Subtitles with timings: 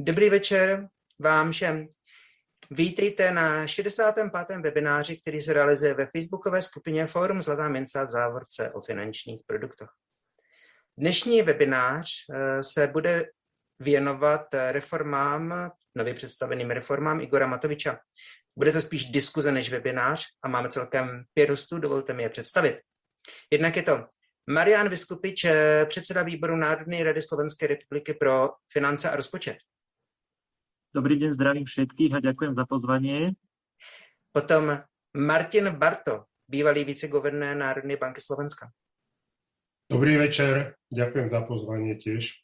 [0.00, 0.88] Dobrý večer
[1.18, 1.88] vám všem.
[2.70, 4.32] Vítejte na 65.
[4.60, 9.88] webináři, který se realizuje ve facebookové skupině Fórum Zlatá mince v závorce o finančních produktech.
[10.98, 13.26] Dnešní webinář eh, se bude
[13.78, 17.98] věnovat reformám, nově představeným reformám Igora Matoviča.
[18.56, 22.80] Bude to spíš diskuze než webinář a máme celkem pět hostů, dovolte mi je představit.
[23.50, 24.04] Jednak je to
[24.50, 29.56] Marian Vyskupič, eh, předseda výboru Národní rady Slovenské republiky pro finance a rozpočet.
[30.88, 33.36] Dobrý deň, zdravím všetkých a ďakujem za pozvanie.
[34.32, 34.80] Potom
[35.12, 38.72] Martin Barto, bývalý viceguvernér Národnej banky Slovenska.
[39.92, 42.40] Dobrý večer, ďakujem za pozvanie tiež.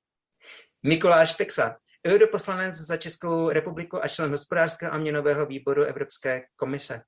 [0.84, 7.00] Mikuláš Peksa, europoslanec za Českou republiku a člen hospodářského a měnového výboru Evropské komise.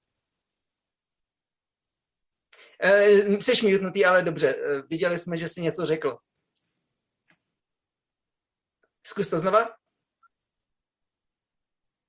[2.81, 6.17] E, jsi mutnutý, ale dobře, e, viděli jsme, že jsi něco řekl.
[9.07, 9.77] Zkus to znova.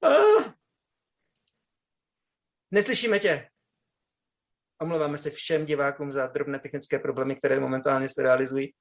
[0.04, 0.54] Ah!
[2.72, 3.50] Neslyšíme tě.
[4.82, 8.74] Omlouváme se všem divákům za drobné technické problémy, které momentálně se realizují.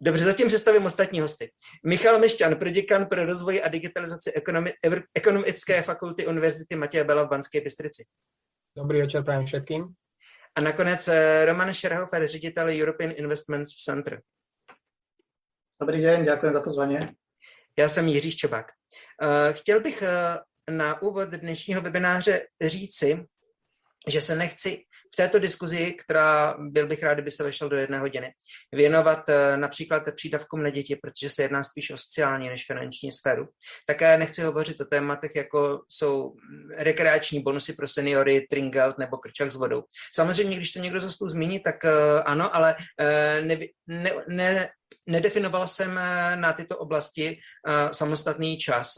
[0.00, 1.52] Dobře, zatím představím ostatní hosty.
[1.86, 4.72] Michal Mešťan, proděkan pro rozvoj a digitalizaci ekonomi-
[5.14, 8.04] ekonomické fakulty Univerzity Matěje Bela v Banské Bystrici.
[8.76, 9.94] Dobrý večer prajem všetkým.
[10.56, 14.22] A nakonec eh, Roman Šerhofer, ředitel European Investments Center.
[15.80, 16.98] Dobrý den, děkuji za pozvání.
[17.78, 18.66] Já jsem Jiří Ščobák.
[19.22, 20.38] Eh, chtěl bych eh,
[20.70, 23.24] na úvod dnešního webináře říci,
[24.08, 27.98] že se nechci v této diskuzi, která byl bych rád, kdyby se vešel do jedné
[27.98, 28.32] hodiny,
[28.72, 33.48] věnovat eh, například přídavkům na děti, protože se jedná spíš o sociální než finanční sféru.
[33.86, 36.34] Také nechci hovořit o tématech, jako jsou
[36.76, 39.82] rekreační bonusy pro seniory, tringelt nebo krčak s vodou.
[40.14, 41.84] Samozřejmě, když to někdo za stůl zmíní, tak
[42.24, 42.76] ano, ale
[43.40, 44.68] ne, ne, ne,
[45.06, 45.94] nedefinoval jsem
[46.34, 47.38] na tyto oblasti
[47.92, 48.94] samostatný čas.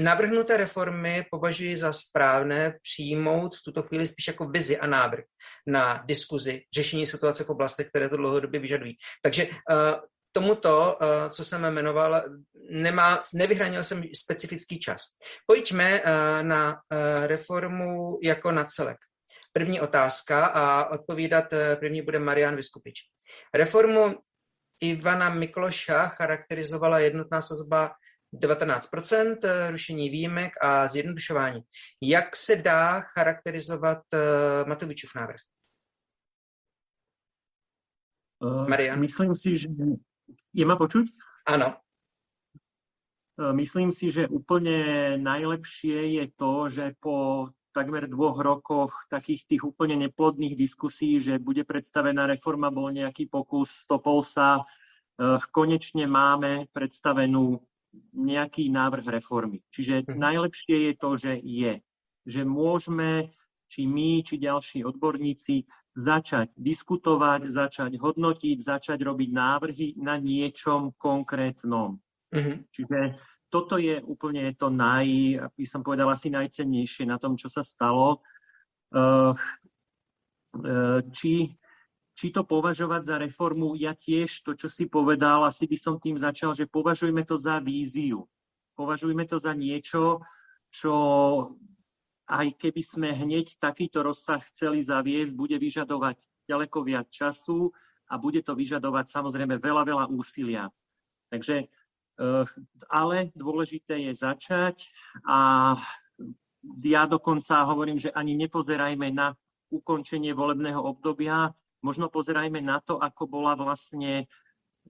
[0.00, 5.24] Navrhnuté reformy považuji za správné přijmout v tuto chvíli spíš jako vizi a návrh
[5.66, 8.96] na diskuzi, řešení situace v oblastech, které to dlouhodobě vyžadují.
[9.22, 9.54] Takže uh,
[10.32, 12.22] tomuto, uh, co jsem jmenoval,
[12.70, 15.02] nemá, nevyhranil jsem specifický čas.
[15.46, 16.08] Pojďme uh,
[16.42, 16.80] na
[17.26, 18.96] reformu jako na celek.
[19.52, 21.44] První otázka a odpovídat
[21.80, 23.00] první bude Marian Vyskupič.
[23.54, 24.14] Reformu
[24.82, 27.90] Ivana Mikloša charakterizovala jednotná sazba
[28.32, 31.60] 19%, eh, rušení výjimek a zjednodušování.
[32.02, 35.40] Jak se dá charakterizovat uh, Matovičův návrh?
[38.38, 39.00] Uh, Marian?
[39.00, 39.68] Myslím si, že...
[40.54, 41.08] Je ma počuť?
[41.48, 41.80] Áno.
[43.52, 49.96] Myslím si, že úplne najlepšie je to, že po takmer dvoch rokoch takých tých úplne
[49.96, 54.60] neplodných diskusí, že bude predstavená reforma, bol nejaký pokus, stopol sa,
[55.50, 57.64] konečne máme predstavenú
[58.12, 59.60] nejaký návrh reformy.
[59.68, 60.18] Čiže mhm.
[60.18, 61.74] najlepšie je to, že je.
[62.22, 63.34] Že môžeme,
[63.66, 72.00] či my, či ďalší odborníci, začať diskutovať, začať hodnotiť, začať robiť návrhy na niečom konkrétnom.
[72.32, 72.56] Mm-hmm.
[72.72, 72.98] Čiže
[73.52, 75.04] toto je úplne to naj,
[75.52, 78.24] by som povedal, asi najcennejšie na tom, čo sa stalo.
[78.88, 79.36] Uh,
[80.56, 81.52] uh, či
[82.22, 86.14] či to považovať za reformu, ja tiež to, čo si povedal, asi by som tým
[86.14, 88.30] začal, že považujme to za víziu.
[88.78, 90.22] Považujme to za niečo,
[90.70, 90.94] čo
[92.30, 97.74] aj keby sme hneď takýto rozsah chceli zaviesť, bude vyžadovať ďaleko viac času
[98.06, 100.70] a bude to vyžadovať samozrejme veľa, veľa úsilia.
[101.26, 102.44] Takže, eh,
[102.86, 104.94] ale dôležité je začať
[105.26, 105.74] a
[106.86, 109.34] ja dokonca hovorím, že ani nepozerajme na
[109.74, 111.50] ukončenie volebného obdobia,
[111.82, 114.30] Možno pozerajme na to, ako bola vlastne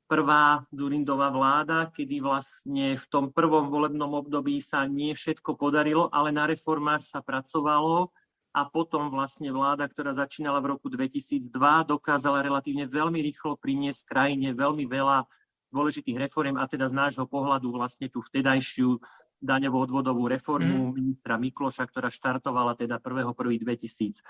[0.08, 6.32] prvá Zurindová vláda, kedy vlastne v tom prvom volebnom období sa nie všetko podarilo, ale
[6.32, 8.12] na reformách sa pracovalo
[8.52, 11.48] a potom vlastne vláda, ktorá začínala v roku 2002,
[11.88, 15.24] dokázala relatívne veľmi rýchlo priniesť krajine veľmi veľa
[15.72, 19.00] dôležitých reform a teda z nášho pohľadu vlastne tú vtedajšiu
[19.42, 20.94] daňovú odvodovú reformu mm.
[20.94, 24.20] ministra Mikloša, ktorá štartovala teda 1.1.2004.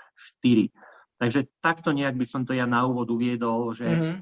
[1.23, 4.13] Takže takto nejak by som to ja na úvod uviedol, že mm-hmm.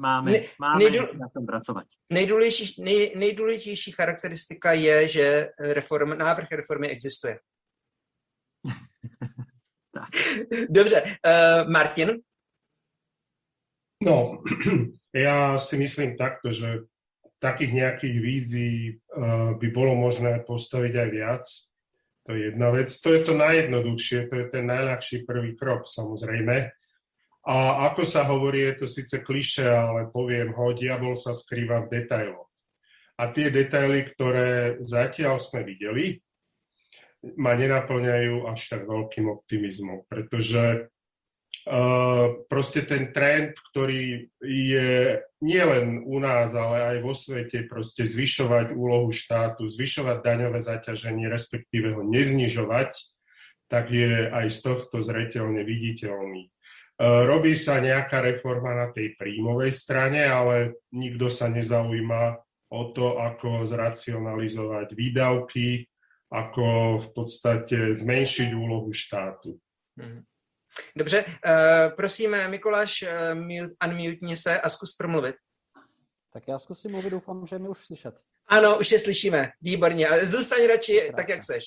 [0.00, 1.86] máme, ne, máme nejdůl, na tom pracovať.
[2.08, 5.24] Nejdůležitější, nej, nejdůležitější charakteristika je, že
[5.60, 7.36] reform, návrh reformy existuje.
[10.70, 12.24] Dobře, uh, Martin?
[14.00, 14.40] No,
[15.12, 16.88] ja si myslím takto, že
[17.44, 21.44] takých nejakých vízií uh, by bolo možné postaviť aj viac.
[22.30, 22.86] To je jedna vec.
[22.86, 26.70] To je to najjednoduchšie, to je ten najľahší prvý krok samozrejme.
[27.42, 27.56] A
[27.90, 32.46] ako sa hovorí, je to síce kliše, ale poviem ho, diabol sa skrýva v detailoch.
[33.18, 36.22] A tie detaily, ktoré zatiaľ sme videli,
[37.34, 40.86] ma nenaplňajú až tak veľkým optimizmom, pretože
[42.50, 49.14] proste ten trend, ktorý je nielen u nás, ale aj vo svete, proste zvyšovať úlohu
[49.14, 52.90] štátu, zvyšovať daňové zaťaženie, respektíve ho neznižovať,
[53.70, 56.50] tak je aj z tohto zreteľne viditeľný.
[57.00, 62.36] Uh, robí sa nejaká reforma na tej príjmovej strane, ale nikto sa nezaujíma
[62.70, 65.86] o to, ako zracionalizovať výdavky,
[66.28, 69.54] ako v podstate zmenšiť úlohu štátu.
[69.96, 70.29] Mhm.
[70.96, 75.36] Dobře, uh, prosím, Mikuláš, uh, unmute se a zkus promluvit.
[76.32, 78.20] Tak já zkusím mluvit, doufám, že mi už slyšet.
[78.46, 81.12] Ano, už je slyšíme, výborně, zůstaň radši Krásně.
[81.12, 81.64] tak, jak seš.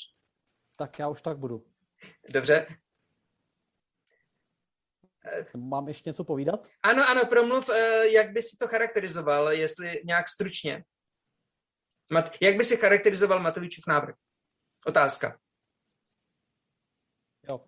[0.75, 1.65] Tak já už tak budu.
[2.29, 2.67] Dobře.
[5.55, 6.67] Mám ještě něco povídat?
[6.83, 7.69] Ano, ano, promluv,
[8.11, 10.83] jak by si to charakterizoval, jestli nějak stručně.
[12.41, 14.15] Jak by si charakterizoval Matovičův návrh?
[14.85, 15.39] Otázka.
[17.50, 17.57] Jo.
[17.57, 17.67] Uh,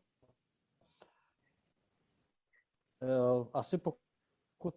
[3.54, 4.76] asi pokud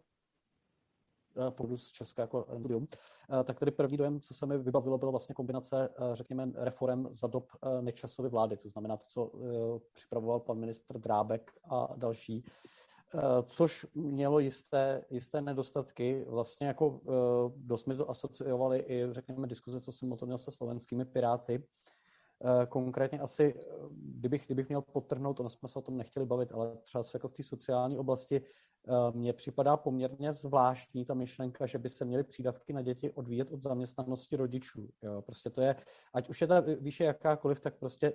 [1.51, 5.13] půjdu z Česka jako studium, uh, tak tady první dojem, co se mi vybavilo, bylo
[5.13, 9.33] vlastně kombinace, uh, řekněme, reform za dob Nečasovy vlády, to znamená to, co
[9.93, 12.45] připravoval pan ministr Drábek a další,
[13.45, 16.25] což mělo jisté, jisté nedostatky.
[16.29, 17.01] Vlastně jako
[17.57, 21.63] dost mi to asociovali i, řekněme, diskuze, co jsem o tom měl se slovenskými piráty,
[21.63, 21.98] Eh,
[22.69, 26.77] konkrétně asi, eh, kdybych, kdybych měl potrhnout, ono jsme se o tom nechtěli bavit, ale
[26.77, 31.89] třeba jako v té sociální oblasti eh, mně připadá poměrně zvláštní ta myšlenka, že by
[31.89, 34.89] se měly přídavky na děti odvíjet od zaměstnanosti rodičů.
[35.03, 35.77] Jo, prostě to je,
[36.15, 38.13] ať už je ta výše jakákoliv, tak prostě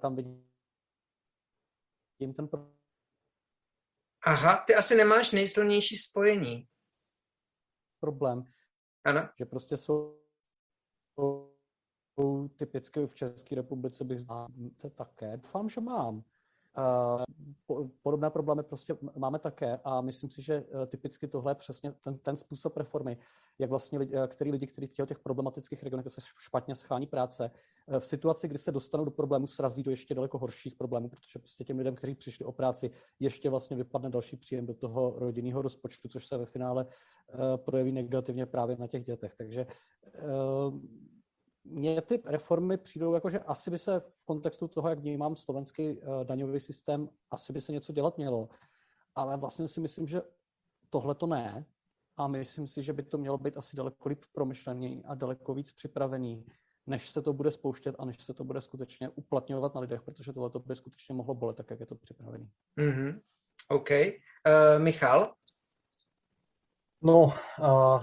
[0.00, 0.44] tam vidím
[2.34, 2.48] ten
[4.26, 6.68] Aha, ty asi nemáš nejsilnější spojení.
[8.00, 8.44] Problém.
[9.04, 9.28] Ano.
[9.38, 10.24] Že prostě jsou
[12.56, 14.20] typicky v České republice bych
[14.94, 15.36] také.
[15.36, 16.24] Doufám, že mám.
[18.02, 22.18] Podobné problémy prostě máme také a myslím si, že e, typicky tohle je přesně ten,
[22.18, 23.18] ten způsob reformy,
[23.58, 27.50] jak vlastně lidi, e, který lidi, kteří chtějí těch problematických regionech, se špatně schání práce,
[27.88, 31.38] e, v situaci, kdy se dostanou do problému, srazí do ještě daleko horších problémů, protože
[31.38, 32.90] prostě těm lidem, kteří přišli o práci,
[33.20, 36.86] ještě vlastně vypadne další příjem do toho rodinného rozpočtu, což se ve finále
[37.56, 39.34] projeví negativně právě na těch dětech.
[39.38, 39.66] Takže
[41.64, 45.98] mně ty reformy přijdou jako, že asi by se v kontextu toho, jak vnímám slovenský
[45.98, 48.48] uh, daňový systém, asi by se něco dělat mělo.
[49.14, 50.22] Ale vlastně si myslím, že
[50.90, 51.66] tohle to ne.
[52.16, 55.72] A myslím si, že by to mělo být asi daleko líp promyšlený a daleko víc
[55.72, 56.46] připravený,
[56.86, 60.32] než se to bude spouštět a než se to bude skutečně uplatňovat na lidech, protože
[60.32, 62.50] tohle to by skutečně mohlo bolet, tak jak je to připravený.
[62.78, 63.20] Mm-hmm.
[63.68, 63.90] OK.
[63.90, 65.34] Uh, Michal?
[67.04, 67.36] No,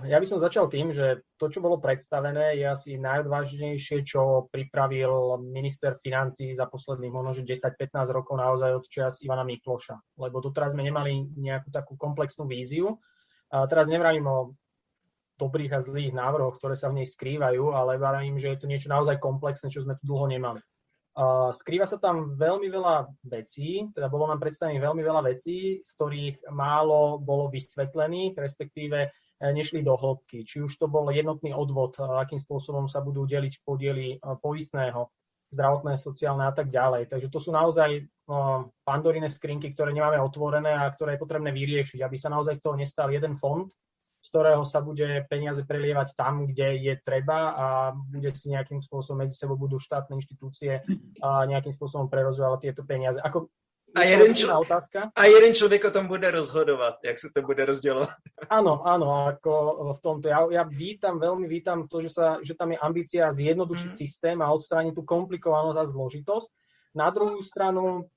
[0.06, 5.42] ja by som začal tým, že to, čo bolo predstavené, je asi najodvážnejšie, čo pripravil
[5.42, 7.82] minister financí za posledných možno 10-15
[8.14, 10.22] rokov naozaj od čas Ivana Mikloša.
[10.22, 13.02] Lebo doteraz sme nemali nejakú takú komplexnú víziu.
[13.50, 14.54] A teraz nevravím o
[15.42, 18.94] dobrých a zlých návrhoch, ktoré sa v nej skrývajú, ale vravím, že je to niečo
[18.94, 20.62] naozaj komplexné, čo sme tu dlho nemali.
[21.52, 26.48] Skrýva sa tam veľmi veľa vecí, teda bolo nám predstavených veľmi veľa vecí, z ktorých
[26.56, 29.10] málo bolo vysvetlených, respektíve e,
[29.52, 30.48] nešli do hĺbky.
[30.48, 35.12] Či už to bol jednotný odvod, akým spôsobom sa budú deliť podiely e, poistného,
[35.52, 37.12] zdravotné, sociálne a tak ďalej.
[37.12, 38.08] Takže to sú naozaj
[38.88, 42.80] pandorine skrinky, ktoré nemáme otvorené a ktoré je potrebné vyriešiť, aby sa naozaj z toho
[42.80, 43.68] nestal jeden fond,
[44.22, 47.66] z ktorého sa bude peniaze prelievať tam, kde je treba a
[47.98, 50.86] bude si nejakým spôsobom medzi sebou budú štátne inštitúcie
[51.26, 53.18] a nejakým spôsobom prerozovať tieto peniaze.
[53.18, 53.50] Ako,
[53.98, 55.12] a jeden, čl- otázka.
[55.12, 58.14] a jeden človek o tom bude rozhodovať, jak sa to bude rozdielovať.
[58.48, 59.52] Áno, áno, ako
[59.98, 60.26] v tomto.
[60.32, 63.98] Ja, ja vítam, veľmi vítam to, že, sa, že tam je ambícia zjednodušiť mm.
[63.98, 66.50] systém a odstrániť tú komplikovanosť a zložitosť.
[66.96, 68.08] Na druhú stranu,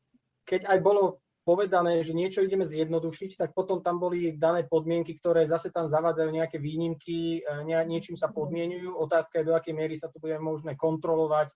[0.44, 5.44] keď aj bolo povedané, že niečo ideme zjednodušiť, tak potom tam boli dané podmienky, ktoré
[5.44, 8.96] zase tam zavádzajú nejaké výnimky, nie, niečím sa podmienujú.
[8.96, 11.52] Otázka je, do akej miery sa to bude možné kontrolovať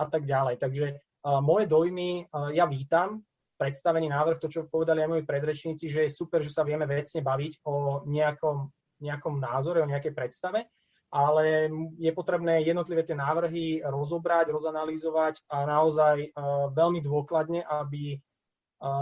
[0.00, 0.56] a tak ďalej.
[0.60, 3.20] Takže uh, moje dojmy uh, ja vítam,
[3.60, 7.24] predstavený návrh, to, čo povedali aj moji predrečníci, že je super, že sa vieme vecne
[7.24, 8.68] baviť o nejakom,
[9.00, 10.68] nejakom názore, o nejakej predstave,
[11.12, 18.16] ale je potrebné jednotlivé tie návrhy rozobrať, rozanalýzovať a naozaj uh, veľmi dôkladne, aby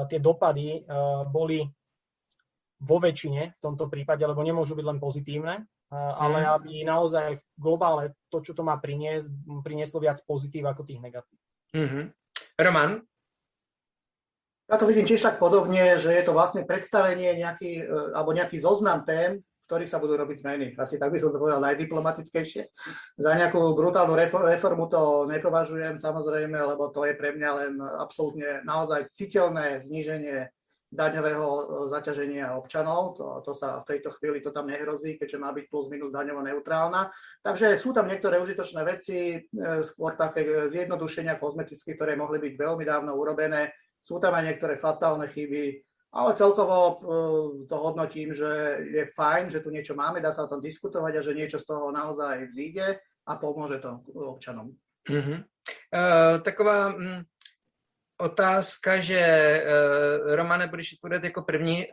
[0.09, 0.87] tie dopady
[1.29, 1.67] boli
[2.85, 5.55] vo väčšine v tomto prípade, lebo nemôžu byť len pozitívne,
[5.95, 6.51] ale mhm.
[6.59, 9.31] aby naozaj v globále to, čo to má priniesť,
[9.63, 11.39] prinieslo viac pozitív ako tých negatív.
[11.75, 12.05] Mm-hmm.
[12.63, 13.03] Roman?
[14.65, 18.57] Ja to vidím tiež tak podobne, že je to vlastne predstavenie nejaký, e, alebo nejaký
[18.63, 20.67] zoznam tém, v ktorých sa budú robiť zmeny.
[20.77, 22.69] Asi tak by som to povedal najdiplomatickejšie.
[23.17, 29.09] Za nejakú brutálnu reformu to nepovažujem samozrejme, lebo to je pre mňa len absolútne naozaj
[29.17, 30.53] citeľné zníženie
[30.95, 33.19] daňového e, zaťaženia občanov.
[33.19, 36.47] To, to sa v tejto chvíli to tam nehrozí, keďže má byť plus minus daňovo
[36.47, 37.11] neutrálna.
[37.43, 39.39] Takže sú tam niektoré užitočné veci, e,
[39.83, 43.75] skôr také zjednodušenia kozmetické, ktoré mohli byť veľmi dávno urobené.
[43.99, 45.83] Sú tam aj niektoré fatálne chyby,
[46.15, 46.97] ale celkovo e,
[47.67, 51.25] to hodnotím, že je fajn, že tu niečo máme, dá sa o tom diskutovať a
[51.27, 54.71] že niečo z toho naozaj vzíde a pomôže to občanom.
[55.11, 55.39] Mm-hmm.
[55.95, 57.23] Uh, taková mm,
[58.21, 59.21] otázka, že
[59.65, 61.87] uh, Romane, budeš odpovědět jako první,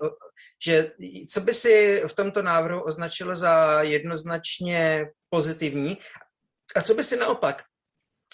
[0.66, 0.92] že
[1.30, 5.98] co by si v tomto návrhu označilo za jednoznačně pozitivní
[6.76, 7.64] a co by si naopak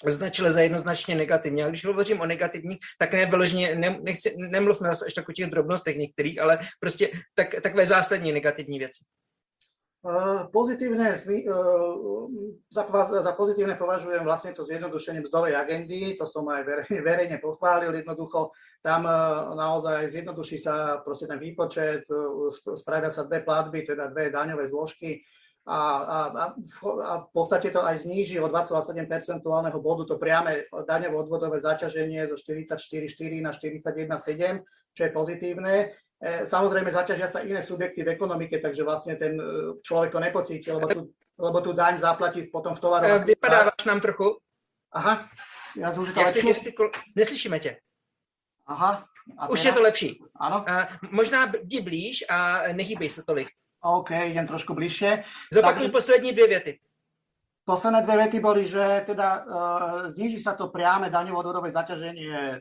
[0.04, 1.64] označili za jednoznačně negativní.
[1.64, 5.98] A když hovořím o negativních, tak ne, nechci, nemluvme zase až tak o těch drobnostech
[5.98, 9.04] některých, ale prostě tak, takové zásadní negativní věci.
[10.54, 11.20] Pozitívne,
[12.72, 16.64] za, za pozitívne považujem vlastne to zjednodušenie mzdovej agendy, to som aj
[17.10, 19.04] verejne pochválil, jednoducho tam
[19.58, 22.08] naozaj zjednoduší sa proste ten výpočet,
[22.78, 25.28] spravia sa dve platby, teda dve daňové zložky,
[25.68, 25.80] a,
[26.32, 26.44] a,
[27.04, 32.40] a v podstate to aj zníži o 2,7 percentuálneho bodu to priame daňovo-odvodové zaťaženie zo
[32.40, 34.64] 44,4 na 41,7,
[34.96, 35.92] čo je pozitívne.
[36.24, 40.72] E, samozrejme, zaťažia sa iné subjekty v ekonomike, takže vlastne ten e, človek to nepocíti,
[40.72, 41.02] lebo tu,
[41.36, 43.28] lebo tu daň zaplatí potom v tovaroch.
[43.28, 44.40] E, vypadávaš nám trochu.
[44.96, 45.28] Aha.
[45.76, 46.48] Ja už to lepší.
[46.48, 46.96] Gestikul...
[47.16, 47.78] Neslyšíme tě.
[48.66, 49.06] Aha.
[49.38, 50.24] A už je to lepší.
[50.40, 50.64] Áno.
[50.64, 53.48] Uh, možná jdi blíž a nehýbej se tolik.
[53.82, 55.24] OK, idem trošku bližšie.
[55.54, 56.80] Zopakuj poslední dvě věty.
[57.68, 59.42] Posledné dve vety boli, že teda e,
[60.08, 62.58] zniží sa to priame daňovo-odvodové zaťaženie e,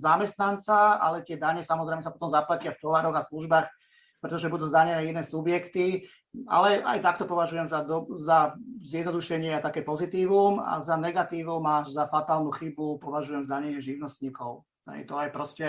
[0.00, 3.68] zamestnanca, ale tie dane samozrejme sa potom zaplatia v tovaroch a službách,
[4.16, 6.08] pretože budú zdanené iné subjekty.
[6.48, 11.84] Ale aj takto považujem za, do, za zjednodušenie a také pozitívum a za negatívum a
[11.84, 14.64] za fatálnu chybu považujem zdanenie živnostníkov.
[14.88, 15.68] To je proste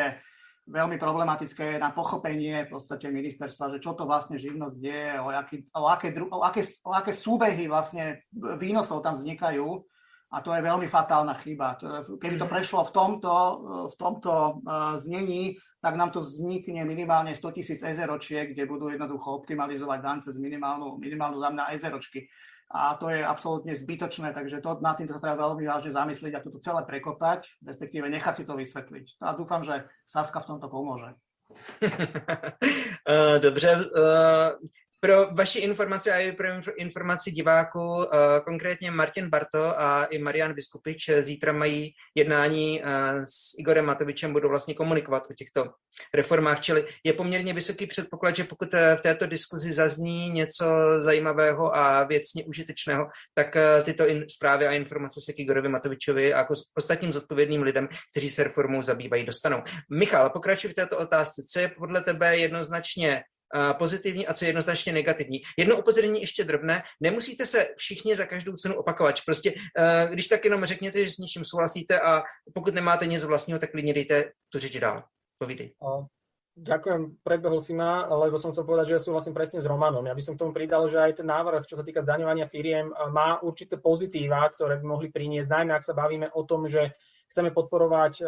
[0.68, 5.56] veľmi problematické na pochopenie v podstate ministerstva, že čo to vlastne živnosť je, o, aký,
[5.72, 8.28] o, aké, o, aké, o aké súbehy vlastne
[8.60, 9.66] výnosov tam vznikajú.
[10.28, 11.80] A to je veľmi fatálna chyba.
[12.20, 12.52] Keby to mhm.
[12.52, 13.34] prešlo v tomto,
[13.88, 19.40] v tomto uh, znení, tak nám tu vznikne minimálne 100 tisíc ezeročiek, kde budú jednoducho
[19.40, 22.28] optimalizovať dan cez minimálnu, minimálnu dám na ezeročky
[22.68, 26.44] a to je absolútne zbytočné, takže to, na tým sa treba veľmi vážne zamyslieť a
[26.44, 29.24] toto celé prekopať, respektíve nechať si to vysvetliť.
[29.24, 31.16] A dúfam, že Saska v tomto pomôže.
[33.10, 34.52] Eh, dobře, eh,
[35.00, 40.54] pro vaši informaci a i pro informaci diváků, eh, konkrétně Martin Barto a i Marian
[40.54, 42.82] Vyskupič zítra mají jednání
[43.24, 45.66] s Igorem Matovičem, budou vlastně komunikovat o těchto
[46.14, 50.66] reformách, čili je poměrně vysoký předpoklad, že pokud v této diskuzi zazní něco
[51.00, 56.54] zajímavého a věcně užitečného, tak tyto zprávy a informace se k Igorovi Matovičovi a jako
[56.78, 59.64] ostatním zodpovědným lidem, kteří se reformou zabývají, dostanou.
[59.92, 61.44] Michal, pokračuj v této otázce.
[61.52, 63.24] Co je podle tebe jednoznačně
[63.78, 65.42] pozitivní a co je jednoznačně negativní.
[65.58, 69.16] Jedno upozornění ještě drobné, nemusíte se všichni za každou cenu opakovat.
[69.26, 69.54] Prostě
[70.10, 72.24] když tak jenom řekněte, že s něčím souhlasíte a
[72.54, 75.04] pokud nemáte nic vlastního, tak klidně dejte tu řeč dál.
[75.38, 75.74] Povídej.
[76.58, 80.02] Ďakujem, predbehol si ma, lebo som chcel povedať, že ja súhlasím presne s Romanom.
[80.10, 82.90] Ja by som k tomu pridal, že aj ten návrh, čo sa týka zdaňovania firiem,
[83.14, 86.98] má určité pozitíva, ktoré by mohli priniesť, najmä ak sa bavíme o tom, že
[87.30, 88.26] chceme podporovať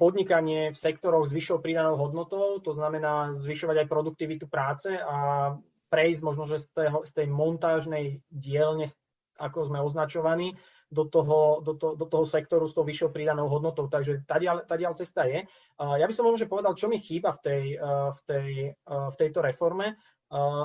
[0.00, 5.52] podnikanie v sektoroch s vyššou pridanou hodnotou, to znamená zvyšovať aj produktivitu práce a
[5.92, 8.88] prejsť možno, že z, tého, z tej montážnej dielne,
[9.36, 10.56] ako sme označovaní,
[10.92, 13.88] do toho, do, to, do toho sektoru s tou vyššou pridanou hodnotou.
[13.88, 14.36] Takže tá
[14.76, 15.48] diaľ cesta je.
[15.80, 17.64] Ja by som možno že povedal, čo mi chýba v, tej,
[18.12, 18.48] v, tej,
[18.84, 19.96] v tejto reforme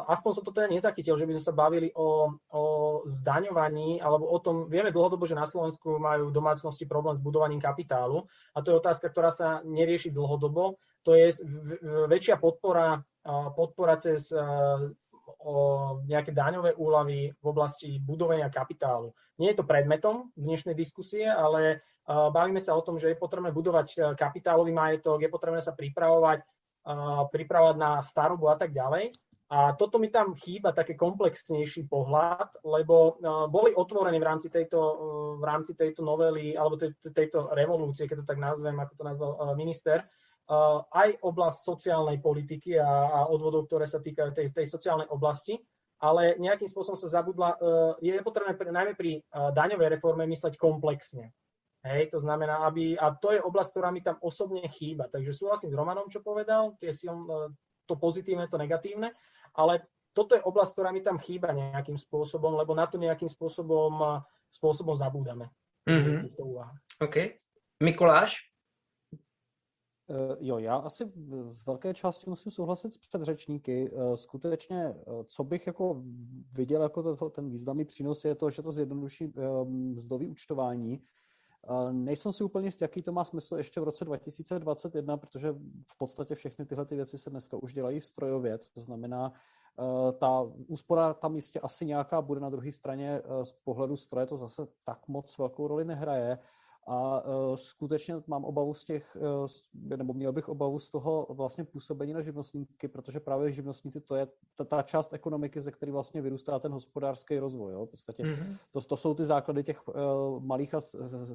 [0.07, 2.63] aspoň som to teda nezachytil, že by sme sa bavili o, o
[3.03, 8.23] zdaňovaní, alebo o tom, vieme dlhodobo, že na Slovensku majú domácnosti problém s budovaním kapitálu
[8.55, 10.79] a to je otázka, ktorá sa nerieši dlhodobo.
[11.03, 11.35] To je
[12.07, 13.03] väčšia podpora,
[13.55, 14.31] podpora cez
[15.43, 15.55] o
[16.07, 19.11] nejaké daňové úlavy v oblasti budovania kapitálu.
[19.39, 24.15] Nie je to predmetom dnešnej diskusie, ale bavíme sa o tom, že je potrebné budovať
[24.15, 26.47] kapitálový majetok, je potrebné sa pripravovať,
[27.35, 29.11] pripravovať na starobu a tak ďalej.
[29.47, 33.15] A toto mi tam chýba, taký komplexnejší pohľad, lebo
[33.47, 34.79] boli otvorení v rámci tejto,
[35.39, 39.31] v rámci tejto novely, alebo tej, tejto revolúcie, keď to tak nazvem, ako to nazval
[39.55, 40.03] minister,
[40.91, 45.55] aj oblasť sociálnej politiky a, odvodov, ktoré sa týkajú tej, tej sociálnej oblasti,
[46.03, 47.55] ale nejakým spôsobom sa zabudla,
[48.03, 51.31] je potrebné najmä pri daňovej reforme mysleť komplexne.
[51.87, 55.07] Hej, to znamená, aby, a to je oblasť, ktorá mi tam osobne chýba.
[55.07, 57.23] Takže súhlasím s Romanom, čo povedal, tie siln,
[57.87, 59.15] to pozitívne, to negatívne,
[59.57, 59.83] ale
[60.13, 64.93] toto je oblasť, ktorá mi tam chýba nejakým spôsobom, lebo na to nejakým spôsobom, spôsobom
[64.97, 65.49] zabúdame.
[65.89, 66.29] Mm-hmm.
[67.01, 67.15] OK.
[67.81, 68.47] Mikuláš?
[70.09, 71.11] Eh, jo, já asi
[71.49, 73.91] z velké části musím souhlasit s předřečníky.
[73.93, 76.03] Eh, skutečně, eh, co bych jako
[76.51, 79.33] viděl jako to, ten významný přínos je to, že to zjednoduší
[79.65, 81.01] mzdový účtování.
[81.91, 85.51] Nejsem si úplně jist, jaký to má smysl ještě v roce 2021, protože
[85.87, 89.33] v podstatě všechny tyhle ty věci se dneska už dělají strojově, to znamená,
[90.19, 94.67] ta úspora tam jistě asi nějaká bude na druhé straně z pohledu stroje, to zase
[94.83, 96.39] tak moc velkou roli nehraje.
[96.89, 101.63] A uh, skutečně mám obavu z těch, uh, nebo měl bych obavu z toho vlastně
[101.63, 106.21] působení na živnostníky, protože právě živnostníci to je ta, ta část ekonomiky, ze které vlastně
[106.21, 107.73] vyrůstá ten hospodářský rozvoj.
[107.73, 107.85] Jo?
[107.85, 108.57] V podstatě mm-hmm.
[108.71, 109.95] to, to jsou ty základy těch uh,
[110.43, 110.81] malých a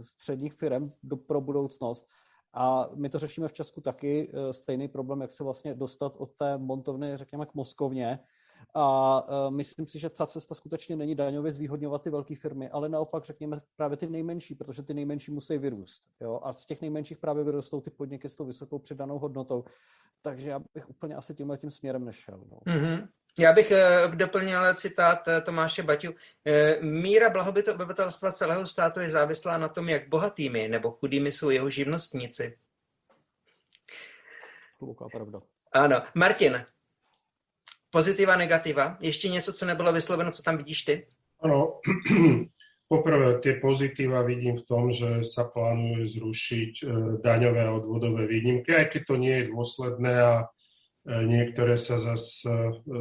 [0.02, 2.08] středních firm do, pro budoucnost.
[2.54, 6.58] A my to řešíme v Česku taky, stejný problém, jak se vlastně dostat od té
[6.58, 8.18] montovny, řekněme, k moskovně,
[8.74, 12.88] a uh, myslím si, že ta cesta skutečně není daňově zvýhodňovat ty velké firmy, ale
[12.88, 16.02] naopak řekněme právě ty nejmenší, protože ty nejmenší musí vyrůst.
[16.20, 16.40] Jo?
[16.42, 19.64] A z těch nejmenších právě vyrostou ty podniky s tou vysokou přidanou hodnotou.
[20.22, 22.40] Takže já bych úplně asi tímhle tím směrem nešel.
[22.50, 22.58] No.
[22.72, 23.08] Mm-hmm.
[23.38, 23.72] Já bych
[24.06, 26.12] uh, doplnil citát uh, Tomáše Baťu.
[26.80, 31.70] Míra blahobytu obyvatelstva celého státu je závislá na tom, jak bohatými nebo chudými jsou jeho
[31.70, 32.58] živnostníci.
[34.80, 35.40] Hluboká pravda.
[35.72, 36.02] Ano.
[36.14, 36.64] Martin,
[37.92, 38.96] pozitiva, negativa.
[39.00, 41.06] Ještě něco, co nebylo vysloveno, co tam vidíš ty?
[41.40, 41.80] Ano,
[42.88, 46.84] poprvé tie pozitíva vidím v tom, že sa plánuje zrušiť e,
[47.24, 50.46] daňové a odvodové výnimky, aj keď to nie je dôsledné a e,
[51.24, 52.52] niektoré sa zase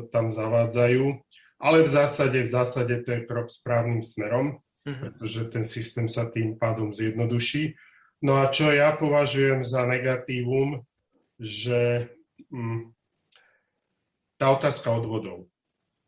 [0.09, 1.05] tam zavádzajú.
[1.61, 4.95] Ale v zásade, v zásade to je krok správnym smerom, uh-huh.
[4.97, 7.77] pretože ten systém sa tým pádom zjednoduší.
[8.25, 10.81] No a čo ja považujem za negatívum,
[11.37, 12.09] že
[12.49, 12.95] mm,
[14.41, 15.45] tá otázka odvodov.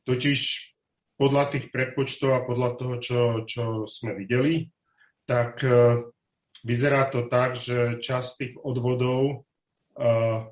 [0.10, 0.74] Totiž
[1.22, 4.74] podľa tých prepočtov a podľa toho, čo, čo sme videli,
[5.30, 6.02] tak uh,
[6.66, 9.46] vyzerá to tak, že časť tých odvodov,
[10.02, 10.50] uh,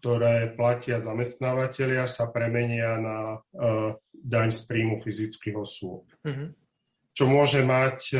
[0.00, 6.08] ktoré platia zamestnávateľia, sa premenia na uh, daň z príjmu fyzických osôb.
[6.24, 6.48] Mm-hmm.
[7.12, 8.14] Čo môže mať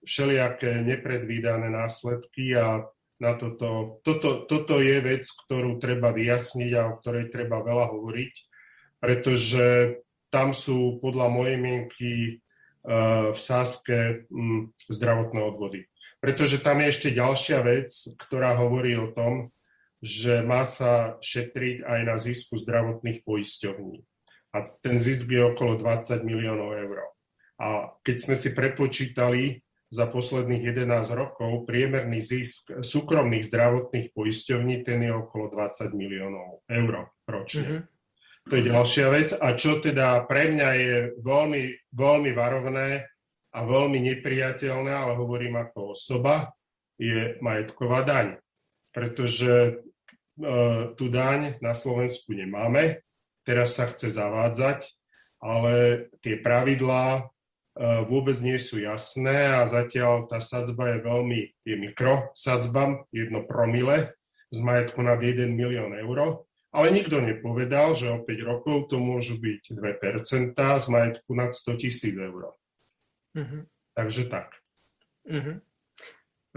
[0.00, 2.88] všelijaké nepredvídané následky a
[3.20, 4.00] na toto.
[4.00, 8.32] Toto, toto je vec, ktorú treba vyjasniť a o ktorej treba veľa hovoriť,
[8.96, 9.64] pretože
[10.32, 12.12] tam sú podľa mojej mienky
[12.88, 14.24] uh, v Sáske
[14.88, 15.84] zdravotné odvody.
[16.20, 17.88] Pretože tam je ešte ďalšia vec,
[18.28, 19.52] ktorá hovorí o tom,
[20.00, 24.00] že má sa šetriť aj na zisku zdravotných poisťovní.
[24.56, 27.04] A ten zisk je okolo 20 miliónov eur.
[27.60, 30.86] A keď sme si prepočítali, za posledných 11
[31.18, 37.66] rokov priemerný zisk súkromných zdravotných poisťovní ten je okolo 20 miliónov eur ročne.
[37.66, 37.82] Mm-hmm.
[38.48, 39.28] To je ďalšia vec.
[39.34, 43.06] A čo teda pre mňa je veľmi, veľmi varovné
[43.50, 46.54] a veľmi nepriateľné, ale hovorím ako osoba,
[46.98, 48.38] je majetková daň.
[48.90, 49.72] Pretože e,
[50.94, 53.02] tú daň na Slovensku nemáme,
[53.42, 54.86] teraz sa chce zavádzať,
[55.42, 57.29] ale tie pravidlá
[57.80, 64.20] vôbec nie sú jasné a zatiaľ tá sadzba je veľmi, je mikro sadzba, jedno promile
[64.52, 69.40] z majetku nad 1 milión eur, ale nikto nepovedal, že o 5 rokov to môžu
[69.40, 72.52] byť 2% z majetku nad 100 tisíc eur.
[73.34, 73.62] Mm-hmm.
[73.96, 74.60] Takže tak.
[75.26, 75.56] Mm-hmm.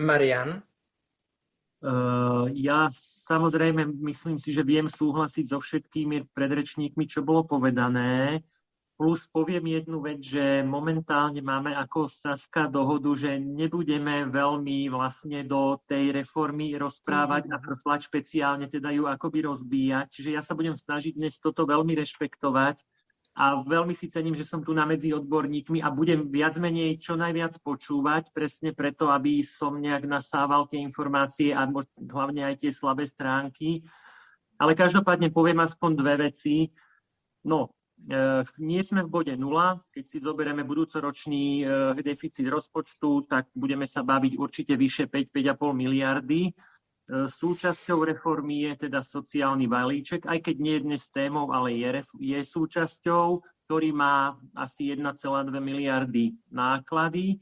[0.03, 0.61] Marian?
[1.83, 2.87] Uh, ja
[3.27, 8.39] samozrejme myslím si, že viem súhlasiť so všetkými predrečníkmi, čo bolo povedané.
[8.93, 15.81] Plus poviem jednu vec, že momentálne máme ako Saska dohodu, že nebudeme veľmi vlastne do
[15.89, 20.13] tej reformy rozprávať a frflať špeciálne teda ju akoby rozbíjať.
[20.13, 22.85] Čiže ja sa budem snažiť dnes toto veľmi rešpektovať
[23.33, 27.17] a veľmi si cením, že som tu na medzi odborníkmi a budem viac menej čo
[27.17, 31.65] najviac počúvať, presne preto, aby som nejak nasával tie informácie a
[31.97, 33.81] hlavne aj tie slabé stránky.
[34.61, 36.69] Ale každopádne poviem aspoň dve veci.
[37.41, 37.73] No,
[38.59, 39.79] nie sme v bode nula.
[39.95, 41.65] Keď si zoberieme budúcoročný e,
[42.03, 46.41] deficit rozpočtu, tak budeme sa baviť určite vyše 5-5,5 miliardy.
[46.47, 46.51] E,
[47.31, 52.39] súčasťou reformy je teda sociálny balíček, aj keď nie je dnes témou, ale je, je
[52.43, 55.23] súčasťou, ktorý má asi 1,2
[55.63, 57.39] miliardy náklady.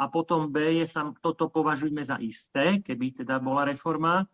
[0.00, 4.26] A potom B je, toto považujeme za isté, keby teda bola reforma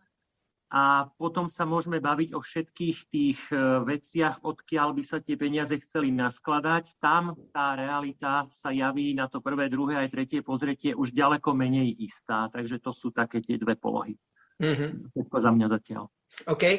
[0.67, 3.55] a potom sa môžeme baviť o všetkých tých e,
[3.87, 6.99] veciach, odkiaľ by sa tie peniaze chceli naskladať.
[6.99, 11.95] Tam tá realita sa javí na to prvé, druhé aj tretie pozretie už ďaleko menej
[12.03, 12.51] istá.
[12.51, 14.19] Takže to sú také tie dve polohy.
[14.57, 15.39] Mm-hmm.
[15.39, 16.07] za mě zatiaľ.
[16.45, 16.77] OK, uh,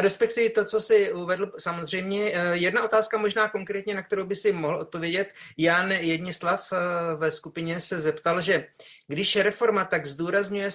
[0.00, 2.32] respektuji to, co jsi uvedl, samozřejmě.
[2.32, 5.32] Uh, jedna otázka možná konkrétně, na kterou by si mohl odpovědět.
[5.56, 6.78] Jan Jednislav uh,
[7.20, 8.66] ve skupině se zeptal, že
[9.06, 10.70] když reforma tak zdůrazňuje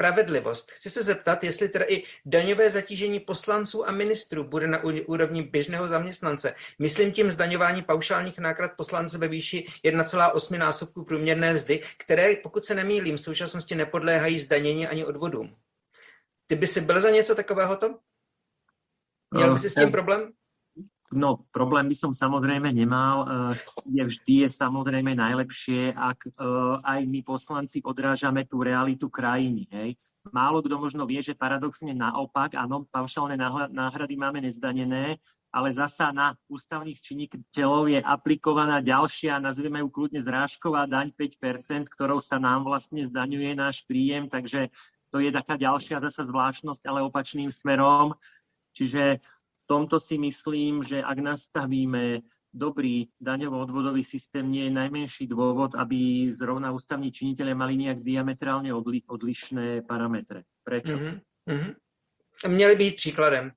[0.00, 5.42] spravedlivost, chci se zeptat, jestli teda i daňové zatížení poslanců a ministrů bude na úrovni
[5.42, 6.54] běžného zaměstnance.
[6.78, 12.74] Myslím tím zdaňování paušálních náklad poslance ve výši 1,8 násobku průměrné mzdy, které, pokud se
[12.74, 15.56] nemýlím, v současnosti nepodléhají zdanění ani odvodům.
[16.46, 17.98] Ty by si byl za něco takového to?
[19.34, 20.32] Měl by si s tím problém?
[21.10, 23.26] No, problém by som samozrejme nemal.
[23.26, 23.58] Eh,
[23.98, 26.32] je vždy je samozrejme najlepšie, ak eh,
[26.86, 29.66] aj my poslanci odrážame tú realitu krajiny.
[29.74, 29.98] Hej.
[30.30, 33.40] Málo kto možno vie, že paradoxne naopak, áno, paušálne
[33.72, 35.16] náhrady máme nezdanené,
[35.50, 42.20] ale zasa na ústavných činiteľov je aplikovaná ďalšia, nazveme ju kľudne zrážková daň 5%, ktorou
[42.22, 44.68] sa nám vlastne zdaňuje náš príjem, takže
[45.10, 48.14] to je taká ďalšia zasa zvláštnosť, ale opačným smerom.
[48.70, 49.18] Čiže
[49.70, 56.74] tomto si myslím, že ak nastavíme dobrý daňovo-odvodový systém, nie je najmenší dôvod, aby zrovna
[56.74, 60.42] ústavní činiteľe mali nejak diametrálne odli- odlišné parametre.
[60.66, 60.98] Prečo?
[60.98, 61.16] Mm-hmm.
[61.46, 61.72] mm-hmm.
[62.50, 63.52] Měli být příkladem.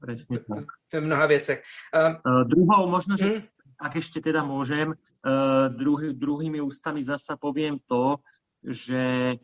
[0.00, 0.64] Presne tak.
[0.92, 1.62] v mnoha věcech.
[1.92, 3.42] Uh, uh, druhou, možno, že mm.
[3.76, 8.16] ak ešte teda môžem, uh, druhý, druhými ústami zasa poviem to,
[8.64, 9.36] že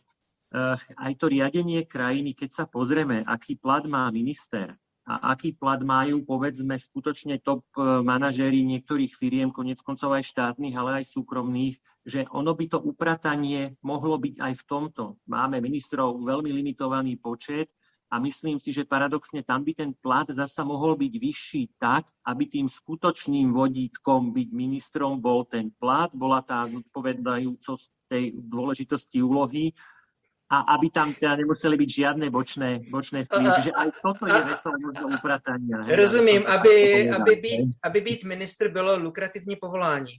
[0.52, 4.76] Eh, aj to riadenie krajiny, keď sa pozrieme, aký plat má minister
[5.12, 10.72] a aký plat majú, povedzme, skutočne top eh, manažéri niektorých firiem, konec koncov aj štátnych,
[10.72, 11.76] ale aj súkromných,
[12.08, 15.20] že ono by to upratanie mohlo byť aj v tomto.
[15.28, 17.68] Máme ministrov veľmi limitovaný počet
[18.08, 22.48] a myslím si, že paradoxne tam by ten plat zasa mohol byť vyšší tak, aby
[22.48, 29.72] tým skutočným vodítkom byť ministrom bol ten plat, bola tá zodpovedajúcosť tej dôležitosti úlohy
[30.52, 33.48] a aby tam teda nemuseli byť žiadne bočné, bočné vplyvy.
[33.56, 35.76] Čiže aj toto je vecou možno upratania.
[35.88, 36.74] Hej, Rozumím, aby,
[37.08, 40.12] aby, být, aby být ministr bylo lukrativní povolání.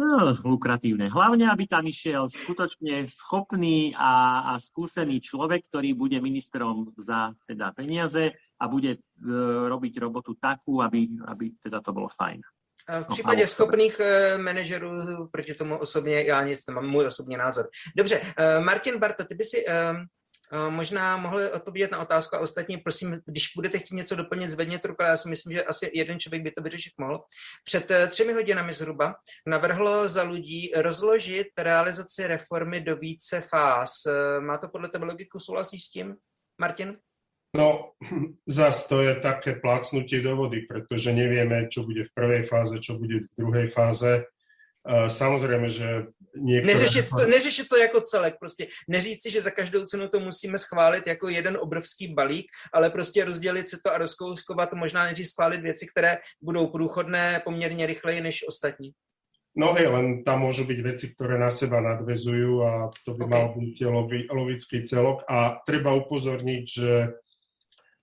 [0.00, 1.12] No, lukratívne.
[1.12, 7.76] Hlavne, aby tam išiel skutočne schopný a, a skúsený človek, ktorý bude ministrom za teda
[7.76, 8.98] peniaze a bude e,
[9.68, 12.40] robiť robotu takú, aby, aby teda to bolo fajn.
[12.90, 14.90] V no, případě schopných eh, manažerů,
[15.32, 17.68] proti tomu osobně já nic nemám, můj osobní názor.
[17.96, 19.94] Dobře, eh, Martin Barta, ty by si eh,
[20.70, 25.02] možná mohli odpovědět na otázku a ostatní, prosím, když budete chtít něco doplnit, zvedněte ruku,
[25.02, 27.22] já si myslím, že asi jeden člověk by to vyřešit mohl.
[27.64, 29.14] Před třemi hodinami zhruba
[29.46, 33.92] navrhlo za lidí rozložit realizaci reformy do více fáz.
[34.40, 36.16] Má to podle tebe logiku, souhlasíš s tím,
[36.60, 36.98] Martin?
[37.54, 37.98] No,
[38.46, 42.98] zas to je také plácnutie do vody, pretože nevieme, čo bude v prvej fáze, čo
[42.98, 44.24] bude v druhej fáze.
[44.90, 46.08] Samozrejme, že
[46.40, 46.72] niektoré...
[46.74, 50.58] Neřešit to, neřešit to jako celek, prostě neříct si, že za každou cenu to musíme
[50.58, 55.60] schválit jako jeden obrovský balík, ale prostě rozdělit si to a rozkouskovat, možná nejdřív schválit
[55.60, 58.92] věci, které budou průchodné poměrně rychleji než ostatní.
[59.50, 63.34] No hej, len tam môžu byť veci, ktoré na seba nadvezujú a to by okay.
[63.34, 65.26] mal byť logický celok.
[65.26, 67.18] A treba upozorniť, že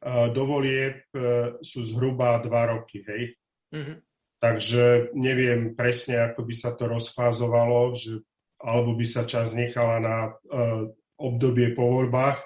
[0.05, 3.33] do volieb e, sú zhruba dva roky, hej.
[3.73, 3.97] Mm-hmm.
[4.37, 4.83] Takže
[5.17, 8.21] neviem presne, ako by sa to rozfázovalo, že,
[8.61, 10.85] alebo by sa čas nechala na uh,
[11.17, 12.37] obdobie po voľbách.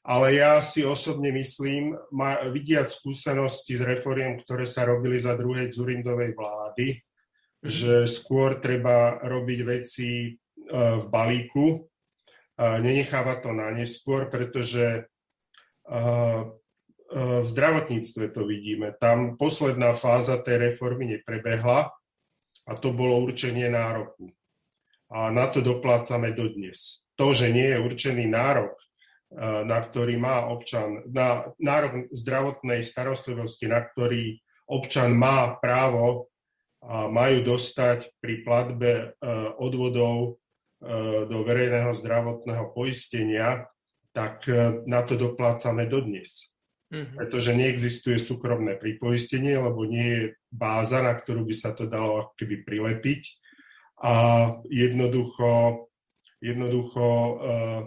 [0.00, 5.68] Ale ja si osobne myslím, ma, vidiať skúsenosti z reforiem, ktoré sa robili za druhej
[5.76, 7.68] Zurindovej vlády, mm-hmm.
[7.68, 16.48] že skôr treba robiť veci uh, v balíku, uh, nenecháva to na neskôr, pretože uh,
[16.48, 16.65] E,
[17.14, 18.90] v zdravotníctve to vidíme.
[18.98, 21.94] Tam posledná fáza tej reformy neprebehla
[22.66, 24.34] a to bolo určenie nároku.
[25.06, 27.06] A na to doplácame dodnes.
[27.14, 28.84] To, že nie je určený nárok, e,
[29.62, 36.26] na ktorý má občan, na nárok zdravotnej starostlivosti, na ktorý občan má právo
[36.82, 39.06] a majú dostať pri platbe e,
[39.62, 40.42] odvodov
[41.26, 43.64] do verejného zdravotného poistenia,
[44.12, 44.44] tak
[44.84, 46.52] na to doplácame dodnes.
[46.86, 47.18] Mm-hmm.
[47.18, 50.22] Pretože neexistuje súkromné pripoistenie, lebo nie je
[50.54, 53.22] báza, na ktorú by sa to dalo keby prilepiť.
[54.06, 54.14] A
[54.70, 55.82] jednoducho,
[56.38, 57.80] jednoducho uh,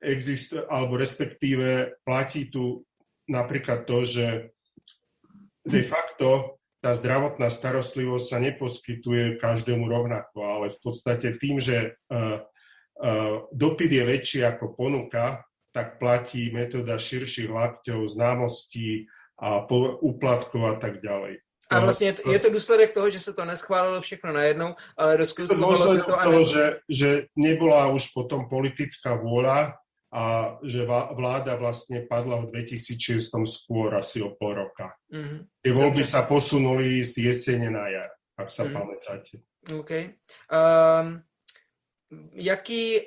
[0.00, 2.80] existuje, alebo respektíve platí tu
[3.28, 4.56] napríklad to, že
[5.62, 12.40] de facto tá zdravotná starostlivosť sa neposkytuje každému rovnako, ale v podstate tým, že uh,
[12.98, 19.08] uh, dopyt je väčší ako ponuka, tak platí metóda širších lakťov, známostí
[19.40, 19.64] a
[20.00, 21.40] úplatkov a tak ďalej.
[21.72, 25.16] A vlastně je to, je to důsledek toho, že se to neschválilo všechno najednou, ale
[25.16, 26.20] rozkúskovalo se to...
[26.20, 29.80] A toho, že, že nebola už potom politická vôľa
[30.12, 30.24] a
[30.60, 30.84] že
[31.16, 34.92] vláda vlastne padla v 2006 skôr asi o pol roka.
[35.08, 35.64] Mm-hmm.
[35.64, 38.76] Tie voľby sa posunuli z jesene na jar, ak sa mm-hmm.
[38.76, 39.34] pamätáte.
[39.72, 39.90] OK.
[40.52, 41.24] Um,
[42.36, 43.00] jaký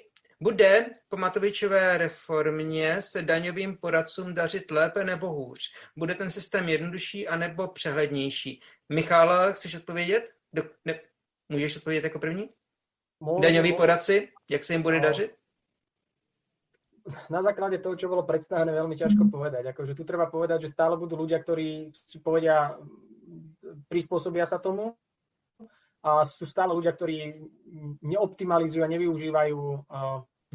[0.45, 5.59] bude po Matovičové reformě se daňovým poradcům dařit lépe nebo hůř?
[5.97, 8.61] Bude ten systém jednodušší anebo přehlednější?
[8.89, 10.23] Michála, chceš odpovědět?
[10.53, 10.99] Do, ne,
[11.49, 12.49] můžeš odpovědět jako první?
[13.23, 15.03] Môžem, Daňoví poradci, jak se jim bude no.
[15.03, 15.31] dařit?
[17.29, 19.69] na základe toho, čo bolo predstavené, veľmi ťažko povedať.
[19.69, 22.73] Akože tu treba povedať, že stále budú ľudia, ktorí si povedia,
[23.85, 24.97] prispôsobia sa tomu
[26.01, 27.45] a sú stále ľudia, ktorí
[28.01, 29.59] neoptimalizujú a nevyužívajú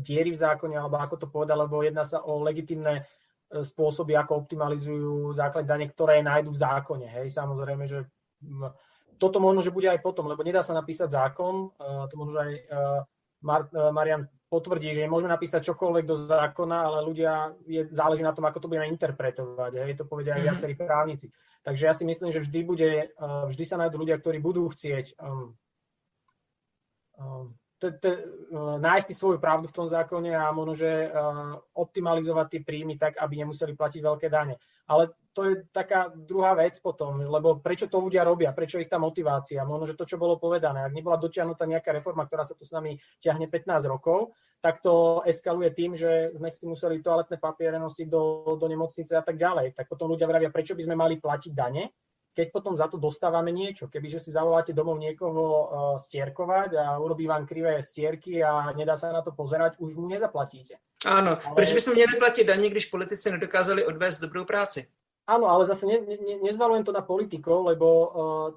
[0.01, 3.05] diery v zákone, alebo ako to povedať, lebo jedná sa o legitimné
[3.53, 7.07] e, spôsoby, ako optimalizujú základ dane, ktoré nájdu v zákone.
[7.07, 8.09] Hej, samozrejme, že
[9.21, 11.77] toto možno, že bude aj potom, lebo nedá sa napísať zákon,
[12.09, 12.53] to možno aj
[13.45, 18.45] Mar- Marian potvrdí, že môžeme napísať čokoľvek do zákona, ale ľudia, je, záleží na tom,
[18.45, 19.73] ako to budeme interpretovať.
[19.81, 20.49] Hej, to povedia aj mm-hmm.
[20.51, 21.27] viacerí právnici.
[21.61, 25.53] Takže ja si myslím, že vždy, bude, vždy sa nájdú ľudia, ktorí budú chcieť um,
[27.21, 27.53] um,
[28.81, 33.16] nájsť si svoju pravdu v tom zákone a možno, že uh, optimalizovať tie príjmy tak,
[33.16, 34.61] aby nemuseli platiť veľké dane.
[34.85, 38.99] Ale to je taká druhá vec potom, lebo prečo to ľudia robia, prečo ich tá
[39.01, 42.69] motivácia, možno, že to, čo bolo povedané, ak nebola dotiahnutá nejaká reforma, ktorá sa tu
[42.69, 47.81] s nami ťahne 15 rokov, tak to eskaluje tým, že sme si museli toaletné papiere
[47.81, 49.73] nosiť do, do nemocnice a tak ďalej.
[49.73, 51.88] Tak potom ľudia vravia, prečo by sme mali platiť dane,
[52.40, 53.92] keď potom za to dostávame niečo.
[53.92, 55.61] Kebyže si zavoláte domov niekoho uh,
[56.00, 60.81] stierkovať a urobí vám krivé stierky a nedá sa na to pozerať, už mu nezaplatíte.
[61.05, 61.53] Áno, Ale...
[61.53, 64.88] proč by sme měli platiť daně, když politici nedokázali odvést dobrou práci?
[65.29, 68.11] Áno, ale zase ne, ne, nezvalujem to na politikov, lebo uh,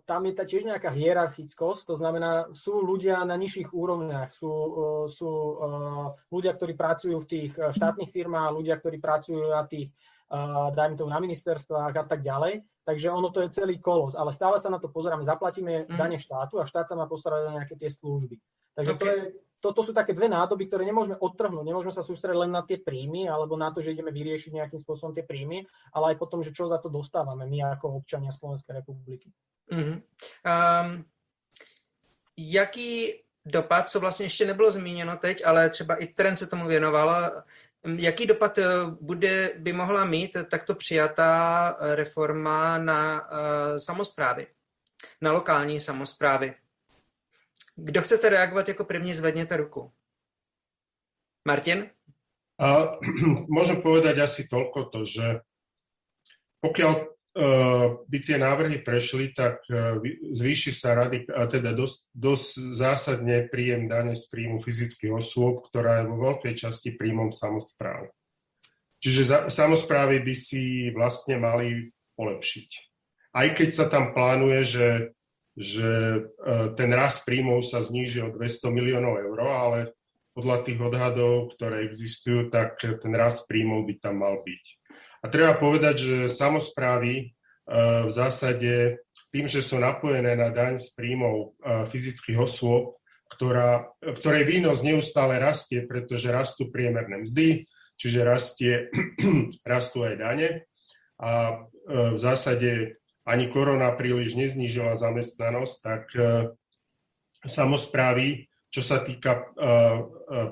[0.10, 5.06] tam je tá tiež nejaká hierarchickosť, to znamená, sú ľudia na nižších úrovniach, sú, uh,
[5.06, 9.94] sú uh, ľudia, ktorí pracujú v tých štátnych firmách, ľudia, ktorí pracujú na tých,
[10.76, 12.62] dajme tomu, na ministerstvách a tak ďalej.
[12.84, 15.96] Takže ono to je celý kolos, ale stále sa na to pozeráme, zaplatíme mm.
[15.96, 18.36] dane štátu a štát sa má postarať o nejaké tie služby.
[18.76, 19.00] Takže okay.
[19.00, 19.20] to je,
[19.64, 21.64] toto sú také dve nádoby, ktoré nemôžeme odtrhnúť.
[21.64, 25.16] Nemôžeme sa sústrediť len na tie príjmy alebo na to, že ideme vyriešiť nejakým spôsobom
[25.16, 25.64] tie príjmy,
[25.96, 29.32] ale aj potom, že čo za to dostávame my ako občania Slovenskej republiky.
[29.72, 29.98] Mm-hmm.
[30.44, 31.06] Um,
[32.36, 37.44] jaký dopad, co vlastně ještě nebylo zmíněno teď, ale třeba i Trend se tomu věnovala,
[37.86, 38.66] jaký dopad eh,
[39.02, 44.48] bude, by mohla mít takto přijatá reforma na uh, samozprávy,
[45.22, 46.54] na lokální samozprávy?
[47.76, 49.92] Kdo chcete reagovat jako první, zvedněte ruku.
[51.48, 51.90] Martin?
[52.62, 53.00] A,
[53.50, 55.42] môžem povedať asi toľko to, že
[56.62, 56.92] pokiaľ
[58.06, 59.98] by tie návrhy prešli, tak uh,
[60.38, 66.06] zvýši sa rady, uh, teda dosť, dosť zásadne príjem dane z príjmu fyzických osôb, ktorá
[66.06, 68.14] je vo veľkej časti príjmom samozpráv.
[69.02, 72.70] Čiže za, samozprávy by si vlastne mali polepšiť.
[73.34, 74.88] Aj keď sa tam plánuje, že
[75.54, 76.20] že e,
[76.74, 79.80] ten rast príjmov sa zníži o 200 miliónov eur, ale
[80.34, 84.64] podľa tých odhadov, ktoré existujú, tak ten rast príjmov by tam mal byť.
[85.24, 87.26] A treba povedať, že samozprávy e,
[88.04, 89.00] v zásade
[89.32, 93.00] tým, že sú napojené na daň z príjmov e, fyzických osôb,
[93.32, 98.92] ktorá, ktorej výnos neustále rastie, pretože rastú priemerné mzdy, čiže rastie,
[99.66, 100.50] rastú aj dane.
[101.24, 106.04] A v zásade ani korona príliš neznížila zamestnanosť, tak
[107.48, 109.48] samozprávy, čo sa týka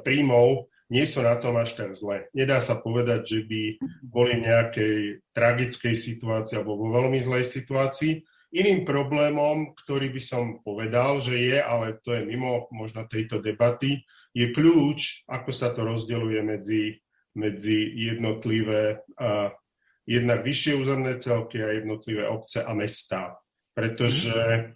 [0.03, 2.27] príjmov, nie sú na tom až tak zle.
[2.35, 3.61] Nedá sa povedať, že by
[4.03, 4.95] boli v nejakej
[5.31, 8.19] tragickej situácii alebo vo veľmi zlej situácii.
[8.51, 14.03] Iným problémom, ktorý by som povedal, že je, ale to je mimo možno tejto debaty,
[14.35, 16.99] je kľúč, ako sa to rozdeľuje medzi,
[17.39, 19.55] medzi jednotlivé uh,
[20.03, 23.39] jednak vyššie územné celky a jednotlivé obce a mestá.
[23.71, 24.75] Pretože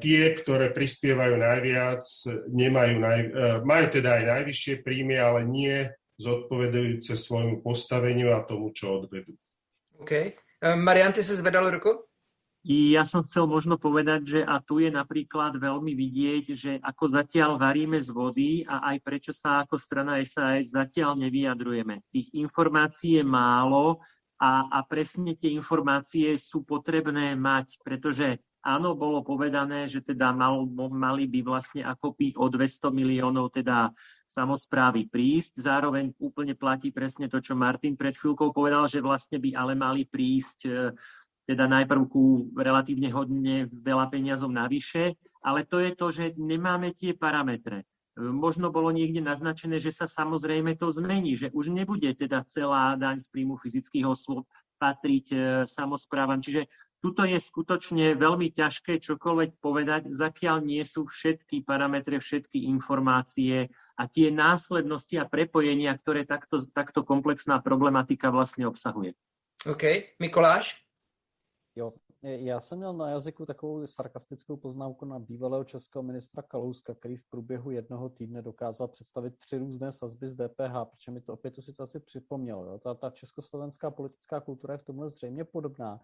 [0.00, 2.02] tie, ktoré prispievajú najviac,
[2.50, 5.88] nemajú naj, uh, majú teda aj najvyššie príjmy, ale nie
[6.20, 9.34] zodpovedajúce svojmu postaveniu a tomu, čo odvedú.
[10.00, 10.12] OK.
[10.60, 12.10] Uh, Marian, ty si zvedal ruku?
[12.60, 17.56] Ja som chcel možno povedať, že a tu je napríklad veľmi vidieť, že ako zatiaľ
[17.56, 22.04] varíme z vody a aj prečo sa ako strana SAS zatiaľ nevyjadrujeme.
[22.12, 24.04] Tých informácií je málo
[24.36, 30.68] a, a presne tie informácie sú potrebné mať, pretože áno, bolo povedané, že teda mal,
[30.92, 33.92] mali by vlastne akopy o 200 miliónov teda
[34.28, 35.64] samozprávy prísť.
[35.64, 40.04] Zároveň úplne platí presne to, čo Martin pred chvíľkou povedal, že vlastne by ale mali
[40.04, 40.68] prísť
[41.50, 47.10] teda najprv ku relatívne hodne veľa peniazov navyše, ale to je to, že nemáme tie
[47.16, 47.82] parametre.
[48.14, 53.18] možno bolo niekde naznačené, že sa samozrejme to zmení, že už nebude teda celá daň
[53.18, 54.46] z príjmu fyzických osôb
[54.80, 56.40] patriť e, samozprávam.
[56.40, 56.64] Čiže
[57.00, 64.02] tuto je skutočne veľmi ťažké čokoľvek povedať, zakiaľ nie sú všetky parametre, všetky informácie a
[64.04, 69.16] tie následnosti a prepojenia, ktoré takto, takto komplexná problematika vlastne obsahuje.
[69.64, 70.16] OK.
[70.20, 70.84] Mikoláš?
[71.76, 77.16] Jo, já jsem měl na jazyku takovou sarkastickou poznámku na bývalého českého ministra Kalouska, který
[77.16, 81.50] v průběhu jednoho týdne dokázal představit tři různé sazby z DPH, protože mi to opět
[81.50, 82.64] tu situaci připomnělo.
[82.64, 82.78] Jo.
[82.78, 86.00] Ta, ta československá politická kultura je v tomhle zřejmě podobná,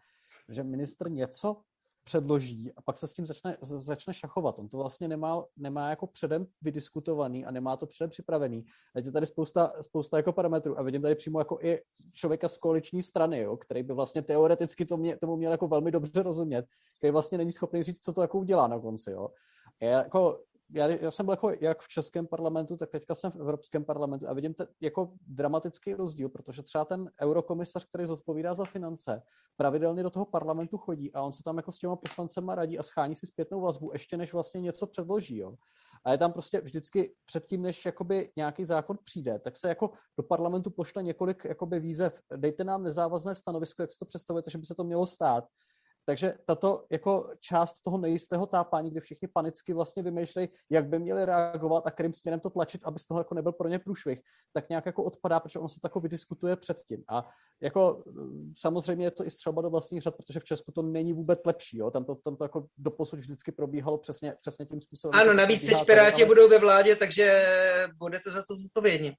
[0.49, 1.57] že ministr něco
[2.05, 4.59] předloží a pak se s tím začne, začne šachovat.
[4.59, 8.65] On to vlastně nemá, nemá jako předem vydiskutovaný a nemá to předem připravený.
[8.95, 11.83] A je tady spousta, spousta jako parametrů a vidím tady přímo jako i
[12.15, 15.91] člověka z koaliční strany, jo, který by vlastně teoreticky to mě, tomu měl jako velmi
[15.91, 16.67] dobře rozumět,
[16.99, 19.11] který vlastně není schopný říct, co to jako udělá na konci.
[19.11, 19.29] Jo.
[19.81, 23.41] Já jako já, já jsem byl jako jak v českém parlamentu, tak teďka jsem v
[23.41, 28.65] Evropském parlamentu a vidím te, jako dramatický rozdíl, protože třeba ten eurokomisař, který zodpovídá za
[28.65, 29.23] finance,
[29.57, 32.83] pravidelně do toho parlamentu chodí a on se tam jako s těma poslancema radí a
[32.83, 35.37] schání si zpětnou vazbu, ještě než vlastně něco předloží.
[35.37, 35.55] Jo.
[36.05, 40.23] A je tam prostě vždycky předtím, než jakoby nějaký zákon přijde, tak se jako do
[40.23, 42.21] parlamentu pošle několik jakoby výzev.
[42.37, 45.45] Dejte nám nezávazné stanovisko, jak si to představujete, že by se to mělo stát.
[46.07, 51.25] Takže tato jako část toho nejistého tápání, kde všichni panicky vlastně vymýšlejí, jak by měli
[51.25, 54.21] reagovat a kterým směrem to tlačit, aby z toho jako nebyl pro ně průšvih,
[54.53, 57.05] tak nějak jako odpadá, protože on se tako vydiskutuje předtím.
[57.09, 57.29] A
[57.63, 61.13] jako mm, samozřejmě je to i střelba do vlastních řad, protože v Česku to není
[61.13, 61.79] vůbec lepší.
[61.79, 61.91] Jo?
[61.91, 65.21] Tam, to, tam to jako doposud vždycky probíhalo přesně, přesně tím způsobem.
[65.21, 67.45] Ano, navíc teď Piráti budou ve vládě, takže
[67.99, 69.13] budete za to zodpovědní.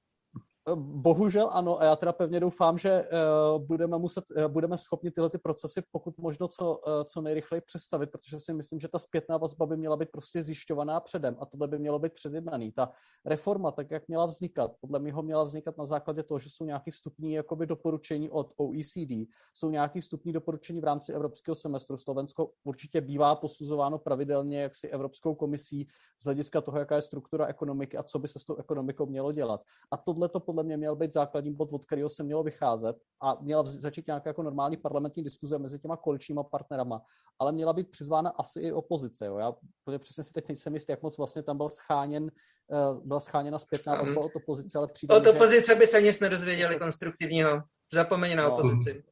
[0.76, 3.08] Bohužel ano, a já teda pevně doufám, že
[3.56, 7.60] uh, budeme, muset, uh, budeme schopni tyhle ty procesy pokud možno co, uh, co nejrychleji
[7.60, 11.46] představit, protože si myslím, že ta zpětná vazba by měla být prostě zjišťovaná předem a
[11.46, 12.72] tohle by mělo být předjednaný.
[12.72, 12.92] Ta
[13.24, 16.90] reforma, tak jak měla vznikat, podle mě měla vznikat na základě toho, že jsou nějaké
[16.90, 21.96] vstupní jakoby, doporučení od OECD, jsou nějaké vstupní doporučení v rámci evropského semestru.
[21.96, 25.88] Slovensko určitě bývá posuzováno pravidelně jaksi Evropskou komisí
[26.20, 29.32] z hlediska toho, jaká je struktura ekonomiky a co by se s tou ekonomikou mělo
[29.32, 29.62] dělat.
[29.90, 33.38] A tohle to podle mě měl být základní bod, od kterého se mělo vycházet a
[33.40, 37.02] měla začít nějaká jako normální parlamentní diskuze mezi těma koaličníma partnerama,
[37.38, 39.26] ale měla být přizvána asi i opozice.
[39.26, 39.38] Jo.
[39.38, 39.52] Já
[39.98, 44.02] přesně si teď nejsem jistý, jak moc vlastně tam byl scháněn, uh, byla scháněna zpětná
[44.02, 47.62] vazba od opozice, ale přijde Od opozice by se nic nedozvěděli konstruktivního.
[47.94, 48.56] Zapomeň na no.
[48.56, 49.04] opozici.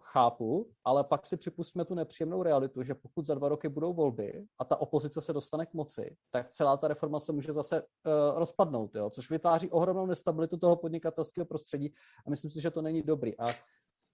[0.00, 4.44] Chápu, ale pak si připustíme tu nepříjemnou realitu, že pokud za dva roky budou volby
[4.58, 8.38] a ta opozice se dostane k moci, tak celá ta reforma se může zase uh,
[8.38, 9.10] rozpadnout, jo?
[9.10, 11.94] což vytváří ohromnou nestabilitu toho podnikatelského prostředí
[12.26, 13.38] a myslím si, že to není dobrý.
[13.38, 13.44] A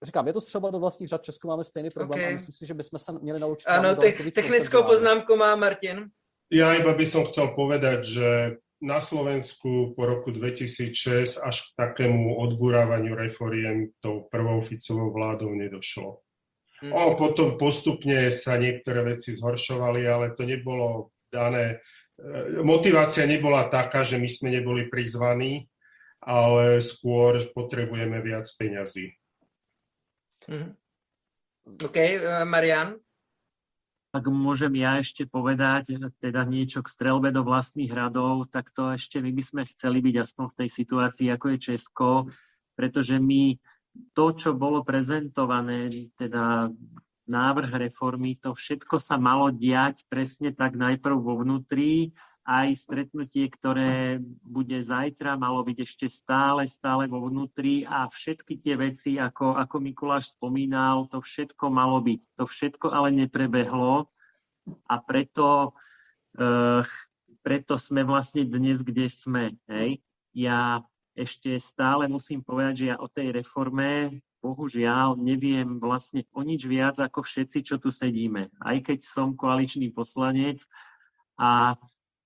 [0.03, 2.31] říkám, je to třeba do vlastních řad, Česku máme stejný problém okay.
[2.31, 3.67] a myslím si, že bychom se měli naučit.
[3.67, 6.09] Ano, te- technickou poznámku má Martin.
[6.51, 12.41] Ja iba by som chcel povedať, že na Slovensku po roku 2006 až k takému
[12.41, 16.25] odburávaniu reforiem tou prvou Ficovou vládou nedošlo.
[16.81, 16.91] Mm.
[16.91, 21.77] O, potom postupne sa niektoré veci zhoršovali, ale to nebolo dané.
[22.17, 25.69] E, motivácia nebola taká, že my sme neboli prizvaní,
[26.21, 29.13] ale skôr potrebujeme viac peňazí.
[30.49, 30.73] Mm.
[31.85, 32.97] OK, uh, Marian?
[34.11, 39.23] Ak môžem ja ešte povedať teda niečo k strelbe do vlastných hradov, tak to ešte
[39.23, 42.09] my by sme chceli byť aspoň v tej situácii, ako je Česko,
[42.75, 43.55] pretože my
[44.11, 46.67] to, čo bolo prezentované, teda
[47.31, 52.11] návrh reformy, to všetko sa malo diať presne tak najprv vo vnútri,
[52.41, 58.73] aj stretnutie, ktoré bude zajtra, malo byť ešte stále, stále vo vnútri a všetky tie
[58.73, 62.21] veci, ako, ako Mikuláš spomínal, to všetko malo byť.
[62.41, 64.09] To všetko ale neprebehlo
[64.89, 65.77] a preto,
[66.41, 66.81] uh,
[67.45, 69.53] preto sme vlastne dnes, kde sme.
[69.69, 70.01] Hej.
[70.33, 70.81] Ja
[71.13, 76.97] ešte stále musím povedať, že ja o tej reforme bohužiaľ neviem vlastne o nič viac
[76.97, 78.49] ako všetci, čo tu sedíme.
[78.57, 80.65] Aj keď som koaličný poslanec
[81.37, 81.77] a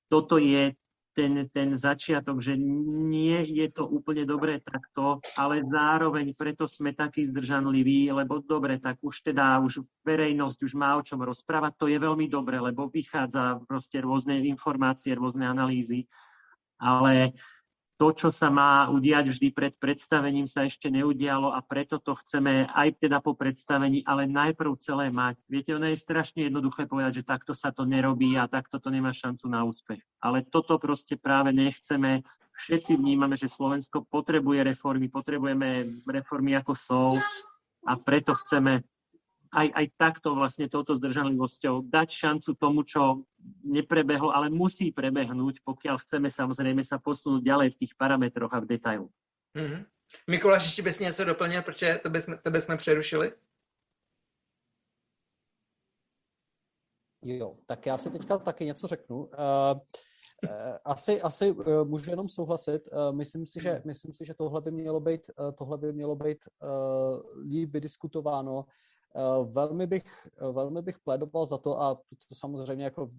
[0.10, 0.74] toto je
[1.16, 7.24] ten, ten začiatok, že nie je to úplne dobré takto, ale zároveň preto sme takí
[7.24, 11.96] zdržanliví, lebo dobre, tak už teda už verejnosť už má o čom rozprávať, to je
[11.96, 16.04] veľmi dobre, lebo vychádza proste rôzne informácie, rôzne analýzy,
[16.76, 17.32] ale
[17.96, 22.68] to, čo sa má udiať vždy pred predstavením, sa ešte neudialo a preto to chceme
[22.68, 25.40] aj teda po predstavení, ale najprv celé mať.
[25.48, 29.16] Viete, ono je strašne jednoduché povedať, že takto sa to nerobí a takto to nemá
[29.16, 30.04] šancu na úspech.
[30.20, 32.24] Ale toto proste práve nechceme.
[32.56, 37.04] Všetci vnímame, že Slovensko potrebuje reformy, potrebujeme reformy ako sú
[37.84, 38.84] a preto chceme
[39.56, 43.24] aj, aj takto vlastne touto zdržanlivosťou dať šancu tomu, čo
[43.64, 48.66] neprebehlo, ale musí prebehnúť, pokiaľ chceme samozrejme sa posunúť ďalej v tých parametroch a v
[48.68, 49.08] detailu.
[49.56, 49.86] Mm-hmm.
[50.28, 53.32] Mikuláš, ještě bys něco doplnil, protože tebe jsme, tebe jsme přerušili?
[57.22, 59.26] Jo, tak já si teďka taky něco řeknu.
[59.26, 59.32] Uh,
[60.86, 62.90] asi, asi uh, můžu jenom souhlasit.
[62.92, 66.16] Uh, myslím si, že, myslím si, že tohle by mělo být, uh, tohle by mělo
[66.16, 68.66] být uh, líp vydiskutováno.
[69.16, 73.12] Uh, velmi bych, uh, velmi bych plédoval za to, a to, samozřejmě jako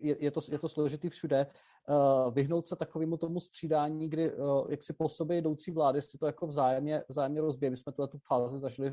[0.00, 1.46] je, je, to, je to složitý všude,
[1.88, 4.32] uh, vyhnout se takovému tomu střídání, kdy
[4.68, 7.70] jak si po sobě jdoucí vlády si to jako vzájemně, vzájemně rozbíjí.
[7.70, 8.90] My jsme tuhle tu fázi zažili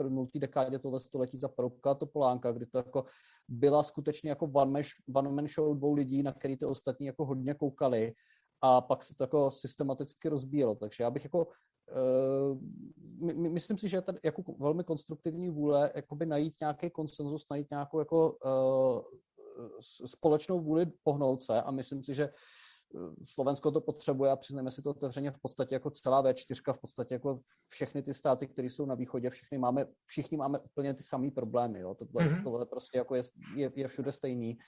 [0.00, 3.04] v nultý dekádě tohle století za Porubka Topolánka, kdy to jako
[3.48, 4.82] byla skutečně jako one man,
[5.14, 8.14] one man show dvou lidí, na který ty ostatní jako hodně koukali
[8.60, 10.74] a pak se to jako systematicky rozbíjelo.
[10.74, 11.48] Takže já bych jako
[13.20, 17.70] my, myslím si, že je tady jako velmi konstruktivní vůle jakoby najít nějaký konsenzus, najít
[17.70, 19.02] nějakou jako uh,
[20.06, 24.82] společnou vůli pohnout se a myslím si, že eh, Slovensko to potřebuje a přiznejme si
[24.82, 28.86] to otevřeně v podstatě jako celá V4, v podstatě jako všechny ty státy, které jsou
[28.86, 31.80] na východě, všichni máme, všichni máme úplně ty samé problémy.
[31.80, 31.94] Jo.
[31.94, 32.42] Tohle, mm-hmm.
[32.42, 33.22] tohle prostě jako je,
[33.56, 34.58] je, je všude stejný.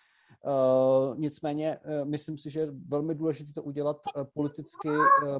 [0.43, 4.89] Uh, nicméně uh, myslím si, že je velmi důležité to udělat uh, politicky,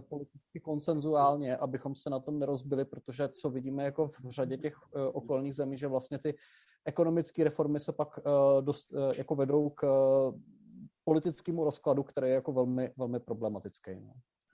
[0.09, 4.75] politicky konsenzuálně, abychom se na tom nerozbili, protože co vidíme jako v řadě těch
[5.13, 6.37] okolních zemí, že vlastně ty
[6.85, 8.19] ekonomické reformy se pak
[8.61, 9.87] dost, jako vedou k
[11.05, 13.91] politickému rozkladu, který je jako velmi, velmi problematický.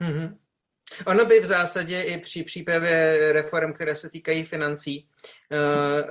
[0.00, 0.36] Mm-hmm.
[1.06, 5.08] Ono by v zásadě i při přípravě reform, které se týkají financí,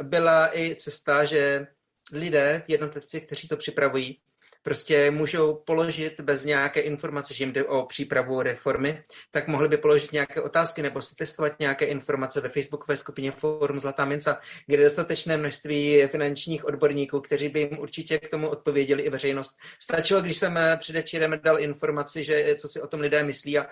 [0.01, 1.67] byla i cesta, že
[2.11, 4.19] lidé, jednotlivci, kteří to připravují,
[4.61, 9.01] prostě můžou položit bez nějaké informace, že jim jde o přípravu reformy,
[9.31, 13.79] tak mohli by položit nějaké otázky nebo si testovat nějaké informace ve Facebookové skupině Forum
[13.79, 19.03] Zlatá minca, kde je dostatečné množství finančních odborníků, kteří by jim určitě k tomu odpověděli
[19.03, 19.57] i veřejnost.
[19.79, 23.67] Stačilo, když jsem předevčírem dal informaci, že co si o tom lidé myslí a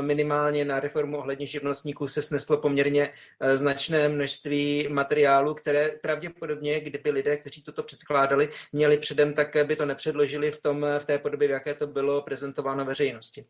[0.00, 3.10] minimálně na reformu ohledně živnostníků se sneslo poměrně
[3.40, 9.76] e, značné množství materiálu, které pravděpodobně, kdyby lidé, kteří toto předkládali, měli předem, tak by
[9.76, 13.44] to nepřed předložili v, tom, v té podobě, v jaké to bylo prezentováno veřejnosti.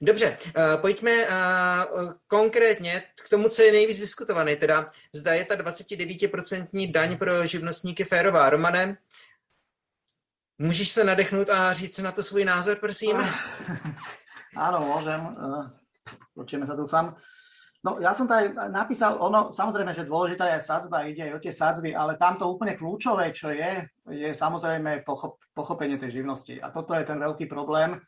[0.00, 5.54] Dobře, uh, pojďme uh, konkrétně k tomu, co je nejvíc diskutované, teda zda je ta
[5.54, 8.50] 29% daň pro živnostníky férová.
[8.50, 8.98] Romane,
[10.58, 13.16] můžeš se nadechnout a říct na to svůj názor, prosím?
[14.56, 15.20] Áno, môžem.
[16.32, 17.12] Počujeme sa, dúfam.
[17.86, 21.54] No ja som tady napísal, ono, samozrejme, že dôležitá je sadzba, ide aj o tie
[21.54, 26.58] sadzby, ale tamto úplne kľúčové, čo je, je samozrejme pochop, pochopenie tej živnosti.
[26.58, 28.02] A toto je ten veľký problém,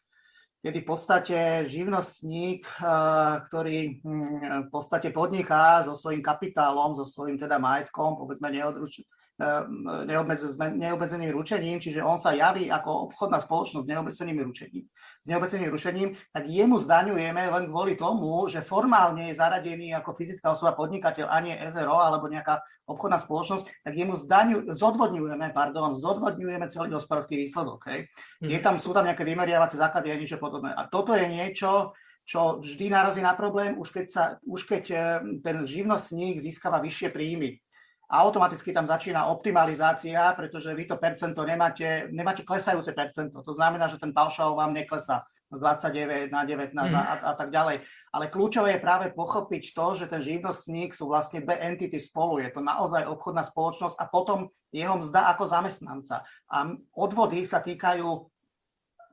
[0.66, 1.38] kedy v podstate
[1.70, 8.50] živnostník, eh, ktorý hm, v podstate podniká so svojím kapitálom, so svojím teda majetkom, povedzme
[8.50, 9.06] neodruč,
[9.38, 14.84] neobmedzeným ručením, čiže on sa javí ako obchodná spoločnosť s neobmedzeným ručením,
[15.22, 20.50] s neobmedzeným ručením, tak jemu zdaňujeme len kvôli tomu, že formálne je zaradený ako fyzická
[20.50, 26.66] osoba podnikateľ a nie SRO alebo nejaká obchodná spoločnosť, tak jemu zdaňu, zodvodňujeme, pardon, zodvodňujeme
[26.66, 27.86] celý hospodársky výsledok.
[27.86, 28.10] Hej.
[28.42, 28.50] Hmm.
[28.50, 30.74] Je tam, sú tam nejaké vymeriavacie základy a niečo podobné.
[30.74, 31.94] A toto je niečo,
[32.26, 35.00] čo vždy narazí na problém, už keď, sa, už keď eh,
[35.46, 37.60] ten živnostník získava vyššie príjmy
[38.08, 43.44] a automaticky tam začína optimalizácia, pretože vy to percento nemáte, nemáte klesajúce percento.
[43.44, 46.96] To znamená, že ten paušál vám neklesá z 29 na 19 mm.
[46.96, 47.84] a, a tak ďalej.
[48.12, 52.40] Ale kľúčové je práve pochopiť to, že ten živnostník sú vlastne dve entity spolu.
[52.40, 56.24] Je to naozaj obchodná spoločnosť a potom jeho mzda ako zamestnanca.
[56.52, 56.56] A
[56.96, 58.08] odvody sa týkajú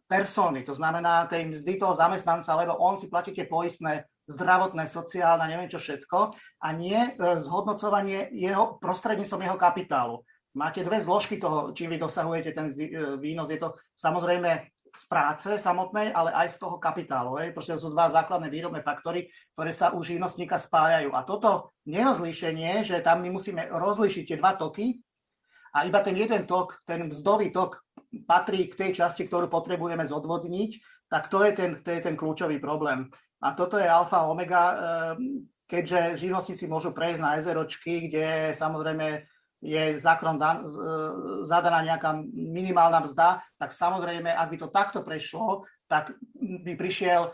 [0.05, 5.49] persony, to znamená tej mzdy toho zamestnanca, lebo on si platí tie poistné zdravotné, sociálne,
[5.49, 6.33] neviem čo všetko,
[6.65, 10.25] a nie e, zhodnocovanie jeho prostredníctvom jeho kapitálu.
[10.57, 12.75] Máte dve zložky toho, čím vy dosahujete ten e,
[13.21, 13.53] výnos.
[13.53, 17.37] Je to samozrejme z práce samotnej, ale aj z toho kapitálu.
[17.37, 17.53] Hej.
[17.53, 21.11] Proste sú dva základné výrobné faktory, ktoré sa u živnostníka spájajú.
[21.13, 25.03] A toto nerozlíšenie, že tam my musíme rozlíšiť tie dva toky
[25.75, 27.83] a iba ten jeden tok, ten vzdový tok
[28.23, 30.71] patrí k tej časti, ktorú potrebujeme zodvodniť,
[31.11, 33.11] tak to je ten, to je ten kľúčový problém.
[33.43, 34.63] A toto je alfa omega,
[35.13, 39.25] ehm, keďže živnostníci môžu prejsť na SROčky, kde samozrejme
[39.65, 40.61] je zákon dan,
[41.47, 47.33] zadaná nejaká minimálna mzda, tak samozrejme, ak by to takto prešlo, tak by prišiel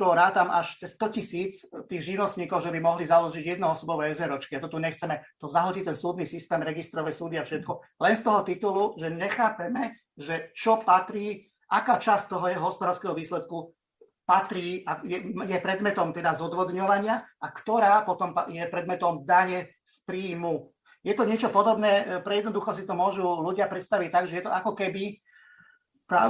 [0.00, 1.52] to rátam až cez 100 tisíc
[1.86, 4.56] tých živnostníkov, že by mohli založiť jednoosobové SROčky.
[4.56, 8.00] A to tu nechceme, to zahodí ten súdny systém, registrové súdy a všetko.
[8.00, 13.76] Len z toho titulu, že nechápeme, že čo patrí, aká časť toho je hospodárskeho výsledku
[14.22, 20.70] patrí a je, predmetom teda zodvodňovania a ktorá potom je predmetom dane z príjmu.
[21.02, 24.52] je to niečo podobné, pre jednoducho si to môžu ľudia predstaviť tak, že je to
[24.54, 25.18] ako keby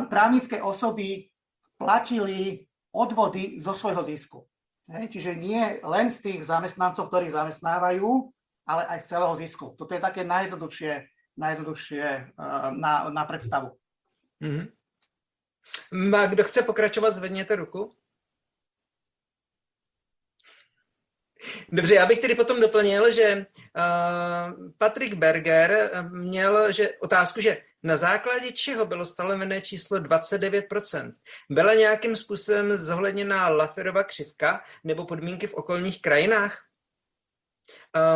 [0.09, 1.29] právnické osoby
[1.77, 2.65] platili
[2.95, 4.49] odvody zo svojho zisku.
[4.89, 8.09] Čiže nie len z tých zamestnancov, ktorých zamestnávajú,
[8.69, 9.75] ale aj z celého zisku.
[9.77, 10.93] Toto je také najjednoduchšie,
[11.37, 12.05] najjednoduchšie
[12.77, 13.75] na, na predstavu.
[14.43, 14.65] Mm-hmm.
[16.17, 17.95] A kdo chce pokračovat, zvedněte ruku.
[21.73, 23.47] Dobře, já bych tedy potom doplnil, že
[23.77, 31.13] uh, Patrick Berger měl že, otázku, že na základě čeho bylo stanovené číslo 29%?
[31.51, 36.72] Byla nějakým způsobem zohledněná Laferova křivka nebo podmínky v okolních krajinách?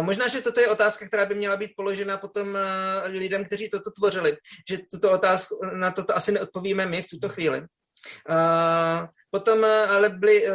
[0.01, 3.91] Možná, že toto je otázka, která by měla být položena potom uh, lidem, kteří toto
[3.91, 4.37] tvořili.
[4.69, 7.67] Že tuto otázku, na toto asi neodpovíme my v tuto chvíli.
[9.31, 10.47] Potom ale byli,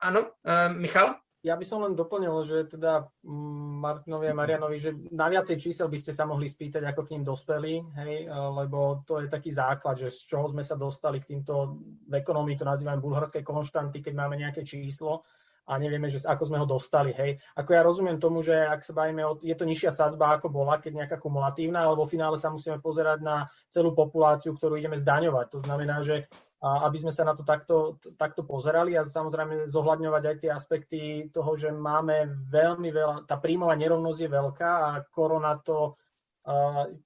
[0.00, 0.30] ano,
[0.76, 1.16] Michal?
[1.40, 5.88] Ja by som len doplnil, že teda mm, Martinovi a Marianovi, že na viacej čísel
[5.88, 9.96] by ste sa mohli spýtať, ako k ním dospeli, hej, lebo to je taký základ,
[9.96, 11.80] že z čoho sme sa dostali k týmto,
[12.12, 15.24] v ekonomii to nazývam bulharské konštanty, keď máme nejaké číslo,
[15.70, 17.14] a nevieme, že ako sme ho dostali.
[17.14, 17.38] Hej.
[17.54, 20.82] Ako ja rozumiem tomu, že ak sa bavíme, o, je to nižšia sadzba, ako bola,
[20.82, 25.46] keď nejaká kumulatívna, ale vo finále sa musíme pozerať na celú populáciu, ktorú ideme zdaňovať.
[25.54, 26.26] To znamená, že
[26.60, 31.00] aby sme sa na to takto, takto pozerali a samozrejme zohľadňovať aj tie aspekty
[31.32, 35.96] toho, že máme veľmi veľa, tá príjmová nerovnosť je veľká a korona to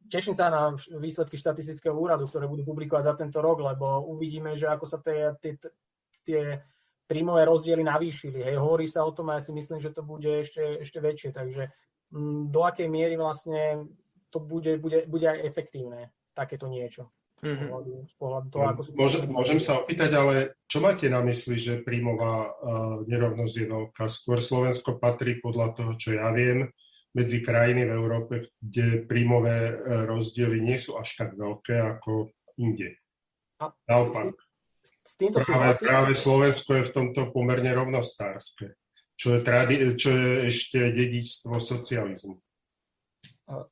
[0.09, 4.71] Teším sa na výsledky štatistického úradu, ktoré budú publikovať za tento rok, lebo uvidíme, že
[4.71, 5.59] ako sa tie, tie,
[6.23, 6.43] tie
[7.05, 8.41] príjmové rozdiely navýšili.
[8.45, 11.31] Hej, hovorí sa o tom a ja si myslím, že to bude ešte, ešte väčšie.
[11.37, 11.63] Takže
[12.13, 13.89] m, mm, do akej miery vlastne
[14.33, 17.13] to bude, bude, bude aj efektívne takéto niečo.
[17.45, 18.09] Mm-hmm.
[18.09, 21.85] Z pohľadu toho, ako sú môžem, môžem sa opýtať, ale čo máte na mysli, že
[21.85, 22.53] príjmová uh,
[23.05, 24.05] nerovnosť je veľká?
[24.09, 26.73] Skôr Slovensko patrí podľa toho, čo ja viem,
[27.13, 28.35] medzi krajiny v Európe,
[28.65, 29.77] kde príjmové uh,
[30.09, 32.97] rozdiely nie sú až tak veľké ako inde.
[33.61, 34.41] Naopak
[35.15, 35.87] s týmto práve, súhlasím.
[35.87, 38.75] Práve Slovensko je v tomto pomerne rovnostárske,
[39.15, 42.35] čo je, tradi- čo je ešte dedičstvo socializmu.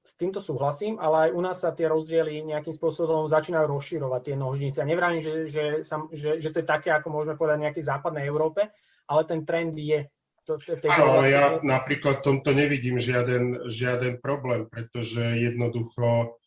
[0.05, 4.37] S týmto súhlasím, ale aj u nás sa tie rozdiely nejakým spôsobom začínajú rozširovať, tie
[4.37, 4.79] nožnice.
[4.79, 5.81] Ja nevrám, že, že,
[6.13, 8.69] že, že to je také, ako môžeme povedať v nejakej západnej Európe,
[9.09, 10.07] ale ten trend je
[10.45, 16.39] to, v tej Áno, ale ja napríklad v tomto nevidím žiaden, žiaden problém, pretože jednoducho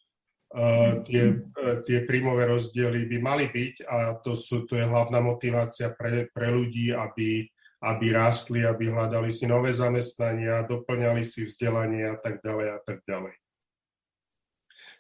[1.04, 5.92] tie, uh, tie príjmové rozdiely by mali byť a to, sú, to je hlavná motivácia
[5.92, 7.44] pre, pre ľudí, aby,
[7.84, 13.04] aby rástli, aby hľadali si nové zamestnania, doplňali si vzdelanie a tak ďalej a tak
[13.04, 13.36] ďalej.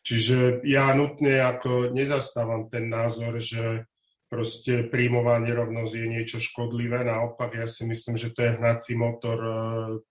[0.06, 3.90] Čiže ja nutne ako nezastávam ten názor, že
[4.30, 9.38] proste príjmová nerovnosť je niečo škodlivé, naopak ja si myslím, že to je hnací motor
[9.40, 9.56] uh,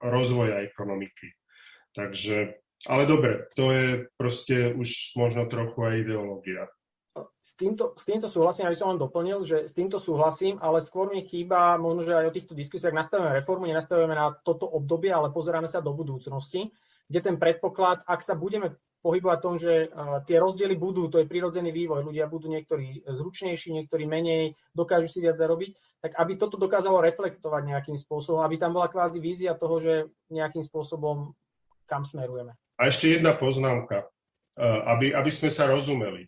[0.00, 1.36] rozvoja ekonomiky.
[1.94, 6.68] Takže ale dobre, to je proste už možno trochu aj ideológia.
[7.38, 11.06] S týmto, s týmto súhlasím, aby som len doplnil, že s týmto súhlasím, ale skôr
[11.14, 15.30] mi chýba, možno, že aj o týchto diskusiách nastavujeme reformu, nenastavujeme na toto obdobie, ale
[15.30, 16.74] pozeráme sa do budúcnosti,
[17.06, 18.74] kde ten predpoklad, ak sa budeme
[19.04, 19.92] pohybovať tom, že
[20.24, 25.20] tie rozdiely budú, to je prirodzený vývoj, ľudia budú niektorí zručnejší, niektorí menej, dokážu si
[25.20, 29.76] viac zarobiť, tak aby toto dokázalo reflektovať nejakým spôsobom, aby tam bola kvázi vízia toho,
[29.78, 29.94] že
[30.32, 31.36] nejakým spôsobom
[31.84, 32.56] kam smerujeme.
[32.78, 34.06] A ešte jedna poznámka, e,
[34.64, 36.26] aby, aby sme sa rozumeli.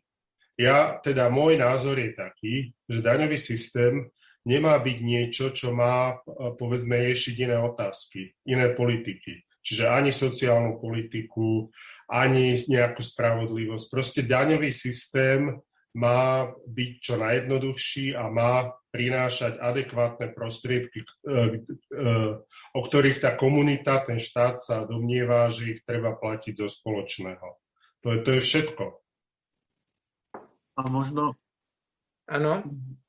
[0.56, 2.54] Ja, teda môj názor je taký,
[2.88, 4.08] že daňový systém
[4.46, 9.42] nemá byť niečo, čo má, e, povedzme, riešiť iné otázky, iné politiky.
[9.66, 11.66] Čiže ani sociálnu politiku,
[12.06, 13.84] ani nejakú spravodlivosť.
[13.90, 15.50] Proste daňový systém
[15.96, 21.06] má byť čo najjednoduchší a má prinášať adekvátne prostriedky, e,
[22.76, 27.48] o ktorých tá komunita, ten štát sa domnieva, že ich treba platiť zo spoločného.
[28.04, 28.84] To je, to je všetko.
[30.76, 31.32] A možno,
[32.28, 32.60] ano.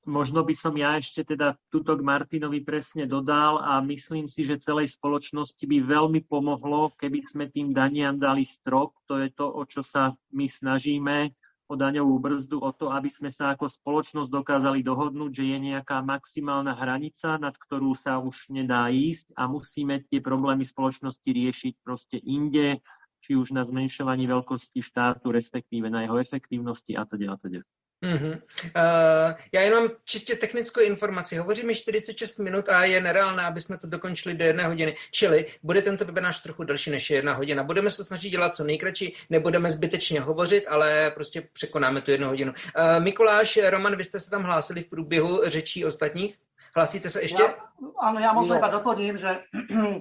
[0.07, 4.63] možno by som ja ešte teda tuto k Martinovi presne dodal a myslím si, že
[4.63, 8.95] celej spoločnosti by veľmi pomohlo, keby sme tým daniam dali strop.
[9.11, 11.35] To je to, o čo sa my snažíme
[11.75, 16.77] daňovú brzdu, o to, aby sme sa ako spoločnosť dokázali dohodnúť, že je nejaká maximálna
[16.77, 22.79] hranica, nad ktorú sa už nedá ísť a musíme tie problémy spoločnosti riešiť proste inde,
[23.19, 27.59] či už na zmenšovaní veľkosti štátu, respektíve na jeho efektívnosti a teda a teda.
[28.05, 28.31] Mm-hmm.
[28.31, 31.37] Uh, já jenom čistě technickou informaci.
[31.37, 34.95] Hovoříme 46 minut a je nereálné, aby jsme to dokončili do jedné hodiny.
[35.11, 37.63] Čili bude tento webinář trochu delší než jedna hodina.
[37.63, 42.51] Budeme se snažit dělat co nejkratší, nebudeme zbytečně hovořit, ale prostě překonáme tu jednu hodinu.
[42.51, 46.35] Uh, Mikuláš, Roman, vy jste se tam hlásili v průběhu řečí ostatních?
[46.77, 47.41] Hlásíte sa ešte?
[47.41, 47.57] Ja,
[47.97, 48.59] áno, ja možno no.
[48.61, 49.49] iba doplním, že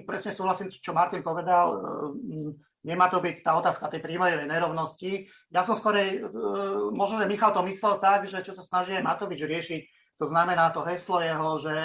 [0.09, 1.81] presne súhlasím, čo Martin povedal.
[2.87, 5.27] Nemá to byť tá otázka tej príjmovej nerovnosti.
[5.51, 6.23] Ja som skorej,
[6.95, 9.81] možno, že Michal to myslel tak, že čo sa snaží Matovič riešiť,
[10.15, 11.75] to znamená to heslo jeho, že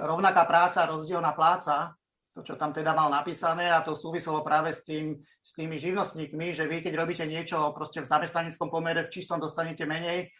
[0.00, 1.92] rovnaká práca, rozdielna pláca,
[2.34, 6.50] to, čo tam teda mal napísané a to súviselo práve s, tým, s tými živnostníkmi,
[6.50, 10.34] že vy, keď robíte niečo proste v zamestnaneckom pomere, v čistom dostanete menej,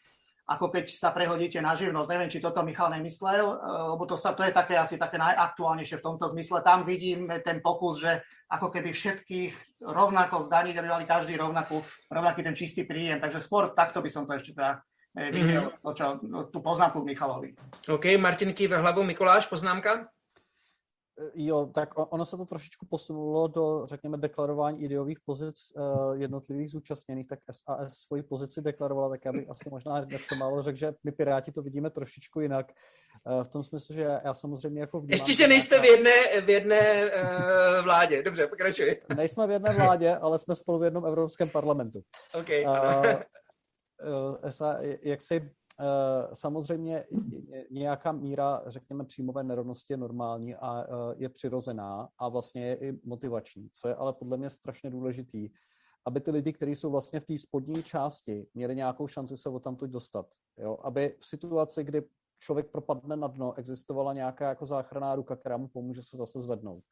[0.44, 2.08] ako keď sa prehodíte na živnosť.
[2.12, 3.56] Neviem, či toto Michal nemyslel, eh,
[3.96, 6.60] lebo to, sa, to je také asi také najaktuálnejšie v tomto zmysle.
[6.60, 8.20] Tam vidíme ten pokus, že
[8.52, 11.80] ako keby všetkých rovnako zdaniť, aby mali každý rovnakú,
[12.12, 13.24] rovnaký ten čistý príjem.
[13.24, 14.84] Takže skôr takto by som to ešte teda
[15.16, 15.96] eh, videl, mm-hmm.
[15.96, 16.04] čo,
[16.52, 17.56] tú poznámku Michalovi.
[17.88, 20.13] OK, Martin kýve hlavou, Mikuláš, poznámka?
[21.34, 27.28] Jo, tak ono se to trošičku posunulo do, řekněme, deklarování ideových pozic uh, jednotlivých zúčastněných,
[27.28, 31.12] tak SAS svoji pozici deklarovala, tak já bych asi možná něco málo řekl, že my
[31.12, 32.72] Piráti to vidíme trošičku jinak,
[33.26, 35.12] uh, v tom smyslu, že já samozřejmě jako vnímám...
[35.12, 39.00] Ještě, že nejste v jedné, v jedné uh, vládě, dobře, pokračuj.
[39.16, 42.00] Nejsme v jedné vládě, ale jsme spolu v jednom Evropském parlamentu.
[42.40, 42.64] Okay.
[42.64, 43.06] Uh,
[44.42, 45.50] uh, SA, jak si
[46.32, 47.04] samozřejmě
[47.70, 53.00] nějaká míra, řekněme, příjmové nerovnosti je normální a eh, je přirozená a vlastně je i
[53.04, 55.48] motivační, co je ale podle mě strašně důležitý,
[56.06, 59.60] aby ty lidi, kteří jsou vlastně v té spodní části, měli nějakou šanci se o
[59.60, 60.26] tamto dostat.
[60.58, 60.78] Jo?
[60.82, 62.02] Aby v situaci, kdy
[62.38, 66.84] člověk propadne na dno, existovala nějaká jako záchranná ruka, která mu pomůže se zase zvednout.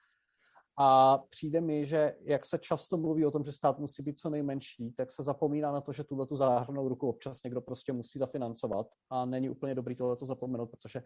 [0.79, 4.31] A přijde mi, že jak se často mluví o tom, že stát musí být co
[4.31, 8.19] nejmenší, tak se zapomíná na to, že tuhle tu záhrnou ruku občas někdo prostě musí
[8.19, 11.03] zafinancovat a není úplně dobrý tohle to zapomenout, protože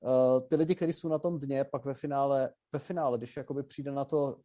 [0.00, 3.62] uh, ty lidi, kteří jsou na tom dně, pak ve finále, ve finále, když jakoby
[3.62, 4.36] přijde na to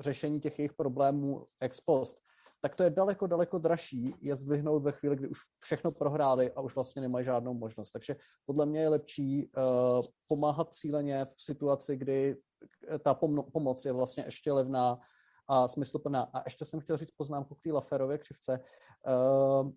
[0.00, 2.18] řešení těch jejich problémů ex post,
[2.60, 6.60] tak to je daleko, daleko dražší je zdvihnout ve chvíli, kdy už všechno prohráli a
[6.60, 7.90] už vlastně nemají žádnou možnost.
[7.90, 8.16] Takže
[8.46, 12.36] podle mě je lepší uh, pomáhat cíleně v situaci, kdy
[13.02, 15.00] ta pom- pomoc je vlastně ještě levná
[15.46, 16.22] a smysluplná.
[16.32, 18.60] A ještě jsem chtěl říct poznámku k té Laferově křivce.
[19.06, 19.70] Uh,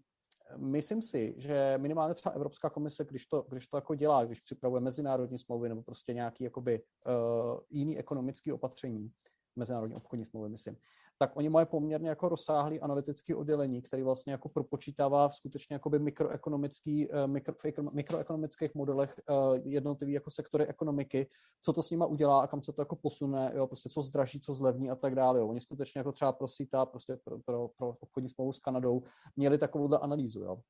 [0.57, 4.81] myslím si, že minimálně třeba Evropská komise, když to, když to jako dělá, když připravuje
[4.81, 9.11] mezinárodní smlouvy nebo prostě nějaký jakoby uh, jiný ekonomický opatření,
[9.55, 10.77] mezinárodní obchodní smlouvy, myslím,
[11.21, 15.99] tak oni mají poměrně jako rozsáhlý analytický oddělení, který vlastně jako propočítává v skutečně jakoby
[15.99, 17.55] mikroekonomický, eh, mikro,
[17.91, 21.27] mikroekonomických modelech eh, jednotlivý jako sektory ekonomiky,
[21.61, 24.39] co to s nima udělá a kam se to jako posune, jo, prostě co zdraží,
[24.39, 25.39] co zlevní a tak dále.
[25.39, 25.47] Jo.
[25.47, 26.47] Oni skutečně jako třeba pro
[26.91, 29.03] prostě pro, pro, pro obchodní smlouvu s Kanadou
[29.35, 30.41] měli takovouhle analýzu.
[30.41, 30.61] Jo.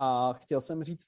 [0.00, 1.06] A chtěl jsem říct,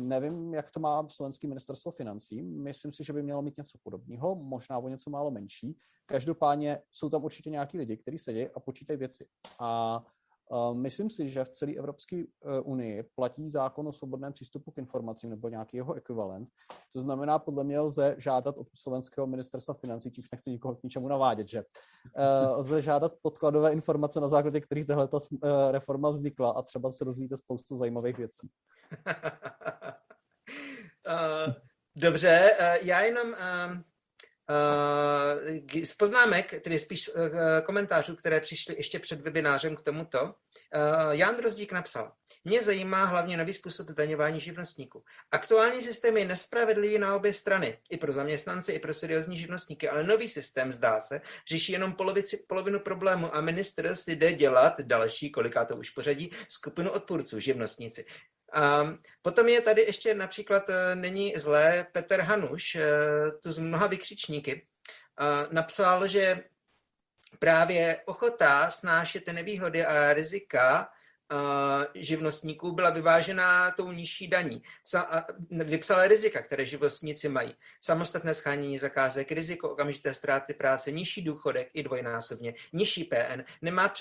[0.00, 4.34] nevím, jak to má slovenský ministerstvo financí, myslím si, že by mělo mít něco podobného,
[4.34, 5.76] možná o něco málo menší.
[6.06, 9.26] Každopádně jsou tam určitě nějaký lidi, kteří sedí a počítají věci.
[9.60, 10.00] A
[10.72, 12.26] Myslím si, že v celé Evropské e,
[12.60, 16.48] unii platí zákon o svobodném přístupu k informacím nebo nějaký jeho ekvivalent.
[16.92, 21.08] To znamená, podle mě lze žádat od slovenského ministerstva financí, čímž nechci nikoho k ničemu
[21.08, 21.64] navádět, že
[22.14, 27.04] e, lze žádat podkladové informace, na základě kterých tahle e, reforma vznikla a třeba se
[27.04, 28.48] dozvíte spoustu zajímavých věcí.
[31.96, 33.34] Dobře, já jenom
[35.84, 37.24] z poznámek, tedy spíš uh,
[37.66, 40.34] komentářů, které přišly ještě před webinářem k tomuto,
[41.10, 42.12] Jan Rozdík napsal,
[42.44, 45.04] mě zajímá hlavně nový způsob zdaňování živnostníků.
[45.30, 50.04] Aktuální systém je nespravedlivý na obě strany, i pro zaměstnance, i pro seriózní živnostníky, ale
[50.04, 55.30] nový systém, zdá se, řeší jenom polovici, polovinu problému a minister si jde dělat další,
[55.30, 58.04] koliká to už pořadí, skupinu odpůrců živnostníci.
[58.54, 62.86] A potom je tady ještě například, e, není zlé, Petr Hanuš, e,
[63.42, 64.66] tu z mnoha vykřičníky,
[65.50, 66.44] napsal, že
[67.38, 70.88] právě ochota snášet nevýhody a rizika
[71.94, 74.62] živnostníků byla vyvážena tou nižší daní.
[75.50, 77.54] vypsala rizika, které živnostníci mají.
[77.80, 83.92] Samostatné schánění zakázek, riziko okamžité ztráty práce, nižší důchodek i dvojnásobně, nižší PN, nemá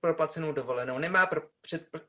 [0.00, 1.30] proplacenou dovolenou, nemá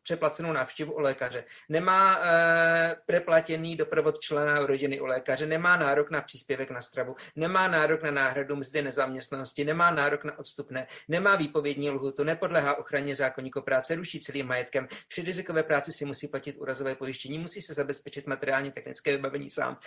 [0.03, 6.21] přeplacenou návštěvu u lékaře, nemá e, preplatěný doprovod člena rodiny u lékaře, nemá nárok na
[6.21, 11.89] příspěvek na stravu, nemá nárok na náhradu mzdy nezaměstnanosti, nemá nárok na odstupné, nemá výpovědní
[11.89, 14.87] lhutu, nepodléhá ochraně zákonníku práce, ruší celý majetkem.
[15.07, 19.77] Při rizikové práci si musí platit úrazové pojištění, musí se zabezpečit materiální technické vybavení sám,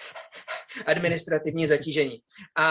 [0.86, 2.18] administrativní zatížení.
[2.56, 2.68] A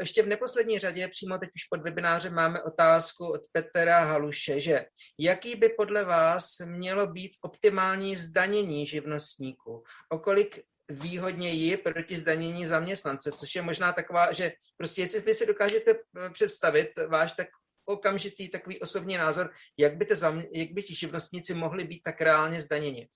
[0.00, 4.84] ještě v neposlední řadě, přímo teď už pod webinářem máme otázku od Petra Haluše, že
[5.18, 9.84] jaký by podle vás mělo být optimální zdanění živnostníků?
[10.08, 10.60] Okolik
[10.90, 15.94] výhodněji proti zdanění zaměstnance, což je možná taková, že prostě jestli vy si dokážete
[16.32, 17.48] představit váš tak
[17.92, 20.14] okamžitý takový osobní názor, jak by, te
[20.52, 23.08] jak by ti živnostníci mohli být tak reálně zdaněni.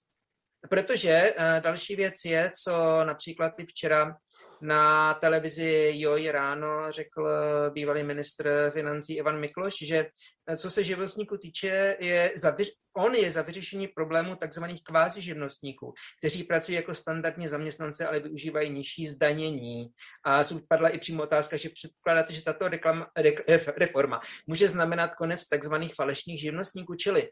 [0.70, 4.16] Protože uh, další věc je, co například ty včera
[4.60, 7.28] na televizi Joj ráno řekl
[7.70, 10.06] bývalý ministr financí Ivan Mikloš, že
[10.56, 12.56] co se živnostníků týče, je za,
[12.96, 18.70] on je za vyřešení problému takzvaných kvázi živnostníků, kteří pracují jako standardně zaměstnance, ale využívají
[18.70, 19.88] nižší zdanění.
[20.24, 23.06] A padla i přímo otázka, že předpokládáte, že tato reklama,
[23.76, 27.30] reforma může znamenat konec takzvaných falešných živnostníků, čili uh,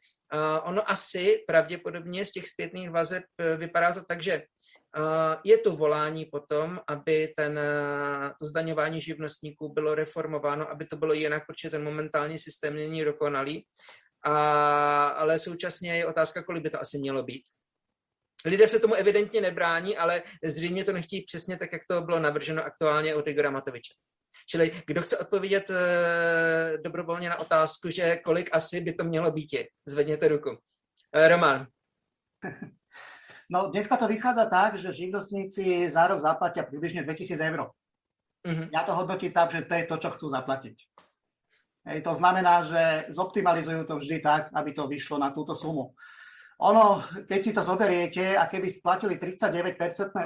[0.63, 4.43] ono asi pravděpodobně z těch zpětných vazeb uh, vypadá to tak, že
[5.45, 11.13] je to volání potom, aby ten, uh, to zdaňování živnostníků bylo reformováno, aby to bylo
[11.13, 13.67] jinak, protože ten momentální systém není dokonalý.
[14.25, 17.43] A, ale současně je otázka, kolik by to asi mělo být.
[18.45, 22.65] Lidé se tomu evidentně nebrání, ale zřejmě to nechtějí přesně tak, jak to bylo navrženo
[22.65, 23.95] aktuálně od Igora Matoviče.
[24.49, 29.51] Čili kdo chce odpovědět e, dobrovolně na otázku, že kolik asi by to mělo být,
[29.87, 30.59] zvedněte ruku.
[31.15, 31.67] E, Roman.
[33.53, 37.69] No, dneska to vychádza tak, že živnostníci za rok zaplatia približne 2000 eur.
[38.49, 38.73] Mm-hmm.
[38.73, 40.77] Ja to hodnotím tak, že to je to, čo chcú zaplatiť.
[41.85, 45.93] Hej, to znamená, že zoptimalizujú to vždy tak, aby to vyšlo na túto sumu.
[46.65, 50.25] Ono, keď si to zoberiete a keby splatili 39-percentné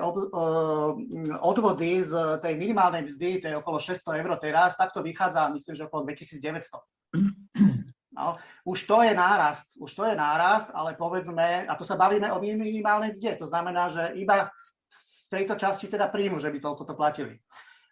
[1.43, 2.13] odvody z
[2.45, 6.07] tej minimálnej mzdy, to je okolo 600 eur teraz, tak to vychádza, myslím, že okolo
[6.07, 6.79] 2900.
[8.17, 12.33] No, už to je nárast, už to je nárast, ale povedzme, a to sa bavíme
[12.33, 14.49] o minimálnej mzde, to znamená, že iba
[14.89, 17.37] z tejto časti teda príjmu, že by toľko to platili.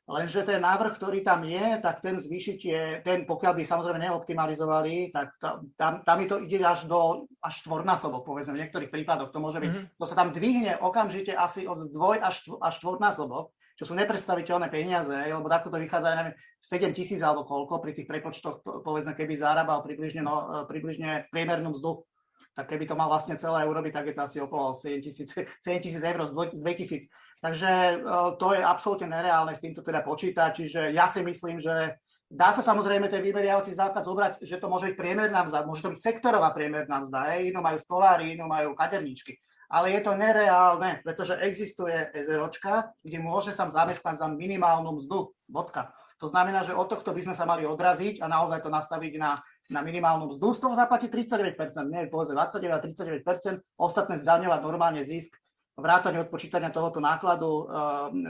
[0.05, 5.17] Lenže ten návrh, ktorý tam je, tak ten zvýšiť je, ten pokiaľ by samozrejme neoptimalizovali,
[5.17, 5.33] tak
[5.81, 9.71] tam, tam to ide až do až štvornásobok, povedzme, v niektorých prípadoch to môže byť.
[9.73, 9.97] Mm-hmm.
[9.97, 15.11] To sa tam dvihne okamžite asi od dvoj až, až štvornásobok, čo sú nepredstaviteľné peniaze,
[15.11, 19.83] lebo takto to vychádza, neviem, 7 tisíc alebo koľko pri tých prepočtoch, povedzme, keby zarábal
[19.83, 22.07] približne, no, približne priemernú mzdu
[22.55, 25.03] tak keby to mal vlastne celé urobiť, tak je to asi okolo 7
[25.83, 27.11] tisíc eur z 2000.
[27.43, 27.95] Takže e,
[28.39, 31.99] to je absolútne nereálne s týmto teda počítať, čiže ja si myslím, že
[32.31, 35.93] dá sa samozrejme ten vymeriavací základ zobrať, že to môže byť priemerná mzda, môže to
[35.93, 39.35] byť sektorová priemerná mzda, jedno majú stolári, jedno majú kaderníčky.
[39.71, 45.93] Ale je to nereálne, pretože existuje SROčka, kde môže sa zamestnať za minimálnu mzdu, bodka.
[46.23, 49.43] To znamená, že od tohto by sme sa mali odraziť a naozaj to nastaviť na
[49.73, 55.41] na minimálnu mzdu, z toho zaplatí 39%, nie povedzme 29 39%, ostatné zdaňovať normálne zisk,
[55.75, 57.65] vrátane odpočítania tohoto nákladu uh,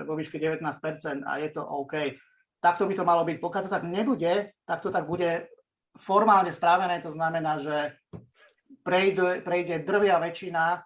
[0.07, 0.63] vo výške 19%
[1.27, 2.15] a je to OK.
[2.63, 3.37] Takto by to malo byť.
[3.43, 5.51] Pokiaľ to tak nebude, tak to tak bude
[5.99, 7.99] formálne správené, to znamená, že
[8.81, 10.81] prejde, prejde drvia väčšina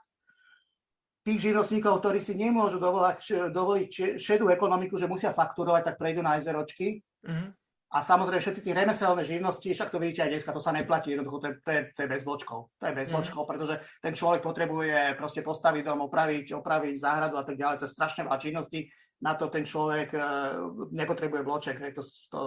[1.28, 6.40] tých živnostníkov, ktorí si nemôžu dovolať, dovoliť šedú ekonomiku, že musia fakturovať, tak prejdú na
[6.40, 7.04] SROčky.
[7.28, 7.48] Mm-hmm.
[7.88, 11.40] A samozrejme všetci tí remeselné živnosti, však to vidíte aj dneska, to sa neplatí, jednoducho
[11.40, 12.68] to je, to je, to je bez bločkov.
[12.76, 13.48] To je bez bločkov, mm.
[13.48, 13.74] pretože
[14.04, 17.80] ten človek potrebuje proste postaviť dom, opraviť, opraviť záhradu a tak ďalej.
[17.80, 18.92] To je strašne veľa činností.
[19.24, 22.40] Na to ten človek uh, nepotrebuje bloček, to, to,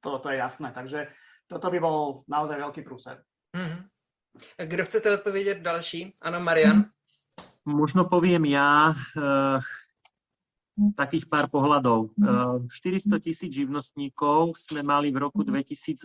[0.00, 0.72] to, to je jasné.
[0.72, 1.12] Takže
[1.44, 3.20] toto by bol naozaj veľký prúser.
[3.52, 3.84] Mm.
[4.56, 6.16] Kdo chcete odpovedať další?
[6.24, 6.88] Áno, Marian.
[7.66, 8.94] Možno poviem ja.
[9.12, 9.58] Uh,
[10.76, 12.12] takých pár pohľadov.
[12.68, 12.68] 400
[13.08, 13.20] mhm.
[13.24, 16.04] tisíc živnostníkov sme mali v roku 2008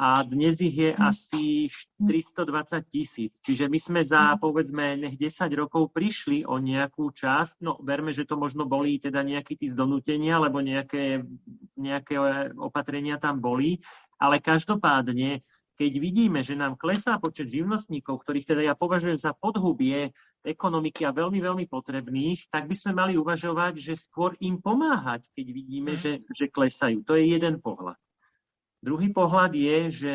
[0.00, 1.68] a dnes ich je asi
[2.00, 3.36] 320 tisíc.
[3.44, 8.24] Čiže my sme za, povedzme, nech 10 rokov prišli o nejakú časť, no verme, že
[8.24, 11.20] to možno boli teda nejaké tí zdonútenia, alebo nejaké,
[11.76, 12.16] nejaké
[12.56, 13.76] opatrenia tam boli,
[14.16, 15.44] ale každopádne
[15.80, 20.12] keď vidíme, že nám klesá počet živnostníkov, ktorých teda ja považujem za podhubie
[20.44, 25.46] ekonomiky a veľmi, veľmi potrebných, tak by sme mali uvažovať, že skôr im pomáhať, keď
[25.48, 26.00] vidíme, mm.
[26.04, 27.00] že, že klesajú.
[27.08, 27.96] To je jeden pohľad.
[28.84, 30.14] Druhý pohľad je, že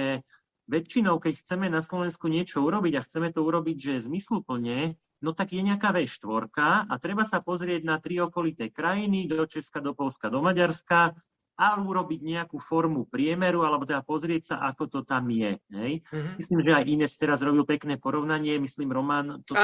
[0.70, 4.94] väčšinou, keď chceme na Slovensku niečo urobiť a chceme to urobiť, že zmysluplne,
[5.26, 6.46] no tak je nejaká V4
[6.86, 11.18] a treba sa pozrieť na tri okolité krajiny, do Česka, do Polska, do Maďarska
[11.56, 15.56] a urobiť nejakú formu priemeru, alebo teda pozrieť sa, ako to tam je.
[15.72, 16.04] Hej?
[16.04, 16.36] Mm-hmm.
[16.36, 19.56] Myslím, že aj Ines teraz robil pekné porovnanie, myslím, Roman to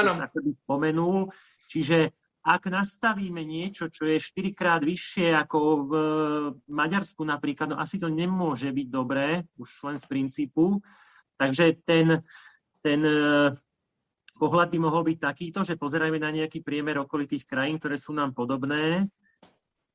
[0.64, 1.28] spomenul.
[1.68, 5.92] Čiže ak nastavíme niečo, čo je 4 krát vyššie ako v
[6.66, 10.82] Maďarsku napríklad, no asi to nemôže byť dobré, už len z princípu.
[11.38, 12.24] Takže ten,
[12.82, 13.54] ten eh,
[14.40, 18.34] pohľad by mohol byť takýto, že pozerajme na nejaký priemer okolitých krajín, ktoré sú nám
[18.34, 19.06] podobné.